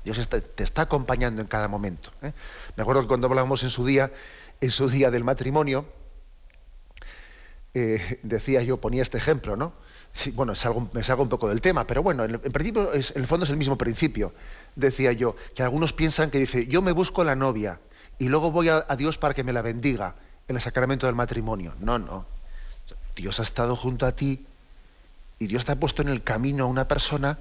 Dios 0.03 0.29
te 0.29 0.63
está 0.63 0.83
acompañando 0.83 1.41
en 1.41 1.47
cada 1.47 1.67
momento. 1.67 2.11
¿eh? 2.21 2.33
Me 2.75 2.81
acuerdo 2.83 3.01
que 3.01 3.07
cuando 3.07 3.27
hablábamos 3.27 3.63
en 3.63 3.69
su 3.69 3.85
día, 3.85 4.11
en 4.59 4.71
su 4.71 4.87
día 4.87 5.11
del 5.11 5.23
matrimonio, 5.23 5.85
eh, 7.73 8.19
decía 8.23 8.61
yo, 8.61 8.77
ponía 8.77 9.01
este 9.01 9.17
ejemplo, 9.17 9.55
¿no? 9.55 9.73
Bueno, 10.33 10.53
me 10.93 11.03
salgo 11.03 11.23
un 11.23 11.29
poco 11.29 11.49
del 11.49 11.61
tema, 11.61 11.85
pero 11.87 12.03
bueno, 12.03 12.23
en, 12.23 12.39
principio, 12.39 12.93
en 12.93 13.01
el 13.15 13.27
fondo 13.27 13.45
es 13.45 13.49
el 13.49 13.57
mismo 13.57 13.77
principio. 13.77 14.33
Decía 14.75 15.11
yo, 15.11 15.35
que 15.55 15.63
algunos 15.63 15.93
piensan 15.93 16.29
que 16.31 16.39
dice, 16.39 16.67
yo 16.67 16.81
me 16.81 16.91
busco 16.91 17.23
la 17.23 17.35
novia 17.35 17.79
y 18.19 18.29
luego 18.29 18.51
voy 18.51 18.69
a 18.69 18.83
Dios 18.97 19.17
para 19.17 19.33
que 19.33 19.43
me 19.43 19.53
la 19.53 19.61
bendiga 19.61 20.15
en 20.47 20.55
el 20.55 20.61
sacramento 20.61 21.05
del 21.07 21.15
matrimonio. 21.15 21.73
No, 21.79 21.97
no. 21.97 22.25
Dios 23.15 23.39
ha 23.39 23.43
estado 23.43 23.75
junto 23.75 24.05
a 24.05 24.13
ti 24.13 24.45
y 25.39 25.47
Dios 25.47 25.65
te 25.65 25.71
ha 25.71 25.75
puesto 25.79 26.01
en 26.01 26.09
el 26.09 26.23
camino 26.23 26.65
a 26.65 26.67
una 26.67 26.87
persona 26.87 27.39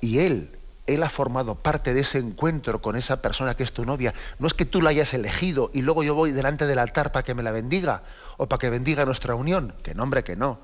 y 0.00 0.18
Él, 0.18 0.50
Él 0.86 1.02
ha 1.02 1.08
formado 1.08 1.54
parte 1.54 1.94
de 1.94 2.00
ese 2.00 2.18
encuentro 2.18 2.80
con 2.80 2.96
esa 2.96 3.22
persona 3.22 3.54
que 3.54 3.62
es 3.62 3.72
tu 3.72 3.84
novia. 3.84 4.14
No 4.38 4.46
es 4.46 4.54
que 4.54 4.64
tú 4.64 4.82
la 4.82 4.90
hayas 4.90 5.14
elegido 5.14 5.70
y 5.72 5.82
luego 5.82 6.02
yo 6.02 6.14
voy 6.14 6.32
delante 6.32 6.66
del 6.66 6.78
altar 6.78 7.12
para 7.12 7.24
que 7.24 7.34
me 7.34 7.42
la 7.42 7.50
bendiga 7.50 8.02
o 8.36 8.46
para 8.46 8.60
que 8.60 8.70
bendiga 8.70 9.04
nuestra 9.04 9.34
unión. 9.34 9.74
Que 9.82 9.94
no, 9.94 10.02
hombre, 10.02 10.24
que 10.24 10.36
no. 10.36 10.58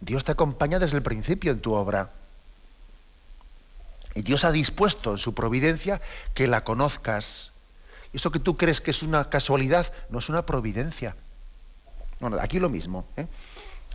Dios 0.00 0.24
te 0.24 0.32
acompaña 0.32 0.78
desde 0.78 0.96
el 0.96 1.02
principio 1.02 1.52
en 1.52 1.60
tu 1.60 1.74
obra. 1.74 2.10
Y 4.14 4.22
Dios 4.22 4.44
ha 4.44 4.52
dispuesto 4.52 5.12
en 5.12 5.18
su 5.18 5.34
providencia 5.34 6.00
que 6.34 6.46
la 6.46 6.64
conozcas, 6.64 7.52
eso 8.12 8.32
que 8.32 8.40
tú 8.40 8.56
crees 8.56 8.80
que 8.80 8.90
es 8.90 9.02
una 9.02 9.30
casualidad, 9.30 9.92
no 10.08 10.18
es 10.18 10.28
una 10.28 10.44
providencia. 10.46 11.14
Bueno, 12.18 12.38
aquí 12.40 12.58
lo 12.58 12.68
mismo. 12.68 13.06
¿eh? 13.16 13.26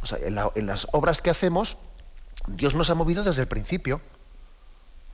O 0.02 0.06
sea, 0.06 0.18
en, 0.20 0.66
las 0.66 0.88
obras 0.92 1.22
que 1.22 1.30
hacemos, 1.30 1.78
Dios 2.48 2.76
nos 2.76 2.90
ha 2.90 2.96
movido 2.96 3.24
desde 3.24 3.42
el 3.42 3.48
principio. 3.48 4.02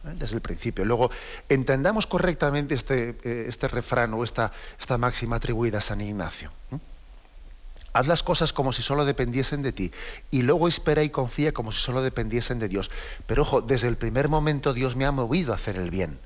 ¿eh? 0.05 0.13
Desde 0.15 0.35
el 0.35 0.41
principio. 0.41 0.85
Luego, 0.85 1.09
entendamos 1.49 2.05
correctamente 2.05 2.75
este, 2.75 3.17
eh, 3.23 3.45
este 3.47 3.67
refrán 3.67 4.13
o 4.13 4.23
esta, 4.23 4.51
esta, 4.79 4.97
máxima 4.97 5.37
atribuida 5.37 5.79
a 5.79 5.81
San 5.81 6.01
Ignacio. 6.01 6.51
Haz 7.93 8.07
las 8.07 8.23
cosas 8.23 8.53
como 8.53 8.73
si 8.73 8.81
solo 8.81 9.05
dependiesen 9.05 9.61
de 9.61 9.71
ti. 9.71 9.91
Y 10.29 10.43
luego 10.43 10.67
espera 10.67 11.03
y 11.03 11.09
confía 11.09 11.53
como 11.53 11.71
si 11.71 11.81
solo 11.81 12.01
dependiesen 12.01 12.59
de 12.59 12.67
Dios. 12.67 12.91
Pero 13.27 13.43
ojo, 13.43 13.61
desde 13.61 13.87
el 13.87 13.97
primer 13.97 14.29
momento 14.29 14.73
Dios 14.73 14.95
me 14.95 15.05
ha 15.05 15.11
movido 15.11 15.51
a 15.51 15.55
hacer 15.55 15.75
el 15.75 15.91
bien. 15.91 16.19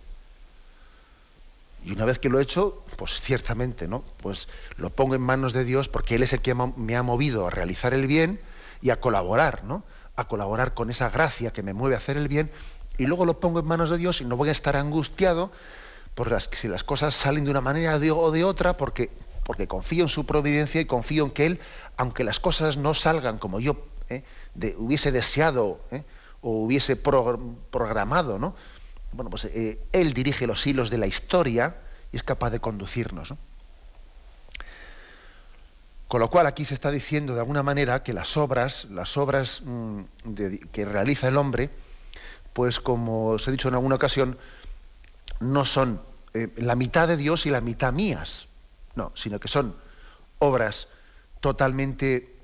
Y 1.83 1.91
una 1.91 2.05
vez 2.05 2.17
que 2.17 2.29
lo 2.29 2.39
he 2.39 2.43
hecho, 2.43 2.83
pues 2.97 3.21
ciertamente, 3.21 3.87
¿no? 3.87 4.03
Pues 4.21 4.47
lo 4.77 4.89
pongo 4.89 5.15
en 5.15 5.21
manos 5.21 5.53
de 5.53 5.63
Dios 5.63 5.87
porque 5.87 6.15
Él 6.15 6.23
es 6.23 6.33
el 6.33 6.41
que 6.41 6.55
me 6.55 6.95
ha 6.95 7.03
movido 7.03 7.45
a 7.45 7.51
realizar 7.51 7.93
el 7.93 8.07
bien 8.07 8.39
y 8.81 8.89
a 8.89 8.99
colaborar, 8.99 9.63
¿no? 9.63 9.83
A 10.15 10.27
colaborar 10.27 10.73
con 10.73 10.89
esa 10.89 11.09
gracia 11.09 11.51
que 11.51 11.61
me 11.61 11.73
mueve 11.73 11.95
a 11.95 11.99
hacer 11.99 12.17
el 12.17 12.27
bien 12.27 12.51
y 12.97 13.05
luego 13.05 13.25
lo 13.25 13.39
pongo 13.39 13.59
en 13.59 13.65
manos 13.65 13.89
de 13.89 13.97
Dios 13.97 14.21
y 14.21 14.25
no 14.25 14.37
voy 14.37 14.49
a 14.49 14.51
estar 14.51 14.75
angustiado 14.75 15.51
por 16.15 16.31
las, 16.31 16.49
si 16.53 16.67
las 16.67 16.83
cosas 16.83 17.13
salen 17.13 17.43
de 17.45 17.51
una 17.51 17.61
manera 17.61 17.97
o 17.97 18.31
de 18.31 18.43
otra 18.43 18.77
porque, 18.77 19.11
porque 19.45 19.67
confío 19.67 20.03
en 20.03 20.09
su 20.09 20.25
providencia 20.25 20.81
y 20.81 20.85
confío 20.85 21.25
en 21.25 21.31
que 21.31 21.45
Él, 21.45 21.59
aunque 21.97 22.23
las 22.23 22.39
cosas 22.39 22.77
no 22.77 22.95
salgan 22.95 23.37
como 23.37 23.59
yo 23.59 23.77
¿eh? 24.09 24.23
hubiese 24.77 25.11
deseado 25.11 25.79
¿eh? 25.91 26.03
o 26.41 26.63
hubiese 26.63 26.95
programado, 26.95 28.39
¿no? 28.39 28.55
bueno, 29.11 29.29
pues 29.29 29.45
eh, 29.45 29.79
Él 29.91 30.13
dirige 30.13 30.47
los 30.47 30.65
hilos 30.65 30.89
de 30.89 30.97
la 30.97 31.05
historia 31.05 31.75
y 32.11 32.17
es 32.17 32.23
capaz 32.23 32.49
de 32.49 32.59
conducirnos. 32.59 33.35
Con 36.07 36.21
lo 36.21 36.29
cual 36.31 36.47
aquí 36.47 36.65
se 36.65 36.73
está 36.73 36.89
diciendo 36.89 37.35
de 37.35 37.39
alguna 37.39 37.61
manera 37.61 38.01
que 38.01 38.13
las 38.13 38.37
obras, 38.37 38.85
las 38.85 39.15
obras 39.15 39.61
mm, 39.63 40.01
que 40.71 40.85
realiza 40.85 41.27
el 41.27 41.37
hombre, 41.37 41.69
pues 42.53 42.79
como 42.79 43.27
os 43.27 43.47
he 43.47 43.51
dicho 43.51 43.67
en 43.67 43.75
alguna 43.75 43.95
ocasión, 43.95 44.39
no 45.39 45.65
son 45.65 46.01
la 46.57 46.75
mitad 46.75 47.07
de 47.07 47.17
Dios 47.17 47.45
y 47.45 47.49
la 47.49 47.61
mitad 47.61 47.93
mías, 47.93 48.47
no, 48.95 49.11
sino 49.15 49.39
que 49.39 49.47
son 49.47 49.75
obras 50.39 50.87
totalmente, 51.39 52.35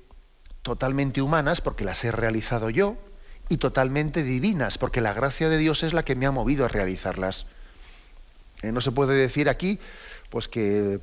totalmente 0.62 1.22
humanas 1.22 1.60
porque 1.60 1.84
las 1.84 2.04
he 2.04 2.12
realizado 2.12 2.70
yo, 2.70 2.96
y 3.48 3.58
totalmente 3.58 4.22
divinas, 4.22 4.78
porque 4.78 5.00
la 5.00 5.12
gracia 5.12 5.48
de 5.48 5.58
Dios 5.58 5.82
es 5.82 5.92
la 5.92 6.04
que 6.04 6.14
me 6.14 6.26
ha 6.26 6.30
movido 6.30 6.64
a 6.64 6.68
realizarlas. 6.68 7.46
Eh, 8.62 8.72
no 8.72 8.80
se 8.80 8.92
puede 8.92 9.14
decir 9.14 9.48
aquí 9.48 9.78
pues 10.30 10.48
que 10.48 11.00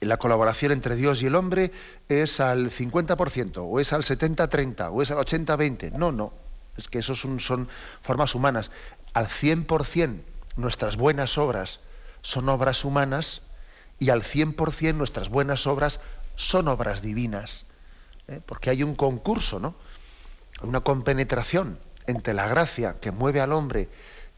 la 0.00 0.16
colaboración 0.16 0.72
entre 0.72 0.96
Dios 0.96 1.22
y 1.22 1.26
el 1.26 1.34
hombre 1.34 1.72
es 2.08 2.40
al 2.40 2.70
50%, 2.70 3.58
o 3.58 3.80
es 3.80 3.92
al 3.92 4.02
70-30, 4.02 4.88
o 4.90 5.02
es 5.02 5.10
al 5.10 5.18
80-20. 5.18 5.92
No, 5.92 6.12
no. 6.12 6.32
Es 6.76 6.88
que 6.88 6.98
eso 6.98 7.14
son, 7.14 7.40
son 7.40 7.68
formas 8.02 8.34
humanas. 8.34 8.70
Al 9.12 9.26
100% 9.26 10.20
nuestras 10.56 10.96
buenas 10.96 11.36
obras 11.36 11.80
son 12.22 12.48
obras 12.48 12.84
humanas 12.84 13.42
y 13.98 14.10
al 14.10 14.22
100% 14.22 14.94
nuestras 14.94 15.28
buenas 15.28 15.66
obras 15.66 16.00
son 16.36 16.68
obras 16.68 17.02
divinas. 17.02 17.66
¿eh? 18.28 18.40
Porque 18.44 18.70
hay 18.70 18.82
un 18.82 18.94
concurso, 18.94 19.60
¿no? 19.60 19.74
una 20.62 20.80
compenetración 20.80 21.78
entre 22.06 22.34
la 22.34 22.48
gracia 22.48 22.96
que 23.00 23.10
mueve 23.10 23.40
al 23.40 23.52
hombre 23.52 23.88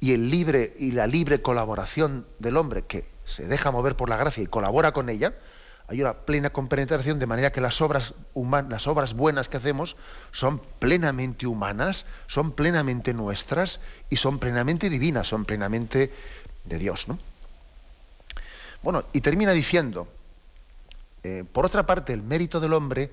y 0.01 0.13
el 0.13 0.31
libre 0.31 0.75
y 0.79 0.93
la 0.93 1.07
libre 1.07 1.43
colaboración 1.43 2.27
del 2.39 2.57
hombre 2.57 2.85
que 2.85 3.05
se 3.25 3.47
deja 3.47 3.71
mover 3.71 3.97
por 3.97 4.09
la 4.09 4.17
gracia 4.17 4.43
y 4.43 4.47
colabora 4.47 4.93
con 4.93 5.09
ella, 5.09 5.35
hay 5.89 6.03
una 6.03 6.13
plena 6.13 6.51
compenetración 6.51 7.19
de 7.19 7.27
manera 7.27 7.51
que 7.51 7.63
las 7.63 7.81
obras 7.81 8.15
humanas, 8.35 8.71
las 8.71 8.87
obras 8.87 9.15
buenas 9.15 9.49
que 9.49 9.57
hacemos 9.57 9.97
son 10.33 10.61
plenamente 10.79 11.47
humanas, 11.47 12.05
son 12.27 12.53
plenamente 12.53 13.15
nuestras 13.15 13.81
y 14.11 14.17
son 14.17 14.39
plenamente 14.39 14.91
divinas, 14.91 15.29
son 15.29 15.47
plenamente 15.47 16.13
de 16.65 16.79
Dios, 16.79 17.09
¿no? 17.09 17.19
Bueno, 18.83 19.05
y 19.13 19.21
termina 19.21 19.53
diciendo, 19.53 20.09
eh, 21.23 21.45
por 21.53 21.67
otra 21.67 21.87
parte, 21.87 22.13
el 22.13 22.23
mérito 22.23 22.61
del 22.61 22.73
hombre 22.73 23.11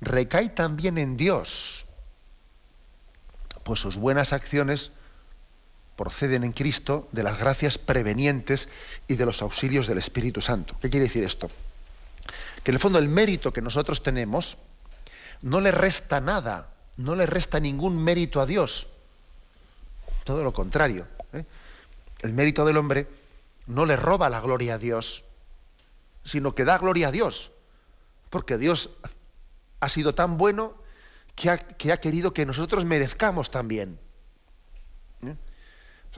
recae 0.00 0.48
también 0.48 0.98
en 0.98 1.16
Dios, 1.16 1.86
pues 3.62 3.80
sus 3.80 3.96
buenas 3.96 4.32
acciones 4.32 4.92
proceden 5.96 6.44
en 6.44 6.52
Cristo 6.52 7.08
de 7.12 7.22
las 7.22 7.38
gracias 7.38 7.78
prevenientes 7.78 8.68
y 9.06 9.14
de 9.14 9.26
los 9.26 9.42
auxilios 9.42 9.86
del 9.86 9.98
Espíritu 9.98 10.40
Santo. 10.40 10.76
¿Qué 10.80 10.90
quiere 10.90 11.06
decir 11.06 11.24
esto? 11.24 11.48
Que 12.62 12.70
en 12.70 12.74
el 12.74 12.80
fondo 12.80 12.98
el 12.98 13.08
mérito 13.08 13.52
que 13.52 13.62
nosotros 13.62 14.02
tenemos 14.02 14.56
no 15.42 15.60
le 15.60 15.70
resta 15.70 16.20
nada, 16.20 16.70
no 16.96 17.14
le 17.14 17.26
resta 17.26 17.60
ningún 17.60 18.02
mérito 18.02 18.40
a 18.40 18.46
Dios. 18.46 18.88
Todo 20.24 20.42
lo 20.42 20.52
contrario. 20.52 21.06
¿eh? 21.32 21.44
El 22.22 22.32
mérito 22.32 22.64
del 22.64 22.76
hombre 22.76 23.06
no 23.66 23.86
le 23.86 23.96
roba 23.96 24.30
la 24.30 24.40
gloria 24.40 24.74
a 24.74 24.78
Dios, 24.78 25.24
sino 26.24 26.54
que 26.54 26.64
da 26.64 26.78
gloria 26.78 27.08
a 27.08 27.12
Dios, 27.12 27.52
porque 28.30 28.58
Dios 28.58 28.90
ha 29.80 29.88
sido 29.88 30.14
tan 30.14 30.38
bueno 30.38 30.74
que 31.34 31.50
ha, 31.50 32.00
querido 32.00 32.32
que 32.32 32.46
nosotros 32.46 32.84
merezcamos 32.84 33.50
también. 33.50 33.98
¿Eh? 35.22 35.36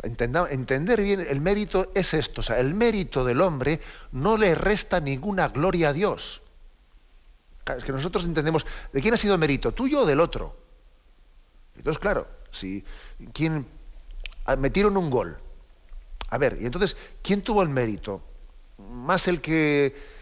entender 0.03 1.01
bien 1.01 1.21
el 1.21 1.41
mérito 1.41 1.91
es 1.95 2.13
esto, 2.13 2.43
o 2.43 2.45
sea, 2.45 2.61
el 2.61 2.75
mérito 2.75 3.25
del 3.25 3.41
hombre 3.41 3.81
no 4.13 4.37
le 4.37 4.55
resta 4.55 5.01
ninguna 5.01 5.49
gloria 5.49 5.89
a 5.89 5.93
Dios. 5.93 6.43
Es 7.67 7.83
que 7.83 7.93
nosotros 7.93 8.25
entendemos, 8.25 8.65
¿de 8.93 9.01
quién 9.01 9.15
ha 9.15 9.17
sido 9.17 9.35
el 9.35 9.41
mérito? 9.41 9.73
¿Tuyo 9.73 10.03
o 10.03 10.07
del 10.07 10.21
otro? 10.21 10.57
Entonces, 11.77 11.99
claro, 11.99 12.29
si 12.53 12.85
quién 13.33 13.67
ah, 14.45 14.57
metieron 14.57 14.97
un 14.97 15.11
gol. 15.11 15.39
A 16.29 16.39
ver, 16.39 16.59
y 16.61 16.67
entonces, 16.67 16.97
¿quién 17.23 17.43
tuvo 17.43 17.63
el 17.63 17.69
mérito? 17.69 18.23
¿Más 18.79 19.29
el 19.29 19.41
que 19.41 20.17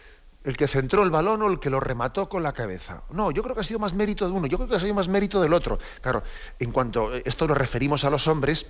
el 0.44 0.58
que 0.58 0.68
centró 0.68 1.02
el 1.02 1.10
balón 1.10 1.40
o 1.40 1.48
el 1.48 1.58
que 1.58 1.70
lo 1.70 1.80
remató 1.80 2.28
con 2.28 2.42
la 2.42 2.52
cabeza? 2.52 3.02
No, 3.10 3.30
yo 3.30 3.42
creo 3.42 3.54
que 3.54 3.62
ha 3.62 3.64
sido 3.64 3.78
más 3.78 3.94
mérito 3.94 4.26
de 4.26 4.32
uno, 4.32 4.46
yo 4.46 4.58
creo 4.58 4.68
que 4.68 4.76
ha 4.76 4.80
sido 4.80 4.94
más 4.94 5.08
mérito 5.08 5.40
del 5.40 5.54
otro. 5.54 5.78
Claro, 6.02 6.22
en 6.58 6.70
cuanto 6.70 7.14
esto 7.14 7.46
lo 7.46 7.54
referimos 7.54 8.04
a 8.04 8.10
los 8.10 8.28
hombres, 8.28 8.66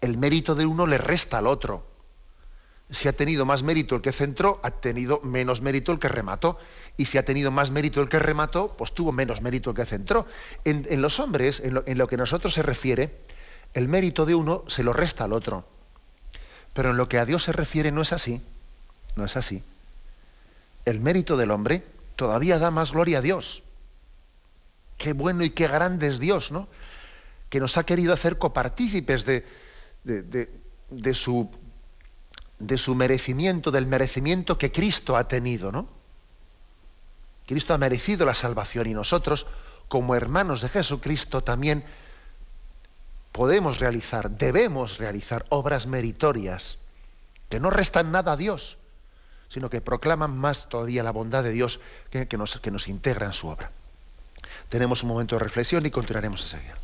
el 0.00 0.18
mérito 0.18 0.54
de 0.54 0.66
uno 0.66 0.86
le 0.86 0.98
resta 0.98 1.38
al 1.38 1.46
otro. 1.46 1.86
Si 2.90 3.08
ha 3.08 3.16
tenido 3.16 3.44
más 3.44 3.64
mérito 3.64 3.96
el 3.96 4.02
que 4.02 4.12
centró, 4.12 4.60
ha 4.62 4.70
tenido 4.70 5.20
menos 5.22 5.60
mérito 5.60 5.90
el 5.90 5.98
que 5.98 6.08
remató. 6.08 6.58
Y 6.96 7.06
si 7.06 7.18
ha 7.18 7.24
tenido 7.24 7.50
más 7.50 7.72
mérito 7.72 8.00
el 8.00 8.08
que 8.08 8.20
remató, 8.20 8.76
pues 8.76 8.92
tuvo 8.92 9.10
menos 9.10 9.42
mérito 9.42 9.70
el 9.70 9.76
que 9.76 9.84
centró. 9.86 10.26
En, 10.64 11.02
los 11.02 11.18
hombres, 11.18 11.58
en 11.60 11.74
lo, 11.74 11.82
en 11.86 11.98
lo 11.98 12.06
que 12.06 12.16
nosotros 12.16 12.54
se 12.54 12.62
refiere, 12.62 13.22
el 13.74 13.88
mérito 13.88 14.24
de 14.24 14.36
uno 14.36 14.62
se 14.68 14.84
lo 14.84 14.92
resta 14.92 15.24
al 15.24 15.32
otro. 15.32 15.66
Pero 16.76 16.90
en 16.90 16.98
lo 16.98 17.08
que 17.08 17.18
a 17.18 17.24
Dios 17.24 17.44
se 17.44 17.52
refiere 17.52 17.90
no 17.90 18.02
es 18.02 18.12
así. 18.12 18.42
No 19.16 19.24
es 19.24 19.34
así. 19.38 19.62
El 20.84 21.00
mérito 21.00 21.38
del 21.38 21.50
hombre 21.50 21.82
todavía 22.16 22.58
da 22.58 22.70
más 22.70 22.92
gloria 22.92 23.18
a 23.18 23.22
Dios. 23.22 23.62
Qué 24.98 25.14
bueno 25.14 25.42
y 25.42 25.50
qué 25.50 25.68
grande 25.68 26.06
es 26.06 26.18
Dios, 26.18 26.52
¿no? 26.52 26.68
Que 27.48 27.60
nos 27.60 27.78
ha 27.78 27.86
querido 27.86 28.12
hacer 28.12 28.36
copartícipes 28.36 29.24
de, 29.24 29.46
de, 30.04 31.14
su, 31.14 31.50
de 32.58 32.76
su 32.76 32.94
merecimiento, 32.94 33.70
del 33.70 33.86
merecimiento 33.86 34.58
que 34.58 34.70
Cristo 34.70 35.16
ha 35.16 35.28
tenido, 35.28 35.72
¿no? 35.72 35.88
Cristo 37.46 37.72
ha 37.72 37.78
merecido 37.78 38.26
la 38.26 38.34
salvación 38.34 38.86
y 38.86 38.92
nosotros, 38.92 39.46
como 39.88 40.14
hermanos 40.14 40.60
de 40.60 40.68
Jesucristo, 40.68 41.42
también 41.42 41.84
podemos 43.36 43.80
realizar, 43.80 44.30
debemos 44.30 44.96
realizar 44.96 45.44
obras 45.50 45.86
meritorias 45.86 46.78
que 47.50 47.60
no 47.60 47.68
restan 47.68 48.10
nada 48.10 48.32
a 48.32 48.36
Dios, 48.38 48.78
sino 49.48 49.68
que 49.68 49.82
proclaman 49.82 50.34
más 50.34 50.70
todavía 50.70 51.02
la 51.02 51.10
bondad 51.10 51.44
de 51.44 51.50
Dios 51.50 51.78
que, 52.10 52.26
nos, 52.38 52.88
integra 52.88 53.26
en 53.26 53.34
su 53.34 53.48
obra. 53.48 53.70
Tenemos 54.70 55.02
un 55.02 55.10
momento 55.10 55.36
de 55.36 55.44
reflexión 55.44 55.84
y 55.84 55.90
continuaremos 55.90 56.40
enseguida. 56.44 56.76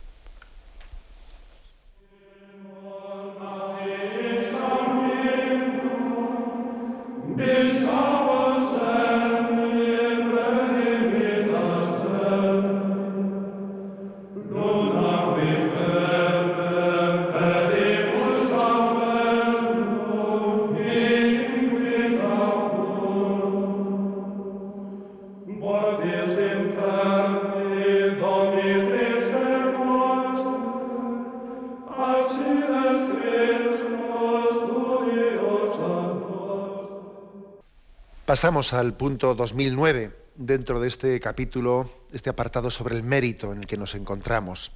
Pasamos 38.33 38.73
al 38.73 38.95
punto 38.95 39.35
2009 39.35 40.11
dentro 40.37 40.81
de 40.81 40.89
este 40.89 41.21
capítulo, 41.21 41.91
este 42.15 42.31
apartado 42.31 42.71
sobre 42.71 42.97
el 42.97 43.03
mérito 43.03 43.53
en 43.53 43.59
el 43.59 43.67
que 43.67 43.77
nos 43.77 43.95
encontramos. 43.95 44.73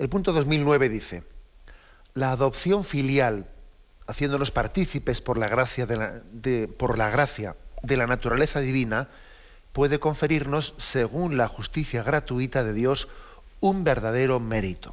El 0.00 0.08
punto 0.08 0.32
2009 0.32 0.88
dice, 0.88 1.22
la 2.12 2.32
adopción 2.32 2.82
filial, 2.82 3.46
haciéndonos 4.08 4.50
partícipes 4.50 5.20
por 5.20 5.38
la 5.38 5.46
gracia 5.46 5.86
de 5.86 5.96
la, 5.96 6.22
por 6.76 6.98
la 6.98 7.08
gracia 7.08 7.54
de 7.84 7.96
la 7.96 8.08
naturaleza 8.08 8.58
divina, 8.58 9.10
puede 9.72 10.00
conferirnos, 10.00 10.74
según 10.76 11.36
la 11.36 11.46
justicia 11.46 12.02
gratuita 12.02 12.64
de 12.64 12.72
Dios, 12.72 13.06
un 13.60 13.84
verdadero 13.84 14.40
mérito. 14.40 14.92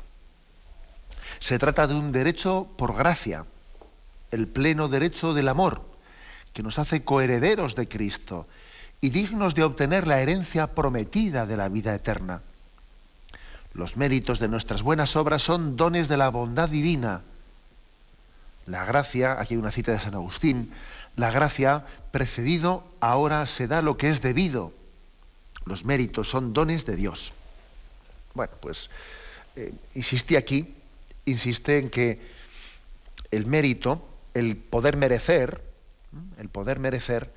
Se 1.39 1.57
trata 1.57 1.87
de 1.87 1.95
un 1.95 2.11
derecho 2.11 2.67
por 2.77 2.95
gracia, 2.95 3.47
el 4.29 4.47
pleno 4.47 4.89
derecho 4.89 5.33
del 5.33 5.47
amor, 5.47 5.89
que 6.53 6.63
nos 6.63 6.79
hace 6.79 7.03
coherederos 7.03 7.75
de 7.75 7.87
Cristo 7.87 8.47
y 8.99 9.09
dignos 9.09 9.55
de 9.55 9.63
obtener 9.63 10.07
la 10.07 10.21
herencia 10.21 10.67
prometida 10.75 11.45
de 11.45 11.57
la 11.57 11.69
vida 11.69 11.95
eterna. 11.95 12.41
Los 13.73 13.97
méritos 13.97 14.39
de 14.39 14.49
nuestras 14.49 14.83
buenas 14.83 15.15
obras 15.15 15.41
son 15.41 15.77
dones 15.77 16.07
de 16.07 16.17
la 16.17 16.29
bondad 16.29 16.69
divina. 16.69 17.21
La 18.65 18.85
gracia, 18.85 19.39
aquí 19.39 19.55
hay 19.55 19.59
una 19.59 19.71
cita 19.71 19.91
de 19.91 19.99
San 19.99 20.13
Agustín, 20.13 20.71
la 21.15 21.31
gracia 21.31 21.85
precedido 22.11 22.85
ahora 22.99 23.45
se 23.45 23.67
da 23.67 23.81
lo 23.81 23.97
que 23.97 24.09
es 24.09 24.21
debido. 24.21 24.73
Los 25.65 25.85
méritos 25.85 26.29
son 26.29 26.53
dones 26.53 26.85
de 26.85 26.95
Dios. 26.95 27.33
Bueno, 28.33 28.53
pues 28.61 28.89
eh, 29.55 29.73
insistí 29.95 30.35
aquí, 30.35 30.73
insiste 31.25 31.77
en 31.77 31.89
que 31.89 32.21
el 33.31 33.45
mérito, 33.45 34.05
el 34.33 34.57
poder 34.57 34.97
merecer, 34.97 35.61
el 36.37 36.49
poder 36.49 36.79
merecer, 36.79 37.33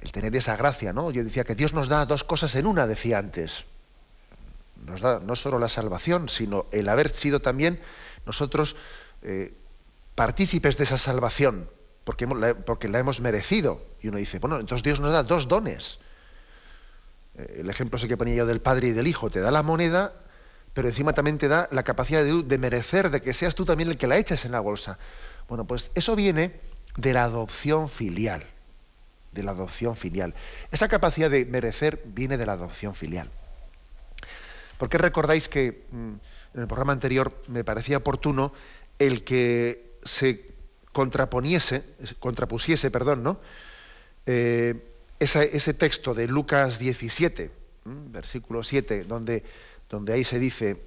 el 0.00 0.12
tener 0.12 0.34
esa 0.36 0.56
gracia, 0.56 0.92
¿no? 0.92 1.10
Yo 1.10 1.22
decía 1.24 1.44
que 1.44 1.54
Dios 1.54 1.74
nos 1.74 1.88
da 1.88 2.06
dos 2.06 2.24
cosas 2.24 2.54
en 2.56 2.66
una, 2.66 2.86
decía 2.86 3.18
antes. 3.18 3.64
Nos 4.84 5.00
da 5.00 5.20
no 5.20 5.36
solo 5.36 5.58
la 5.58 5.68
salvación, 5.68 6.28
sino 6.28 6.66
el 6.72 6.88
haber 6.88 7.08
sido 7.08 7.40
también 7.40 7.80
nosotros 8.26 8.76
eh, 9.22 9.54
partícipes 10.14 10.76
de 10.76 10.84
esa 10.84 10.98
salvación, 10.98 11.68
porque, 12.04 12.26
porque 12.26 12.88
la 12.88 12.98
hemos 12.98 13.20
merecido. 13.20 13.84
Y 14.00 14.08
uno 14.08 14.18
dice, 14.18 14.38
bueno, 14.38 14.58
entonces 14.58 14.82
Dios 14.82 14.98
nos 15.00 15.12
da 15.12 15.22
dos 15.22 15.46
dones. 15.46 16.00
Eh, 17.36 17.58
el 17.60 17.70
ejemplo 17.70 17.96
ese 17.96 18.08
que 18.08 18.16
ponía 18.16 18.34
yo 18.34 18.46
del 18.46 18.60
Padre 18.60 18.88
y 18.88 18.92
del 18.92 19.06
Hijo, 19.06 19.30
te 19.30 19.40
da 19.40 19.50
la 19.52 19.62
moneda, 19.62 20.14
pero 20.74 20.88
encima 20.88 21.12
también 21.12 21.38
te 21.38 21.48
da 21.48 21.68
la 21.70 21.84
capacidad 21.84 22.24
de, 22.24 22.42
de 22.42 22.58
merecer, 22.58 23.10
de 23.10 23.20
que 23.20 23.34
seas 23.34 23.54
tú 23.54 23.64
también 23.64 23.88
el 23.88 23.98
que 23.98 24.08
la 24.08 24.16
eches 24.16 24.44
en 24.44 24.52
la 24.52 24.60
bolsa. 24.60 24.98
Bueno, 25.48 25.64
pues 25.64 25.92
eso 25.94 26.16
viene 26.16 26.71
de 26.96 27.12
la 27.12 27.24
adopción 27.24 27.88
filial, 27.88 28.44
de 29.32 29.42
la 29.42 29.52
adopción 29.52 29.96
filial. 29.96 30.34
Esa 30.70 30.88
capacidad 30.88 31.30
de 31.30 31.46
merecer 31.46 32.02
viene 32.04 32.36
de 32.36 32.46
la 32.46 32.52
adopción 32.52 32.94
filial. 32.94 33.30
Porque 34.78 34.98
recordáis 34.98 35.48
que 35.48 35.84
mm, 35.90 36.12
en 36.54 36.60
el 36.60 36.66
programa 36.66 36.92
anterior 36.92 37.32
me 37.48 37.64
parecía 37.64 37.98
oportuno 37.98 38.52
el 38.98 39.24
que 39.24 39.92
se 40.04 40.52
contraponiese, 40.92 41.84
contrapusiese, 42.18 42.90
perdón, 42.90 43.22
¿no? 43.22 43.40
Eh, 44.26 44.88
ese 45.18 45.74
texto 45.74 46.14
de 46.14 46.26
Lucas 46.26 46.78
17, 46.78 47.50
versículo 47.84 48.62
7, 48.62 49.04
donde, 49.04 49.44
donde 49.88 50.12
ahí 50.12 50.24
se 50.24 50.38
dice, 50.38 50.82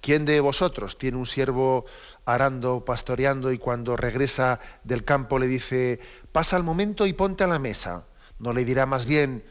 ¿quién 0.00 0.24
de 0.24 0.40
vosotros 0.40 0.96
tiene 0.96 1.16
un 1.16 1.26
siervo 1.26 1.84
arando, 2.26 2.84
pastoreando 2.84 3.52
y 3.52 3.58
cuando 3.58 3.96
regresa 3.96 4.60
del 4.84 5.04
campo 5.04 5.38
le 5.38 5.46
dice, 5.46 6.00
pasa 6.32 6.56
el 6.56 6.64
momento 6.64 7.06
y 7.06 7.12
ponte 7.12 7.44
a 7.44 7.46
la 7.46 7.58
mesa. 7.58 8.04
No 8.38 8.52
le 8.52 8.64
dirá 8.64 8.84
más 8.84 9.06
bien, 9.06 9.44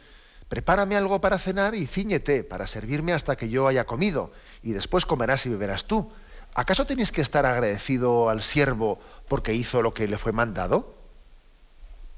prepárame 0.50 0.98
algo 0.98 1.22
para 1.22 1.40
cenar 1.40 1.74
y 1.74 1.88
ciñete 1.88 2.44
para 2.44 2.68
servirme 2.68 3.14
hasta 3.14 3.38
que 3.38 3.50
yo 3.50 3.68
haya 3.68 3.86
comido 3.86 4.32
y 4.62 4.74
después 4.74 5.06
comerás 5.06 5.46
y 5.46 5.50
beberás 5.50 5.86
tú. 5.86 6.12
¿Acaso 6.54 6.86
tenéis 6.86 7.12
que 7.12 7.22
estar 7.22 7.46
agradecido 7.46 8.30
al 8.30 8.44
siervo 8.44 9.00
porque 9.28 9.54
hizo 9.54 9.82
lo 9.82 9.94
que 9.94 10.08
le 10.08 10.18
fue 10.18 10.34
mandado? 10.34 10.94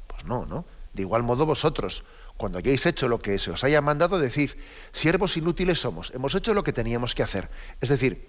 Pues 0.07 0.25
no, 0.25 0.45
¿no? 0.45 0.65
De 0.93 1.03
igual 1.03 1.21
modo 1.21 1.45
vosotros, 1.45 2.03
cuando 2.35 2.57
hayáis 2.57 2.85
hecho 2.87 3.07
lo 3.07 3.19
que 3.19 3.37
se 3.37 3.51
os 3.51 3.63
haya 3.63 3.81
mandado, 3.81 4.17
decid, 4.17 4.51
siervos 4.91 5.37
inútiles 5.37 5.79
somos, 5.79 6.11
hemos 6.15 6.33
hecho 6.33 6.55
lo 6.55 6.63
que 6.63 6.73
teníamos 6.73 7.13
que 7.13 7.21
hacer. 7.21 7.49
Es 7.81 7.89
decir, 7.89 8.27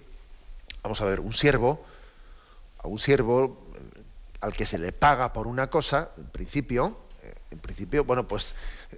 vamos 0.83 1.01
a 1.01 1.05
ver, 1.05 1.19
un 1.19 1.33
siervo, 1.33 1.83
a 2.83 2.87
un 2.87 2.99
siervo 2.99 3.67
eh, 3.75 4.01
al 4.41 4.53
que 4.53 4.65
se 4.65 4.77
le 4.77 4.91
paga 4.91 5.33
por 5.33 5.47
una 5.47 5.69
cosa, 5.69 6.11
en 6.17 6.25
principio, 6.25 6.97
eh, 7.23 7.33
en 7.51 7.59
principio, 7.59 8.03
bueno, 8.03 8.27
pues 8.27 8.55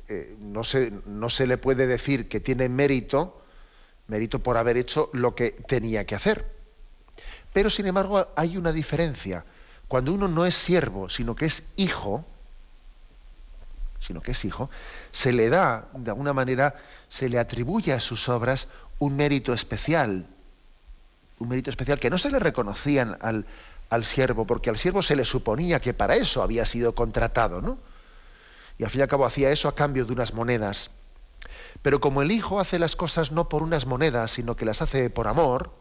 eh, 0.07 0.35
no, 0.39 0.63
se, 0.63 0.91
no 1.05 1.29
se 1.29 1.47
le 1.47 1.57
puede 1.57 1.87
decir 1.87 2.29
que 2.29 2.39
tiene 2.39 2.69
mérito, 2.69 3.41
mérito 4.07 4.39
por 4.39 4.57
haber 4.57 4.77
hecho 4.77 5.09
lo 5.13 5.35
que 5.35 5.51
tenía 5.51 6.05
que 6.05 6.15
hacer. 6.15 6.45
Pero 7.53 7.69
sin 7.69 7.87
embargo 7.87 8.27
hay 8.35 8.57
una 8.57 8.71
diferencia. 8.71 9.45
Cuando 9.87 10.13
uno 10.13 10.27
no 10.27 10.45
es 10.45 10.55
siervo, 10.55 11.09
sino 11.09 11.35
que 11.35 11.45
es 11.45 11.63
hijo, 11.75 12.25
sino 13.99 14.21
que 14.21 14.31
es 14.31 14.45
hijo, 14.45 14.69
se 15.11 15.33
le 15.33 15.49
da, 15.49 15.89
de 15.93 16.11
alguna 16.11 16.33
manera, 16.33 16.75
se 17.09 17.29
le 17.29 17.39
atribuye 17.39 17.93
a 17.93 17.99
sus 17.99 18.29
obras 18.29 18.67
un 18.99 19.15
mérito 19.15 19.53
especial, 19.53 20.25
un 21.39 21.49
mérito 21.49 21.69
especial 21.69 21.99
que 21.99 22.09
no 22.09 22.17
se 22.17 22.31
le 22.31 22.39
reconocían 22.39 23.17
al, 23.21 23.45
al 23.91 24.05
siervo, 24.05 24.47
porque 24.47 24.69
al 24.69 24.77
siervo 24.77 25.03
se 25.03 25.17
le 25.17 25.25
suponía 25.25 25.81
que 25.81 25.93
para 25.93 26.15
eso 26.15 26.41
había 26.41 26.63
sido 26.63 26.95
contratado, 26.95 27.61
¿no? 27.61 27.77
Y 28.79 28.85
al 28.85 28.89
fin 28.89 28.99
y 28.99 29.01
al 29.03 29.09
cabo 29.09 29.25
hacía 29.25 29.51
eso 29.51 29.67
a 29.67 29.75
cambio 29.75 30.05
de 30.05 30.13
unas 30.13 30.33
monedas. 30.33 30.91
Pero 31.81 31.99
como 31.99 32.21
el 32.21 32.31
hijo 32.31 32.61
hace 32.61 32.79
las 32.79 32.95
cosas 32.95 33.33
no 33.33 33.49
por 33.49 33.63
unas 33.63 33.85
monedas, 33.85 34.31
sino 34.31 34.55
que 34.55 34.63
las 34.63 34.81
hace 34.81 35.09
por 35.09 35.27
amor, 35.27 35.71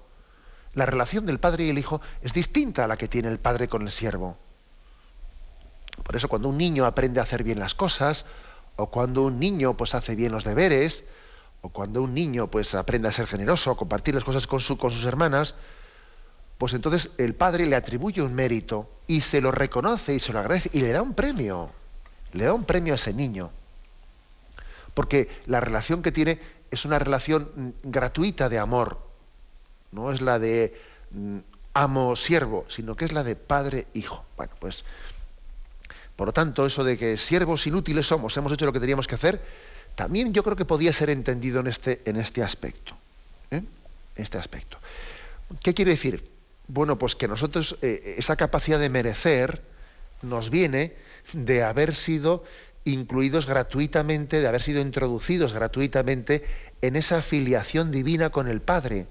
la 0.75 0.87
relación 0.87 1.25
del 1.25 1.39
padre 1.39 1.65
y 1.65 1.71
el 1.71 1.79
hijo 1.79 2.01
es 2.21 2.33
distinta 2.33 2.85
a 2.85 2.89
la 2.89 2.97
que 2.97 3.07
tiene 3.07 3.29
el 3.29 3.39
padre 3.39 3.69
con 3.69 3.83
el 3.83 3.93
siervo. 3.93 4.37
Por 6.03 6.17
eso 6.17 6.29
cuando 6.29 6.49
un 6.49 6.59
niño 6.59 6.87
aprende 6.87 7.21
a 7.21 7.23
hacer 7.23 7.45
bien 7.45 7.61
las 7.61 7.77
cosas, 7.77 8.27
o 8.75 8.91
cuando 8.91 9.23
un 9.23 9.39
niño 9.39 9.77
pues 9.77 9.95
hace 9.95 10.17
bien 10.17 10.33
los 10.33 10.43
deberes, 10.43 11.05
o 11.61 11.69
cuando 11.69 12.03
un 12.03 12.13
niño 12.13 12.49
pues 12.49 12.75
aprende 12.75 13.07
a 13.07 13.13
ser 13.13 13.29
generoso, 13.29 13.71
a 13.71 13.77
compartir 13.77 14.17
las 14.17 14.25
cosas 14.25 14.49
con, 14.49 14.61
con 14.77 14.91
sus 14.91 15.05
hermanas, 15.05 15.55
pues 16.61 16.75
entonces 16.75 17.09
el 17.17 17.35
padre 17.35 17.65
le 17.65 17.75
atribuye 17.75 18.21
un 18.21 18.35
mérito 18.35 18.87
y 19.07 19.23
se 19.23 19.41
lo 19.41 19.51
reconoce 19.51 20.13
y 20.15 20.19
se 20.19 20.31
lo 20.35 20.41
agradece 20.41 20.69
y 20.75 20.83
le 20.83 20.93
da 20.93 21.01
un 21.01 21.15
premio, 21.15 21.71
le 22.35 22.45
da 22.45 22.53
un 22.53 22.65
premio 22.65 22.93
a 22.93 22.97
ese 22.97 23.15
niño. 23.15 23.51
Porque 24.93 25.31
la 25.47 25.61
relación 25.61 26.03
que 26.03 26.13
tiene 26.13 26.39
es 26.71 26.85
una 26.85 26.99
relación 26.99 27.51
mm, 27.57 27.91
gratuita 27.91 28.51
de 28.51 28.59
amor, 28.59 28.99
no 29.91 30.13
es 30.13 30.21
la 30.21 30.39
de 30.39 30.79
mm, 31.13 31.39
amo-siervo, 31.73 32.67
sino 32.69 32.95
que 32.95 33.07
es 33.07 33.15
la 33.15 33.25
de 33.25 33.37
padre-hijo. 33.37 34.23
Bueno, 34.37 34.53
pues 34.59 34.85
por 36.15 36.27
lo 36.27 36.35
tanto, 36.35 36.67
eso 36.67 36.85
de 36.85 36.99
que 36.99 37.17
siervos 37.17 37.67
inútiles 37.67 38.07
somos, 38.07 38.37
hemos 38.37 38.53
hecho 38.53 38.67
lo 38.67 38.75
que 38.75 38.81
teníamos 38.81 39.07
que 39.07 39.15
hacer, 39.15 39.41
también 39.95 40.35
yo 40.35 40.45
creo 40.45 40.57
que 40.57 40.67
podía 40.67 40.93
ser 40.93 41.09
entendido 41.09 41.61
en 41.61 41.69
este, 41.69 42.03
en 42.05 42.17
este 42.19 42.43
aspecto. 42.43 42.95
¿eh? 43.51 43.63
En 44.17 44.23
este 44.23 44.37
aspecto. 44.37 44.77
¿Qué 45.63 45.73
quiere 45.73 45.93
decir? 45.93 46.30
Bueno, 46.73 47.01
pues 47.01 47.17
que 47.17 47.27
nosotros, 47.27 47.79
eh, 47.83 48.15
esa 48.19 48.37
capacidad 48.37 48.79
de 48.79 48.89
merecer 48.89 49.61
nos 50.23 50.51
viene 50.51 50.95
de 51.33 51.65
haber 51.65 51.97
sido 51.97 52.45
incluidos 52.85 53.47
gratuitamente, 53.47 54.39
de 54.39 54.47
haber 54.47 54.63
sido 54.63 54.81
introducidos 54.81 55.53
gratuitamente 55.53 56.45
en 56.81 56.95
esa 56.95 57.23
filiación 57.23 57.91
divina 57.91 58.31
con 58.31 58.47
el 58.47 58.61
Padre 58.61 59.09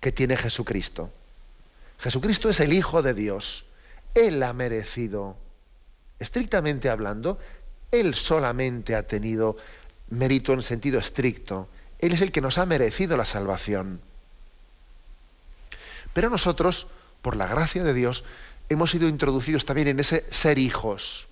que 0.00 0.10
tiene 0.10 0.36
Jesucristo. 0.36 1.12
Jesucristo 2.00 2.48
es 2.48 2.58
el 2.58 2.72
Hijo 2.72 3.02
de 3.02 3.14
Dios. 3.14 3.64
Él 4.16 4.42
ha 4.42 4.52
merecido 4.52 5.36
estrictamente 6.18 6.90
hablando, 6.90 7.38
Él 7.92 8.14
solamente 8.14 8.96
ha 8.96 9.06
tenido 9.06 9.56
mérito 10.10 10.54
en 10.54 10.62
sentido 10.62 10.98
estricto. 10.98 11.68
Él 12.00 12.14
es 12.14 12.20
el 12.20 12.32
que 12.32 12.40
nos 12.40 12.58
ha 12.58 12.66
merecido 12.66 13.16
la 13.16 13.24
salvación. 13.24 14.00
Pero 16.18 16.30
nosotros, 16.30 16.88
por 17.22 17.36
la 17.36 17.46
gracia 17.46 17.84
de 17.84 17.94
Dios, 17.94 18.24
hemos 18.68 18.90
sido 18.90 19.06
introducidos 19.06 19.64
también 19.64 19.86
en 19.86 20.00
ese 20.00 20.26
ser 20.32 20.58
hijos. 20.58 21.28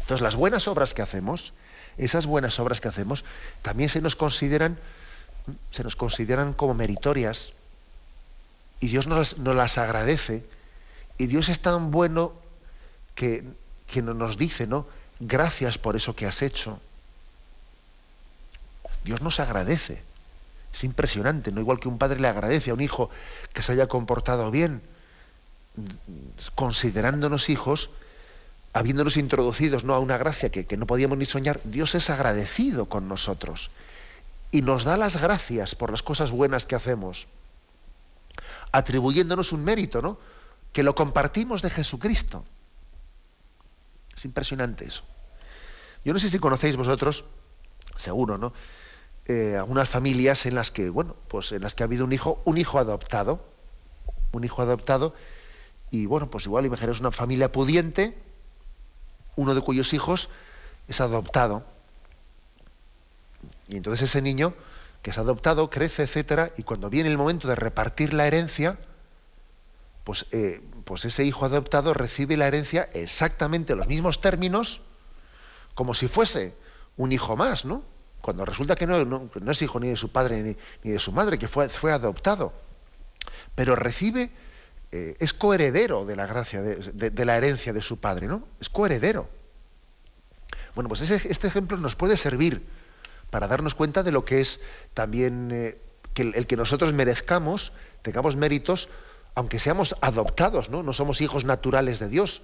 Entonces, 0.00 0.20
las 0.20 0.36
buenas 0.36 0.68
obras 0.68 0.92
que 0.92 1.00
hacemos, 1.00 1.54
esas 1.96 2.26
buenas 2.26 2.60
obras 2.60 2.82
que 2.82 2.88
hacemos, 2.88 3.24
también 3.62 3.88
se 3.88 4.02
nos 4.02 4.14
consideran, 4.14 4.78
se 5.70 5.82
nos 5.84 5.96
consideran 5.96 6.52
como 6.52 6.74
meritorias. 6.74 7.54
Y 8.78 8.88
Dios 8.88 9.06
nos, 9.06 9.38
nos 9.38 9.56
las 9.56 9.78
agradece. 9.78 10.44
Y 11.16 11.24
Dios 11.24 11.48
es 11.48 11.60
tan 11.60 11.90
bueno 11.90 12.34
que 13.14 13.42
que 13.86 14.02
nos 14.02 14.36
dice, 14.36 14.66
¿no? 14.66 14.86
Gracias 15.18 15.78
por 15.78 15.96
eso 15.96 16.14
que 16.14 16.26
has 16.26 16.42
hecho. 16.42 16.78
Dios 19.02 19.22
nos 19.22 19.40
agradece. 19.40 20.11
Es 20.72 20.84
impresionante, 20.84 21.52
¿no? 21.52 21.60
Igual 21.60 21.80
que 21.80 21.88
un 21.88 21.98
padre 21.98 22.20
le 22.20 22.28
agradece 22.28 22.70
a 22.70 22.74
un 22.74 22.80
hijo 22.80 23.10
que 23.52 23.62
se 23.62 23.72
haya 23.72 23.88
comportado 23.88 24.50
bien, 24.50 24.82
considerándonos 26.54 27.50
hijos, 27.50 27.90
habiéndonos 28.72 29.16
introducidos 29.16 29.84
¿no? 29.84 29.94
a 29.94 29.98
una 29.98 30.16
gracia 30.16 30.50
que, 30.50 30.66
que 30.66 30.76
no 30.76 30.86
podíamos 30.86 31.18
ni 31.18 31.26
soñar, 31.26 31.60
Dios 31.64 31.94
es 31.94 32.08
agradecido 32.10 32.86
con 32.86 33.08
nosotros 33.08 33.70
y 34.50 34.62
nos 34.62 34.84
da 34.84 34.96
las 34.96 35.20
gracias 35.20 35.74
por 35.74 35.90
las 35.90 36.02
cosas 36.02 36.30
buenas 36.30 36.66
que 36.66 36.74
hacemos, 36.74 37.26
atribuyéndonos 38.70 39.52
un 39.52 39.64
mérito, 39.64 40.02
¿no? 40.02 40.18
Que 40.72 40.82
lo 40.82 40.94
compartimos 40.94 41.62
de 41.62 41.70
Jesucristo. 41.70 42.44
Es 44.14 44.24
impresionante 44.26 44.86
eso. 44.86 45.04
Yo 46.04 46.12
no 46.12 46.18
sé 46.18 46.28
si 46.28 46.38
conocéis 46.38 46.76
vosotros, 46.76 47.24
seguro, 47.96 48.36
¿no? 48.36 48.52
Eh, 49.26 49.56
algunas 49.56 49.88
familias 49.88 50.46
en 50.46 50.54
las 50.54 50.70
que, 50.70 50.90
bueno, 50.90 51.14
pues 51.28 51.52
en 51.52 51.62
las 51.62 51.74
que 51.74 51.82
ha 51.82 51.86
habido 51.86 52.04
un 52.04 52.12
hijo, 52.12 52.40
un 52.44 52.58
hijo 52.58 52.78
adoptado, 52.78 53.44
un 54.32 54.44
hijo 54.44 54.62
adoptado, 54.62 55.14
y 55.90 56.06
bueno, 56.06 56.30
pues 56.30 56.46
igual 56.46 56.66
imaginaos 56.66 57.00
una 57.00 57.12
familia 57.12 57.52
pudiente, 57.52 58.16
uno 59.36 59.54
de 59.54 59.60
cuyos 59.60 59.92
hijos 59.92 60.28
es 60.88 61.00
adoptado. 61.00 61.64
Y 63.68 63.76
entonces 63.76 64.08
ese 64.08 64.22
niño 64.22 64.54
que 65.02 65.10
es 65.10 65.18
adoptado 65.18 65.70
crece, 65.70 66.04
etcétera, 66.04 66.52
y 66.56 66.62
cuando 66.62 66.90
viene 66.90 67.10
el 67.10 67.18
momento 67.18 67.48
de 67.48 67.56
repartir 67.56 68.14
la 68.14 68.26
herencia, 68.26 68.78
pues, 70.04 70.26
eh, 70.32 70.60
pues 70.84 71.04
ese 71.04 71.24
hijo 71.24 71.44
adoptado 71.44 71.94
recibe 71.94 72.36
la 72.36 72.48
herencia 72.48 72.88
exactamente 72.92 73.72
en 73.72 73.78
los 73.78 73.88
mismos 73.88 74.20
términos 74.20 74.80
como 75.74 75.94
si 75.94 76.08
fuese 76.08 76.54
un 76.96 77.12
hijo 77.12 77.36
más, 77.36 77.64
¿no? 77.64 77.82
Cuando 78.22 78.44
resulta 78.44 78.76
que 78.76 78.86
no, 78.86 79.04
no, 79.04 79.50
es 79.50 79.62
hijo 79.62 79.80
ni 79.80 79.88
de 79.88 79.96
su 79.96 80.10
padre 80.10 80.56
ni, 80.82 80.90
de 80.90 80.98
su 80.98 81.12
madre, 81.12 81.38
que 81.38 81.48
fue, 81.48 81.68
fue 81.68 81.92
adoptado. 81.92 82.52
Pero 83.54 83.76
recibe, 83.76 84.30
eh, 84.92 85.16
es 85.18 85.34
coheredero 85.34 86.06
de 86.06 86.16
la 86.16 86.26
gracia, 86.26 86.62
de, 86.62 87.24
la 87.24 87.36
herencia 87.36 87.72
de 87.72 87.82
su 87.82 87.98
padre, 87.98 88.28
¿no? 88.28 88.46
Es 88.60 88.70
coheredero. 88.70 89.28
Bueno, 90.74 90.88
pues 90.88 91.02
este 91.10 91.46
ejemplo 91.46 91.76
nos 91.76 91.96
puede 91.96 92.16
servir 92.16 92.64
para 93.30 93.48
darnos 93.48 93.74
cuenta 93.74 94.02
de 94.02 94.12
lo 94.12 94.24
que 94.24 94.40
es 94.40 94.60
también 94.94 95.50
eh, 95.52 95.78
que 96.14 96.22
el, 96.22 96.46
que 96.46 96.56
nosotros 96.56 96.92
merezcamos, 96.92 97.72
tengamos 98.02 98.36
méritos 98.36 98.88
aunque 99.34 99.58
seamos 99.58 99.96
adoptados, 100.00 100.68
¿no? 100.68 100.82
No 100.82 100.92
somos 100.92 101.20
hijos 101.20 101.44
naturales 101.44 101.98
de 101.98 102.08
Dios, 102.08 102.42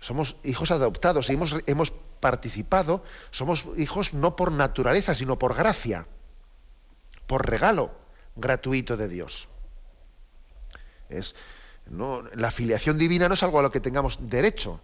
somos 0.00 0.36
hijos 0.42 0.70
adoptados 0.70 1.30
y 1.30 1.34
hemos, 1.34 1.56
hemos 1.66 1.92
participado, 2.20 3.02
somos 3.30 3.66
hijos 3.76 4.14
no 4.14 4.36
por 4.36 4.52
naturaleza, 4.52 5.14
sino 5.14 5.38
por 5.38 5.54
gracia, 5.54 6.06
por 7.26 7.48
regalo 7.48 7.90
gratuito 8.36 8.96
de 8.96 9.08
Dios. 9.08 9.48
Es, 11.08 11.34
no, 11.86 12.22
la 12.34 12.50
filiación 12.50 12.98
divina 12.98 13.28
no 13.28 13.34
es 13.34 13.42
algo 13.42 13.58
a 13.58 13.62
lo 13.62 13.70
que 13.70 13.80
tengamos 13.80 14.18
derecho, 14.28 14.80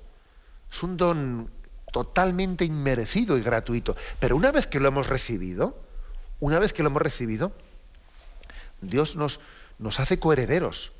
es 0.71 0.83
un 0.83 0.97
don 0.97 1.51
totalmente 1.93 2.65
inmerecido 2.65 3.39
y 3.39 3.43
gratuito. 3.43 3.97
Pero 4.19 4.37
una 4.37 4.51
vez 4.51 4.67
que 4.67 4.81
lo 4.81 4.89
hemos 4.89 5.07
recibido, 5.07 5.81
una 6.41 6.59
vez 6.59 6.73
que 6.73 6.83
lo 6.83 6.89
hemos 6.89 7.03
recibido, 7.03 7.53
Dios 8.81 9.17
nos, 9.17 9.39
nos 9.79 10.01
hace 10.01 10.19
coherederos 10.19 10.93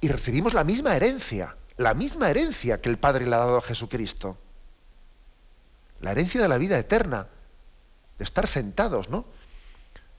y 0.00 0.08
recibimos 0.08 0.54
la 0.54 0.64
misma 0.64 0.96
herencia, 0.96 1.56
la 1.76 1.94
misma 1.94 2.30
herencia 2.30 2.80
que 2.80 2.88
el 2.88 2.98
Padre 2.98 3.26
le 3.26 3.34
ha 3.34 3.38
dado 3.38 3.58
a 3.58 3.62
Jesucristo. 3.62 4.38
La 6.00 6.12
herencia 6.12 6.40
de 6.40 6.48
la 6.48 6.58
vida 6.58 6.78
eterna, 6.78 7.28
de 8.18 8.24
estar 8.24 8.46
sentados, 8.46 9.08
¿no? 9.08 9.26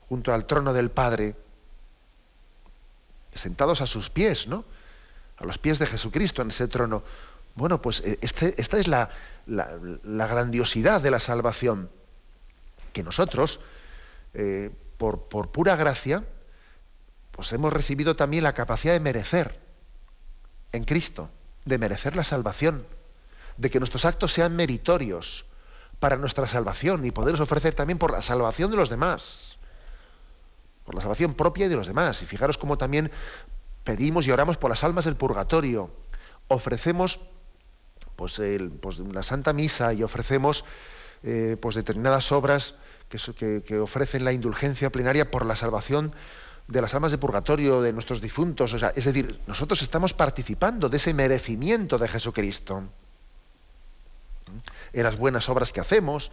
Junto 0.08 0.32
al 0.32 0.46
trono 0.46 0.72
del 0.72 0.90
Padre, 0.90 1.34
sentados 3.34 3.80
a 3.80 3.86
sus 3.86 4.10
pies, 4.10 4.46
¿no? 4.46 4.64
A 5.36 5.44
los 5.44 5.58
pies 5.58 5.78
de 5.78 5.86
Jesucristo 5.86 6.42
en 6.42 6.48
ese 6.48 6.68
trono. 6.68 7.02
Bueno, 7.54 7.80
pues 7.82 8.00
eh, 8.00 8.18
este, 8.20 8.60
esta 8.60 8.78
es 8.78 8.88
la, 8.88 9.10
grandiosidad 9.46 11.00
de 11.00 11.10
la 11.10 11.20
salvación, 11.20 11.90
que 12.92 13.02
nosotros, 13.02 13.60
eh, 14.34 14.70
por, 14.96 15.28
por 15.28 15.50
pura 15.50 15.76
gracia, 15.76 16.24
pues 17.32 17.52
hemos 17.52 17.72
recibido 17.72 18.16
también 18.16 18.44
la 18.44 18.54
capacidad 18.54 18.92
de 18.92 19.00
merecer 19.00 19.60
en 20.72 20.84
Cristo, 20.84 21.30
de 21.64 21.78
merecer 21.78 22.16
la 22.16 22.24
salvación, 22.24 22.86
de 23.56 23.70
que 23.70 23.78
nuestros 23.78 24.04
actos 24.04 24.32
sean 24.32 24.56
meritorios 24.56 25.47
para 26.00 26.16
nuestra 26.16 26.46
salvación 26.46 27.04
y 27.04 27.10
poderlos 27.10 27.40
ofrecer 27.40 27.74
también 27.74 27.98
por 27.98 28.12
la 28.12 28.22
salvación 28.22 28.70
de 28.70 28.76
los 28.76 28.88
demás, 28.88 29.58
por 30.84 30.94
la 30.94 31.00
salvación 31.00 31.34
propia 31.34 31.66
y 31.66 31.68
de 31.68 31.76
los 31.76 31.86
demás. 31.86 32.22
Y 32.22 32.26
fijaros 32.26 32.58
cómo 32.58 32.78
también 32.78 33.10
pedimos 33.84 34.26
y 34.26 34.30
oramos 34.30 34.56
por 34.56 34.70
las 34.70 34.84
almas 34.84 35.04
del 35.04 35.16
purgatorio, 35.16 35.90
ofrecemos 36.48 37.20
pues, 38.16 38.40
pues 38.80 38.98
la 38.98 39.22
Santa 39.22 39.52
Misa 39.52 39.92
y 39.92 40.02
ofrecemos 40.02 40.64
eh, 41.22 41.56
pues 41.60 41.74
determinadas 41.74 42.30
obras 42.32 42.74
que, 43.08 43.62
que, 43.64 43.78
ofrecen 43.78 44.24
la 44.24 44.32
indulgencia 44.32 44.90
plenaria 44.90 45.30
por 45.30 45.46
la 45.46 45.56
salvación 45.56 46.12
de 46.66 46.82
las 46.82 46.94
almas 46.94 47.10
de 47.10 47.18
purgatorio, 47.18 47.80
de 47.80 47.92
nuestros 47.92 48.20
difuntos. 48.20 48.72
O 48.72 48.78
sea, 48.78 48.92
es 48.94 49.04
decir, 49.04 49.40
nosotros 49.46 49.82
estamos 49.82 50.12
participando 50.14 50.88
de 50.88 50.98
ese 50.98 51.14
merecimiento 51.14 51.96
de 51.96 52.08
Jesucristo. 52.08 52.84
En 54.92 55.02
las 55.02 55.16
buenas 55.16 55.48
obras 55.48 55.72
que 55.72 55.80
hacemos, 55.80 56.30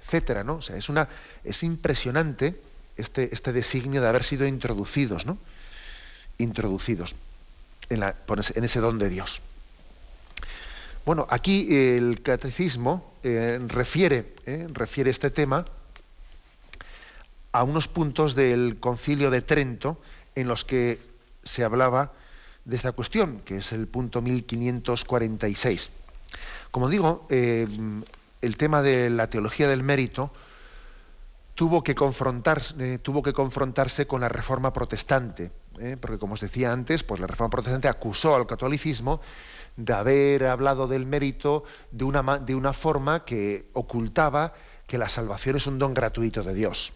etcétera, 0.00 0.44
¿no? 0.44 0.56
O 0.56 0.62
sea, 0.62 0.76
es 0.76 0.88
una. 0.88 1.08
es 1.44 1.62
impresionante 1.62 2.60
este, 2.96 3.32
este 3.32 3.52
designio 3.52 4.00
de 4.00 4.08
haber 4.08 4.24
sido 4.24 4.46
introducidos, 4.46 5.26
¿no? 5.26 5.38
Introducidos 6.38 7.14
en, 7.90 8.00
la, 8.00 8.16
en 8.54 8.64
ese 8.64 8.80
don 8.80 8.98
de 8.98 9.08
Dios. 9.08 9.40
Bueno, 11.04 11.26
aquí 11.30 11.68
el 11.70 12.22
catecismo 12.22 13.14
eh, 13.22 13.58
refiere, 13.66 14.34
eh, 14.44 14.66
refiere 14.70 15.10
este 15.10 15.30
tema 15.30 15.64
a 17.52 17.62
unos 17.64 17.88
puntos 17.88 18.34
del 18.34 18.76
concilio 18.78 19.30
de 19.30 19.40
Trento 19.40 20.00
en 20.34 20.48
los 20.48 20.64
que 20.64 20.98
se 21.44 21.64
hablaba 21.64 22.12
de 22.64 22.76
esta 22.76 22.92
cuestión, 22.92 23.40
que 23.40 23.58
es 23.58 23.72
el 23.72 23.86
punto 23.86 24.20
1546. 24.20 25.90
Como 26.70 26.88
digo, 26.88 27.26
eh, 27.30 27.66
el 28.42 28.56
tema 28.56 28.82
de 28.82 29.10
la 29.10 29.28
teología 29.30 29.68
del 29.68 29.82
mérito 29.82 30.30
tuvo 31.54 31.82
que, 31.82 31.94
confrontarse, 31.94 32.74
eh, 32.78 33.32
confrontarse 33.34 34.06
con 34.06 34.20
la 34.20 34.28
reforma 34.28 34.72
protestante, 34.72 35.50
eh, 35.80 35.96
porque 36.00 36.18
como 36.18 36.34
os 36.34 36.40
decía 36.40 36.72
antes, 36.72 37.02
pues 37.02 37.20
la 37.20 37.26
reforma 37.26 37.50
protestante 37.50 37.88
acusó 37.88 38.36
al 38.36 38.46
catolicismo 38.46 39.20
de 39.76 39.92
haber 39.92 40.44
hablado 40.44 40.88
del 40.88 41.06
mérito 41.06 41.64
de 41.90 42.04
una, 42.04 42.72
forma 42.72 43.24
que 43.24 43.68
ocultaba 43.72 44.54
que 44.86 44.98
la 44.98 45.08
salvación 45.08 45.56
es 45.56 45.66
un 45.66 45.78
don 45.78 45.94
gratuito 45.94 46.42
de 46.42 46.54
Dios. 46.54 46.92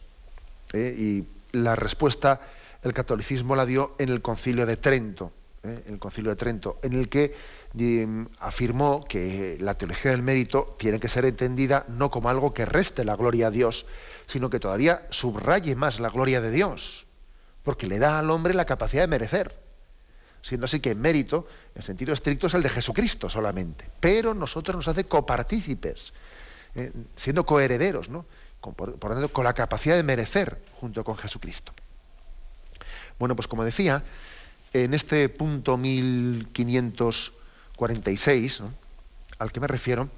y 0.74 1.24
la 1.52 1.76
respuesta 1.76 2.40
el 2.82 2.92
catolicismo 2.92 3.54
la 3.54 3.66
dio 3.66 3.94
en 3.98 4.08
el 4.08 4.22
concilio 4.22 4.66
de 4.66 4.76
Trento, 4.76 5.32
¿eh? 5.62 5.84
el 5.86 5.98
concilio 5.98 6.30
de 6.30 6.36
Trento, 6.36 6.78
en 6.82 6.92
el 6.94 7.08
que 7.08 7.34
afirmó 8.38 9.04
que 9.04 9.56
la 9.60 9.74
teología 9.74 10.10
del 10.10 10.22
mérito 10.22 10.76
tiene 10.78 11.00
que 11.00 11.08
ser 11.08 11.24
entendida 11.24 11.84
no 11.88 12.10
como 12.10 12.28
algo 12.28 12.52
que 12.52 12.64
reste 12.64 13.04
la 13.04 13.16
gloria 13.16 13.48
a 13.48 13.50
Dios, 13.50 13.86
sino 14.26 14.50
que 14.50 14.60
todavía 14.60 15.06
subraye 15.10 15.74
más 15.74 16.00
la 16.00 16.10
gloria 16.10 16.40
de 16.40 16.50
Dios, 16.50 17.06
porque 17.62 17.86
le 17.86 17.98
da 17.98 18.18
al 18.18 18.30
hombre 18.30 18.54
la 18.54 18.64
capacidad 18.64 19.02
de 19.02 19.08
merecer, 19.08 19.54
siendo 20.42 20.64
así 20.64 20.80
que 20.80 20.94
mérito, 20.94 21.46
en 21.74 21.82
sentido 21.82 22.12
estricto, 22.12 22.46
es 22.46 22.54
el 22.54 22.62
de 22.62 22.68
Jesucristo 22.68 23.28
solamente, 23.28 23.88
pero 24.00 24.34
nosotros 24.34 24.76
nos 24.76 24.88
hace 24.88 25.04
copartícipes, 25.04 26.12
¿eh? 26.74 26.92
siendo 27.16 27.46
coherederos, 27.46 28.08
¿no? 28.08 28.26
con, 28.60 28.74
por, 28.74 28.96
tanto, 28.98 29.28
con 29.32 29.44
la 29.44 29.54
capacidad 29.54 29.96
de 29.96 30.02
merecer 30.02 30.62
junto 30.80 31.04
con 31.04 31.16
Jesucristo. 31.16 31.72
Bueno, 33.18 33.36
pues 33.36 33.48
como 33.48 33.64
decía, 33.64 34.02
en 34.72 34.94
este 34.94 35.28
punto 35.28 35.76
1546, 35.76 38.62
al 39.38 39.52
que 39.52 39.60
me 39.60 39.66
refiero, 39.66 40.08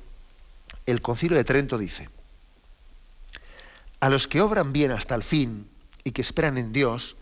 el 0.86 1.02
concilio 1.02 1.36
de 1.36 1.44
Trento 1.44 1.78
dice, 1.78 2.08
a 4.00 4.10
los 4.10 4.28
que 4.28 4.40
obran 4.40 4.72
bien 4.72 4.92
hasta 4.92 5.14
el 5.14 5.22
fin 5.22 5.68
y 6.04 6.12
que 6.12 6.22
esperan 6.22 6.58
en 6.58 6.72
Dios, 6.72 7.16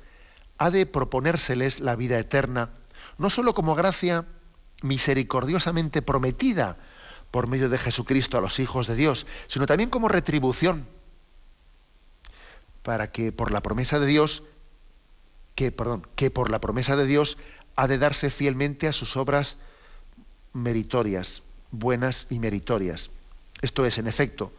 ha 0.58 0.70
de 0.70 0.86
proponérseles 0.86 1.80
la 1.80 1.96
vida 1.96 2.18
eterna, 2.18 2.70
no 3.18 3.30
sólo 3.30 3.54
como 3.54 3.74
gracia 3.74 4.26
misericordiosamente 4.82 6.02
prometida 6.02 6.76
por 7.30 7.46
medio 7.46 7.68
de 7.68 7.78
Jesucristo 7.78 8.36
a 8.36 8.40
los 8.40 8.58
hijos 8.58 8.86
de 8.86 8.96
Dios, 8.96 9.26
sino 9.46 9.66
también 9.66 9.90
como 9.90 10.08
retribución 10.08 10.86
para 12.82 13.12
que 13.12 13.32
por 13.32 13.52
la 13.52 13.62
promesa 13.62 14.00
de 14.00 14.06
Dios, 14.06 14.42
que, 15.54 15.72
perdón, 15.72 16.06
que 16.16 16.30
por 16.30 16.50
la 16.50 16.60
promesa 16.60 16.96
de 16.96 17.06
Dios 17.06 17.38
ha 17.76 17.88
de 17.88 17.98
darse 17.98 18.30
fielmente 18.30 18.88
a 18.88 18.92
sus 18.92 19.16
obras 19.16 19.56
meritorias, 20.52 21.42
buenas 21.70 22.26
y 22.30 22.38
meritorias. 22.38 23.10
Esto 23.62 23.86
es, 23.86 23.98
en 23.98 24.06
efecto, 24.06 24.52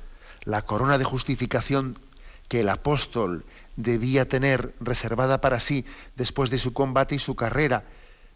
la 0.43 0.63
corona 0.63 0.97
de 0.97 1.03
justificación 1.03 1.99
que 2.47 2.61
el 2.61 2.69
apóstol 2.69 3.45
debía 3.75 4.27
tener 4.27 4.73
reservada 4.79 5.41
para 5.41 5.59
sí 5.59 5.85
después 6.15 6.49
de 6.49 6.57
su 6.57 6.73
combate 6.73 7.15
y 7.15 7.19
su 7.19 7.35
carrera, 7.35 7.83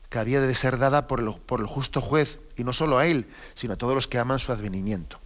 que 0.09 0.19
había 0.19 0.39
de 0.41 0.55
ser 0.55 0.77
dada 0.77 1.07
por 1.07 1.19
el, 1.19 1.33
por 1.33 1.59
el 1.59 1.67
justo 1.67 2.01
juez, 2.01 2.39
y 2.55 2.63
no 2.63 2.73
solo 2.73 2.97
a 2.97 3.07
él, 3.07 3.27
sino 3.55 3.73
a 3.73 3.77
todos 3.77 3.93
los 3.93 4.07
que 4.07 4.19
aman 4.19 4.39
su 4.39 4.51
advenimiento. 4.51 5.19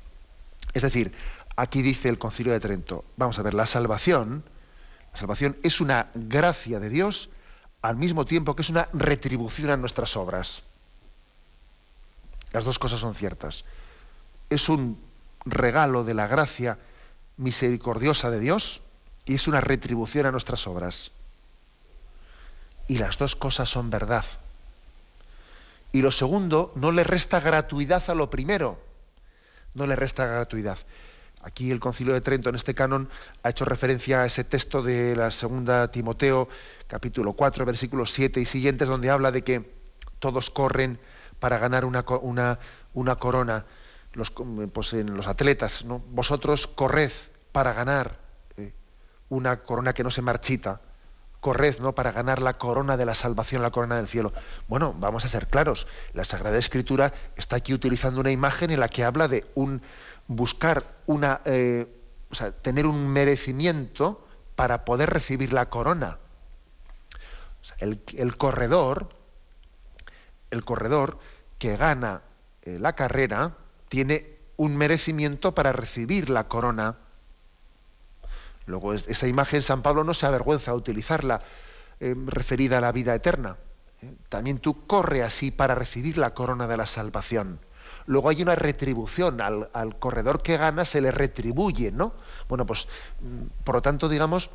Es 0.74 0.82
decir, 0.82 1.14
aquí 1.56 1.82
dice 1.82 2.10
el 2.10 2.18
concilio 2.18 2.54
de 2.54 2.60
Trento, 2.60 3.06
vamos 3.18 3.38
a 3.38 3.44
ver, 3.44 3.54
la 3.54 3.66
salvación, 3.66 4.44
la 5.14 5.20
salvación 5.20 5.58
es 5.64 5.82
una 5.82 6.10
gracia 6.14 6.80
de 6.80 6.90
Dios 6.90 7.30
al 7.82 7.98
mismo 7.98 8.26
tiempo 8.26 8.56
que 8.56 8.62
es 8.62 8.70
una 8.70 8.88
retribución 8.94 9.70
a 9.72 9.78
nuestras 9.78 10.16
obras. 10.16 10.64
Las 12.52 12.66
dos 12.66 12.80
cosas 12.80 13.00
son 13.00 13.16
ciertas. 13.16 13.66
Es 14.50 14.70
un 14.70 15.02
regalo 15.46 16.04
de 16.04 16.14
la 16.14 16.28
gracia 16.28 16.78
misericordiosa 17.38 18.30
de 18.30 18.40
Dios 18.40 18.82
y 19.26 19.36
es 19.36 19.48
una 19.48 19.62
retribución 19.62 20.26
a 20.26 20.32
nuestras 20.32 20.68
obras. 20.68 21.12
Y 22.88 22.98
las 22.98 23.18
dos 23.18 23.36
cosas 23.36 23.70
son 23.70 23.90
verdad. 23.90 24.26
Y 25.92 26.02
lo 26.02 26.12
segundo 26.12 26.72
no 26.76 26.92
le 26.92 27.04
resta 27.04 27.40
gratuidad 27.40 28.10
a 28.10 28.16
lo 28.16 28.30
primero. 28.30 28.80
No 29.74 29.88
le 29.88 29.96
resta 29.96 30.26
gratuidad. 30.26 30.80
Aquí 31.44 31.72
el 31.72 31.80
Concilio 31.80 32.14
de 32.14 32.22
Trento 32.22 32.50
en 32.50 32.56
este 32.56 32.76
canon 32.76 33.10
ha 33.42 33.50
hecho 33.50 33.66
referencia 33.66 34.22
a 34.22 34.26
ese 34.26 34.44
texto 34.44 34.84
de 34.84 35.16
la 35.16 35.32
segunda 35.32 35.90
Timoteo, 35.90 36.48
capítulo 36.88 37.34
4, 37.34 37.66
versículos 37.66 38.12
7 38.12 38.40
y 38.40 38.46
siguientes, 38.46 38.88
donde 38.88 39.10
habla 39.10 39.32
de 39.32 39.44
que 39.44 39.72
todos 40.20 40.52
corren 40.52 41.00
para 41.40 41.58
ganar 41.58 41.84
una, 41.86 42.04
corona, 42.04 43.66
los, 44.14 44.32
pues 44.72 44.94
en 44.94 45.18
los 45.18 45.28
atletas, 45.28 45.84
¿no? 45.84 46.00
vosotros 46.10 46.68
corred 46.68 47.12
para 47.52 47.74
ganar 47.74 48.20
eh, 48.58 48.74
una 49.30 49.64
corona 49.64 49.94
que 49.94 50.04
no 50.04 50.12
se 50.12 50.22
marchita, 50.22 50.82
corred 51.40 51.80
¿no? 51.80 51.96
para 51.96 52.12
ganar 52.12 52.40
la 52.40 52.60
corona 52.60 52.98
de 52.98 53.06
la 53.06 53.16
salvación, 53.16 53.64
la 53.64 53.72
corona 53.72 53.98
del 53.98 54.08
cielo. 54.08 54.32
Bueno, 54.68 54.94
vamos 55.00 55.26
a 55.26 55.28
ser 55.28 55.48
claros, 55.48 55.88
la 56.14 56.24
Sagrada 56.24 56.60
Escritura 56.60 57.14
está 57.36 57.56
aquí 57.56 57.74
utilizando 57.74 58.22
una 58.22 58.32
imagen 58.32 58.70
en 58.70 58.80
la 58.80 58.90
que 58.90 59.04
habla 59.04 59.28
de 59.28 59.50
un 59.56 59.82
buscar 60.36 60.84
una, 61.06 61.42
eh, 61.46 61.88
o 62.30 62.36
sea, 62.36 62.52
tener 62.52 62.86
un 62.86 63.08
merecimiento 63.08 64.26
para 64.56 64.86
poder 64.86 65.10
recibir 65.10 65.54
la 65.54 65.70
corona. 65.70 66.20
el, 67.80 68.38
corredor, 68.38 69.10
el 70.50 70.64
corredor 70.64 71.20
que 71.60 71.78
gana 71.78 72.22
eh, 72.64 72.78
la 72.80 72.94
carrera 72.94 73.58
tiene 73.90 74.38
un 74.58 74.78
merecimiento 74.78 75.54
para 75.54 75.72
recibir 75.74 76.30
la 76.30 76.48
corona. 76.48 76.98
Luego, 78.66 78.94
esa 78.94 79.28
imagen 79.28 79.62
San 79.62 79.82
Pablo 79.82 80.04
no 80.04 80.14
se 80.14 80.26
avergüenza 80.26 80.72
de 80.72 80.78
utilizarla 80.78 81.42
eh, 82.00 82.16
referida 82.28 82.78
a 82.78 82.82
la 82.82 82.92
vida 82.92 83.14
eterna. 83.14 83.58
También 84.30 84.60
tú 84.60 84.88
corre 84.88 85.24
así 85.24 85.52
para 85.52 85.76
recibir 85.76 86.18
la 86.18 86.34
corona 86.34 86.68
de 86.68 86.78
la 86.78 86.86
salvación 86.86 87.60
luego 88.06 88.30
hay 88.30 88.42
una 88.42 88.56
retribución, 88.56 89.42
al, 89.42 90.00
corredor 90.00 90.42
que 90.42 90.58
gana 90.58 90.86
se 90.86 91.02
le 91.02 91.12
retribuye, 91.12 91.92
¿no? 91.92 92.14
Bueno, 92.48 92.66
pues, 92.66 92.88
mm, 93.22 93.64
por 93.64 93.76
lo 93.76 93.82
tanto, 93.82 94.10
digamos, 94.10 94.50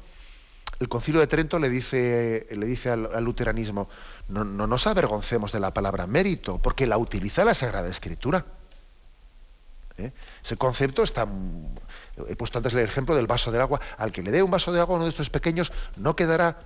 el 0.78 0.88
concilio 0.88 1.20
de 1.20 1.26
Trento 1.26 1.59
le 1.59 1.70
dice, 1.70 2.47
le 2.51 2.66
dice 2.66 2.90
al, 2.90 3.24
luteranismo, 3.24 3.88
no, 4.28 4.44
nos 4.44 4.86
avergoncemos 4.86 5.53
de 5.53 5.61
la 5.61 5.72
palabra 5.72 6.07
mérito, 6.07 6.59
porque 6.59 6.86
la 6.86 6.99
utiliza 6.99 7.44
la 7.44 7.55
Sagrada 7.55 7.88
Escritura. 7.88 8.44
¿Eh? 9.99 10.12
Ese 10.44 10.59
concepto 10.59 11.03
está. 11.03 11.26
He 12.28 12.36
puesto 12.36 12.59
antes 12.59 12.74
el 12.74 12.80
ejemplo 12.80 13.16
del 13.16 13.26
vaso 13.26 13.51
de 13.51 13.61
agua. 13.61 13.80
Al 13.97 14.12
que 14.12 14.22
le 14.22 14.30
dé 14.30 14.42
un 14.42 14.51
vaso 14.51 14.70
de 14.70 14.80
agua 14.80 14.97
a 14.97 14.97
uno 14.97 15.05
de 15.05 15.11
estos 15.11 15.30
pequeños, 15.30 15.72
no 15.97 16.14
quedará 16.14 16.59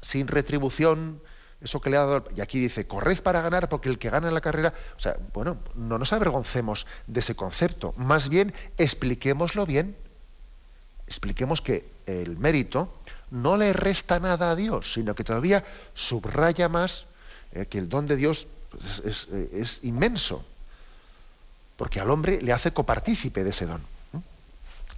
sin 0.00 0.28
retribución, 0.28 1.20
eso 1.64 1.80
que 1.80 1.90
le 1.90 1.96
ha 1.96 2.04
dado. 2.04 2.24
Y 2.36 2.40
aquí 2.40 2.60
dice, 2.60 2.86
corred 2.86 3.20
para 3.22 3.40
ganar, 3.40 3.68
porque 3.68 3.88
el 3.88 3.98
que 3.98 4.10
gana 4.10 4.30
la 4.30 4.40
carrera. 4.40 4.74
O 4.96 5.00
sea, 5.00 5.16
bueno, 5.32 5.56
no 5.74 5.98
nos 5.98 6.12
avergoncemos 6.12 6.86
de 7.06 7.20
ese 7.20 7.34
concepto. 7.34 7.94
Más 7.96 8.28
bien, 8.28 8.54
expliquémoslo 8.78 9.66
bien. 9.66 9.96
Expliquemos 11.06 11.60
que 11.60 11.88
el 12.06 12.36
mérito 12.36 12.92
no 13.30 13.56
le 13.56 13.72
resta 13.72 14.20
nada 14.20 14.50
a 14.50 14.56
Dios, 14.56 14.92
sino 14.92 15.14
que 15.14 15.24
todavía 15.24 15.64
subraya 15.94 16.68
más 16.68 17.06
eh, 17.52 17.66
que 17.66 17.78
el 17.78 17.88
don 17.88 18.06
de 18.06 18.16
Dios 18.16 18.46
pues, 18.70 19.28
es, 19.52 19.80
inmenso. 19.82 20.44
Porque 21.76 21.98
al 21.98 22.10
hombre 22.10 22.40
le 22.40 22.52
hace 22.52 22.72
copartícipe 22.72 23.42
de 23.42 23.50
ese 23.50 23.66
don. 23.66 23.82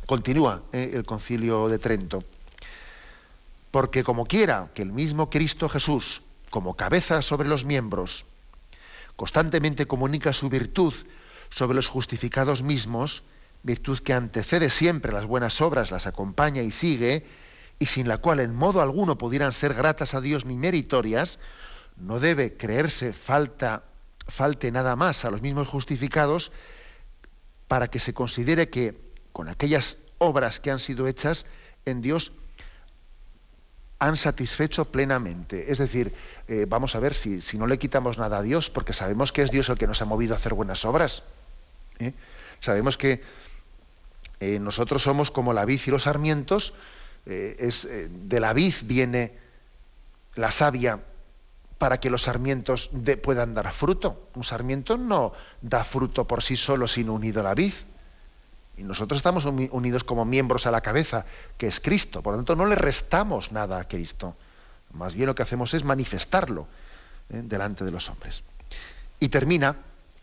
Continúa 0.05 0.63
eh, 0.73 0.91
el 0.95 1.05
concilio 1.05 1.69
de 1.69 1.79
Trento. 1.79 2.23
Porque 3.71 4.05
como 4.05 4.27
quiera 4.27 4.69
que 4.75 4.83
el 4.83 4.93
mismo 4.93 5.29
Cristo 5.31 5.69
Jesús 5.69 6.23
como 6.57 6.75
cabeza 6.75 7.21
sobre 7.21 7.51
los 7.51 7.67
miembros, 7.67 8.25
constantemente 9.15 9.87
comunica 9.87 10.33
su 10.33 10.49
virtud 10.49 10.95
sobre 11.51 11.75
los 11.75 11.87
justificados 11.87 12.63
mismos, 12.63 13.25
virtud 13.63 13.99
que 13.99 14.15
antecede 14.15 14.71
siempre 14.71 15.13
las 15.13 15.27
buenas 15.27 15.61
obras, 15.61 15.91
las 15.91 16.07
acompaña 16.07 16.63
y 16.63 16.71
sigue, 16.71 17.27
y 17.79 17.85
sin 17.85 18.09
la 18.09 18.17
cual 18.17 18.41
en 18.41 18.55
modo 18.55 18.81
alguno 18.81 19.19
pudieran 19.19 19.53
ser 19.53 19.75
gratas 19.75 20.15
a 20.15 20.23
Dios 20.23 20.47
ni 20.47 20.57
meritorias, 20.57 21.41
no 21.99 22.21
debe 22.21 22.57
creerse 22.57 23.13
falta, 23.13 23.83
falte 24.27 24.73
nada 24.73 24.97
más 24.97 25.27
a 25.27 25.31
los 25.31 25.43
mismos 25.43 25.69
justificados 25.69 26.53
para 27.69 27.89
que 27.89 27.99
se 27.99 28.15
considere 28.15 28.71
que 28.71 28.99
con 29.35 29.51
aquellas 29.51 29.99
obras 30.17 30.59
que 30.59 30.71
han 30.71 30.79
sido 30.79 31.07
hechas 31.07 31.45
en 31.85 32.01
Dios 32.01 32.33
han 33.99 34.17
satisfecho 34.17 34.87
plenamente. 34.87 35.71
Es 35.71 35.79
decir, 35.79 36.15
eh, 36.49 36.67
vamos 36.69 36.95
a 36.95 37.01
ver 37.01 37.15
si, 37.15 37.41
si, 37.41 37.59
no 37.59 37.67
le 37.67 37.79
quitamos 37.79 38.19
nada 38.19 38.39
a 38.39 38.43
Dios, 38.43 38.71
porque 38.71 38.93
sabemos 38.93 39.33
que 39.33 39.43
es 39.43 39.51
Dios 39.51 39.69
el 39.69 39.79
que 39.79 39.87
nos 39.87 40.03
ha 40.03 40.05
movido 40.05 40.35
a 40.35 40.37
hacer 40.37 40.55
buenas 40.55 40.85
obras. 40.85 41.23
¿eh? 41.99 42.13
Sabemos 42.61 42.99
que 42.99 43.23
eh, 44.41 44.59
nosotros 44.59 45.03
somos 45.03 45.31
como 45.31 45.53
la 45.53 45.65
vid 45.65 45.81
y 45.87 45.91
los 45.91 46.05
sarmientos, 46.05 46.75
es, 47.29 47.89
de 47.91 48.39
la 48.39 48.53
vid 48.53 48.75
viene 48.85 49.33
la 50.37 50.53
savia 50.53 51.01
para 51.77 51.99
que 51.99 52.09
los 52.09 52.23
sarmientos 52.23 52.91
puedan 53.21 53.53
dar 53.53 53.73
fruto. 53.73 54.29
Un 54.35 54.45
sarmiento 54.45 54.97
no 54.97 55.33
da 55.61 55.83
fruto 55.83 56.29
por 56.29 56.45
sí 56.45 56.55
solo 56.55 56.87
sin 56.87 57.11
unido 57.11 57.41
a 57.41 57.45
la 57.45 57.55
vid. 57.55 57.73
Y 58.77 58.83
nosotros 58.83 59.17
estamos 59.17 59.45
unidos 59.47 60.05
como 60.05 60.25
miembros 60.25 60.67
a 60.67 60.71
la 60.71 60.83
cabeza, 60.83 61.25
que 61.57 61.67
es 61.67 61.81
Cristo. 61.81 62.23
Por 62.23 62.35
lo 62.35 62.39
tanto, 62.39 62.57
no 62.57 62.67
le 62.67 62.75
restamos 62.75 63.51
nada 63.51 63.81
a 63.81 63.89
Cristo. 63.89 64.37
Más 64.93 65.15
bien 65.15 65.27
lo 65.27 65.35
que 65.35 65.43
hacemos 65.43 65.73
es 65.73 65.85
manifestarlo 65.85 66.69
¿eh? 67.31 67.41
delante 67.43 67.85
de 67.85 67.91
los 67.91 68.09
hombres. 68.11 68.43
Y 69.19 69.31
termina 69.31 69.77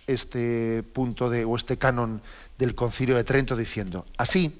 este 0.06 0.84
punto 0.84 1.30
de, 1.30 1.45
o 1.45 1.56
este 1.56 1.78
canon 1.78 2.22
del 2.60 2.76
concilio 2.76 3.16
de 3.16 3.24
Trento 3.24 3.56
diciendo, 3.56 4.06
así, 4.18 4.60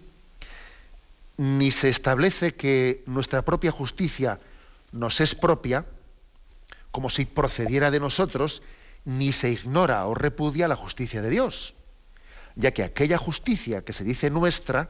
ni 1.38 1.70
se 1.70 1.90
establece 1.90 2.56
que 2.56 3.04
nuestra 3.06 3.44
propia 3.44 3.72
justicia 3.72 4.40
nos 4.92 5.22
es 5.22 5.36
propia, 5.36 5.86
como 6.92 7.10
si 7.10 7.26
procediera 7.26 7.92
de 7.92 8.00
nosotros, 8.00 8.64
ni 9.06 9.34
se 9.34 9.52
ignora 9.52 10.06
o 10.08 10.16
repudia 10.16 10.68
la 10.68 10.76
justicia 10.76 11.22
de 11.22 11.30
Dios 11.30 11.76
ya 12.56 12.72
que 12.72 12.84
aquella 12.84 13.18
justicia 13.18 13.84
que 13.84 13.94
se 13.94 14.04
dice 14.04 14.30
nuestra, 14.30 14.90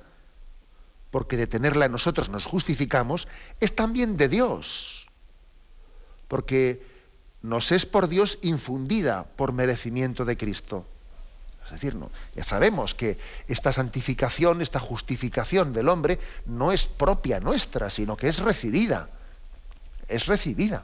porque 1.11 1.37
de 1.37 1.47
tenerla 1.47 1.85
en 1.85 1.91
nosotros 1.91 2.29
nos 2.29 2.45
justificamos, 2.45 3.27
es 3.59 3.75
también 3.75 4.17
de 4.17 4.27
Dios, 4.27 5.07
porque 6.27 6.85
nos 7.41 7.71
es 7.71 7.85
por 7.85 8.07
Dios 8.07 8.39
infundida 8.41 9.25
por 9.35 9.53
merecimiento 9.53 10.25
de 10.25 10.37
Cristo. 10.37 10.85
Es 11.65 11.71
decir, 11.71 11.95
no, 11.95 12.11
ya 12.35 12.43
sabemos 12.43 12.93
que 12.93 13.17
esta 13.47 13.71
santificación, 13.71 14.61
esta 14.61 14.79
justificación 14.79 15.71
del 15.71 15.87
hombre 15.87 16.19
no 16.45 16.71
es 16.71 16.85
propia 16.85 17.39
nuestra, 17.39 17.89
sino 17.89 18.17
que 18.17 18.27
es 18.27 18.39
recibida. 18.39 19.09
Es 20.09 20.25
recibida. 20.25 20.83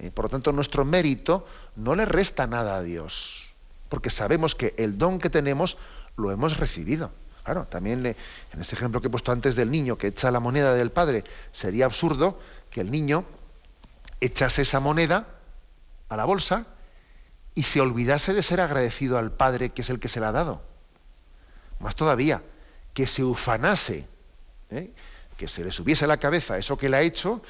Eh, 0.00 0.10
por 0.10 0.24
lo 0.24 0.28
tanto, 0.30 0.50
nuestro 0.50 0.84
mérito 0.84 1.46
no 1.76 1.94
le 1.94 2.04
resta 2.04 2.48
nada 2.48 2.76
a 2.76 2.82
Dios 2.82 3.51
porque 3.92 4.08
sabemos 4.08 4.54
que 4.54 4.72
el 4.78 4.96
don 4.96 5.18
que 5.18 5.28
tenemos 5.28 5.76
lo 6.16 6.32
hemos 6.32 6.56
recibido. 6.56 7.12
Claro, 7.44 7.66
también 7.66 8.06
en 8.06 8.16
este 8.58 8.74
ejemplo 8.74 9.02
que 9.02 9.08
he 9.08 9.10
puesto 9.10 9.32
antes 9.32 9.54
del 9.54 9.70
niño 9.70 9.98
que 9.98 10.06
echa 10.06 10.30
la 10.30 10.40
moneda 10.40 10.72
del 10.72 10.90
padre, 10.90 11.24
sería 11.52 11.84
absurdo 11.84 12.40
que 12.70 12.80
el 12.80 12.90
niño 12.90 13.26
echase 14.22 14.62
esa 14.62 14.80
moneda 14.80 15.26
a 16.08 16.16
la 16.16 16.24
bolsa 16.24 16.64
y 17.54 17.64
se 17.64 17.82
olvidase 17.82 18.32
de 18.32 18.42
ser 18.42 18.62
agradecido 18.62 19.18
al 19.18 19.30
padre 19.30 19.72
que 19.72 19.82
es 19.82 19.90
el 19.90 20.00
que 20.00 20.08
se 20.08 20.20
la 20.20 20.30
ha 20.30 20.32
dado. 20.32 20.62
Más 21.78 21.94
todavía, 21.94 22.42
que 22.94 23.06
se 23.06 23.22
ufanase, 23.22 24.06
¿eh? 24.70 24.90
que 25.36 25.48
se 25.48 25.64
le 25.64 25.70
subiese 25.70 26.06
a 26.06 26.08
la 26.08 26.16
cabeza 26.16 26.56
eso 26.56 26.78
que 26.78 26.88
le 26.88 26.96
ha 26.96 27.02
hecho 27.02 27.42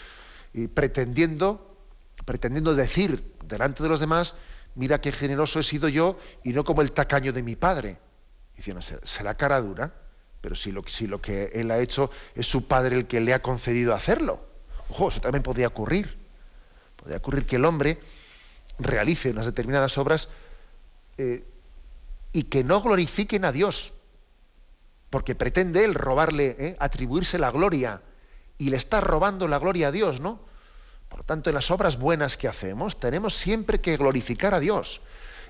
y 0.52 0.66
pretendiendo, 0.66 1.76
pretendiendo 2.24 2.74
decir 2.74 3.32
delante 3.44 3.84
de 3.84 3.88
los 3.88 4.00
demás 4.00 4.34
mira 4.74 5.00
qué 5.00 5.12
generoso 5.12 5.60
he 5.60 5.62
sido 5.62 5.88
yo 5.88 6.18
y 6.42 6.52
no 6.52 6.64
como 6.64 6.82
el 6.82 6.92
tacaño 6.92 7.32
de 7.32 7.42
mi 7.42 7.56
padre. 7.56 7.98
Diciendo, 8.56 8.82
será 9.02 9.36
cara 9.36 9.60
dura, 9.60 9.92
pero 10.40 10.54
si 10.54 10.72
lo, 10.72 10.82
que 11.20 11.50
él 11.54 11.70
ha 11.70 11.78
hecho 11.78 12.10
es 12.34 12.46
su 12.46 12.66
padre 12.66 12.96
el 12.96 13.06
que 13.06 13.20
le 13.20 13.34
ha 13.34 13.42
concedido 13.42 13.94
hacerlo. 13.94 14.44
Ojo, 14.90 15.08
eso 15.08 15.20
también 15.20 15.42
podría 15.42 15.68
ocurrir. 15.68 16.18
Podría 16.96 17.18
ocurrir 17.18 17.46
que 17.46 17.56
el 17.56 17.64
hombre 17.64 18.00
realice 18.78 19.30
unas 19.30 19.46
determinadas 19.46 19.96
obras 19.98 20.28
eh, 21.18 21.44
y 22.32 22.44
que 22.44 22.64
no 22.64 22.80
glorifiquen 22.80 23.44
a 23.44 23.52
Dios, 23.52 23.92
porque 25.10 25.34
pretende 25.34 25.84
él 25.84 25.94
robarle, 25.94 26.56
eh, 26.58 26.76
atribuirse 26.80 27.38
la 27.38 27.50
gloria, 27.50 28.02
y 28.58 28.70
le 28.70 28.76
está 28.76 29.00
robando 29.00 29.48
la 29.48 29.58
gloria 29.58 29.88
a 29.88 29.92
Dios, 29.92 30.20
¿no? 30.20 30.40
Por 31.12 31.18
lo 31.18 31.24
tanto, 31.26 31.50
en 31.50 31.54
las 31.54 31.70
obras 31.70 31.98
buenas 31.98 32.38
que 32.38 32.48
hacemos 32.48 32.98
tenemos 32.98 33.36
siempre 33.36 33.82
que 33.82 33.98
glorificar 33.98 34.54
a 34.54 34.60
Dios, 34.60 35.02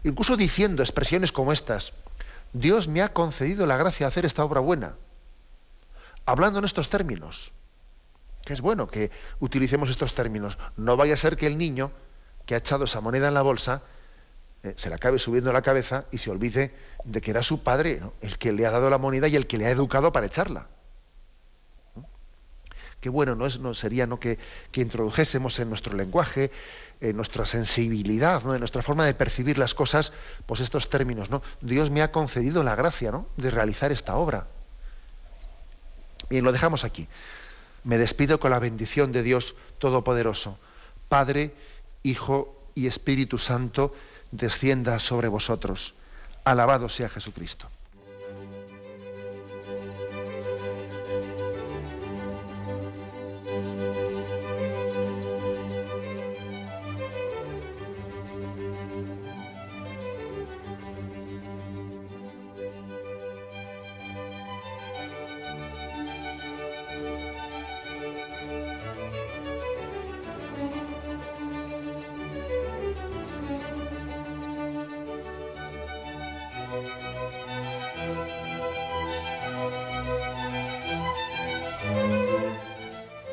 incluso 0.03 0.37
diciendo 0.37 0.83
expresiones 0.83 1.31
como 1.31 1.53
estas, 1.53 1.93
Dios 2.53 2.89
me 2.89 3.01
ha 3.01 3.13
concedido 3.13 3.65
la 3.65 3.77
gracia 3.77 4.07
de 4.07 4.09
hacer 4.09 4.27
esta 4.27 4.45
obra 4.45 4.59
buena, 4.59 4.97
hablando 6.27 6.59
en 6.59 6.65
estos 6.65 6.89
términos, 6.89 7.53
que 8.45 8.55
es 8.55 8.61
bueno 8.61 8.89
que 8.89 9.13
utilicemos 9.39 9.89
estos 9.89 10.17
términos. 10.17 10.59
No 10.77 10.97
vaya 10.97 11.15
a 11.15 11.17
ser 11.17 11.37
que 11.37 11.47
el 11.47 11.57
niño 11.57 11.93
que 12.45 12.57
ha 12.57 12.59
echado 12.59 12.87
esa 12.87 13.01
moneda 13.01 13.29
en 13.29 13.35
la 13.35 13.43
bolsa 13.43 13.83
eh, 14.65 14.75
se 14.77 14.91
la 14.91 14.97
acabe 14.97 15.21
subiendo 15.21 15.53
la 15.53 15.63
cabeza 15.63 16.07
y 16.11 16.19
se 16.19 16.33
olvide 16.33 16.75
de 17.05 17.21
que 17.21 17.31
era 17.31 17.45
su 17.45 17.63
padre 17.63 18.03
el 18.21 18.37
que 18.37 18.51
le 18.51 18.67
ha 18.67 18.73
dado 18.73 18.91
la 18.91 18.99
moneda 18.99 19.29
y 19.29 19.37
el 19.37 19.47
que 19.47 19.59
le 19.59 19.67
ha 19.67 19.71
educado 19.71 20.13
para 20.13 20.27
echarla 20.27 20.67
qué 23.03 23.09
bueno 23.09 23.35
no, 23.35 23.47
es, 23.47 23.59
no 23.59 23.75
sería 23.75 24.07
¿no? 24.07 24.21
Que, 24.21 24.39
introdujésemos 24.75 25.59
en 25.59 25.69
nuestro 25.69 25.95
lenguaje, 25.95 26.53
en 27.01 27.17
nuestra 27.17 27.45
sensibilidad, 27.45 28.43
¿no? 28.45 28.55
en 28.55 28.61
nuestra 28.61 28.81
forma 28.81 29.05
de 29.05 29.13
percibir 29.13 29.59
las 29.59 29.75
cosas, 29.75 30.13
pues 30.47 30.61
estos 30.61 30.89
términos, 30.89 31.29
¿no? 31.29 31.43
Dios 31.61 31.91
me 31.91 32.01
ha 32.01 32.13
concedido 32.13 32.63
la 32.63 32.77
gracia 32.77 33.11
¿no? 33.11 33.27
de 33.37 33.51
realizar 33.51 33.91
esta 33.91 34.15
obra. 34.15 34.47
Bien, 36.31 36.45
lo 36.45 36.53
dejamos 36.53 36.85
aquí. 36.85 37.09
Me 37.83 37.99
despido 37.99 38.39
con 38.39 38.53
la 38.53 38.61
bendición 38.61 39.11
de 39.11 39.25
Dios 39.25 39.57
Todopoderoso. 39.79 40.57
Padre, 41.09 41.55
Hijo 42.05 42.57
y 42.77 42.87
Espíritu 42.87 43.37
Santo, 43.37 43.93
descienda 44.31 45.01
sobre 45.01 45.27
vosotros. 45.27 45.95
Alabado 46.45 46.89
sea 46.89 47.09
Jesucristo. 47.09 47.69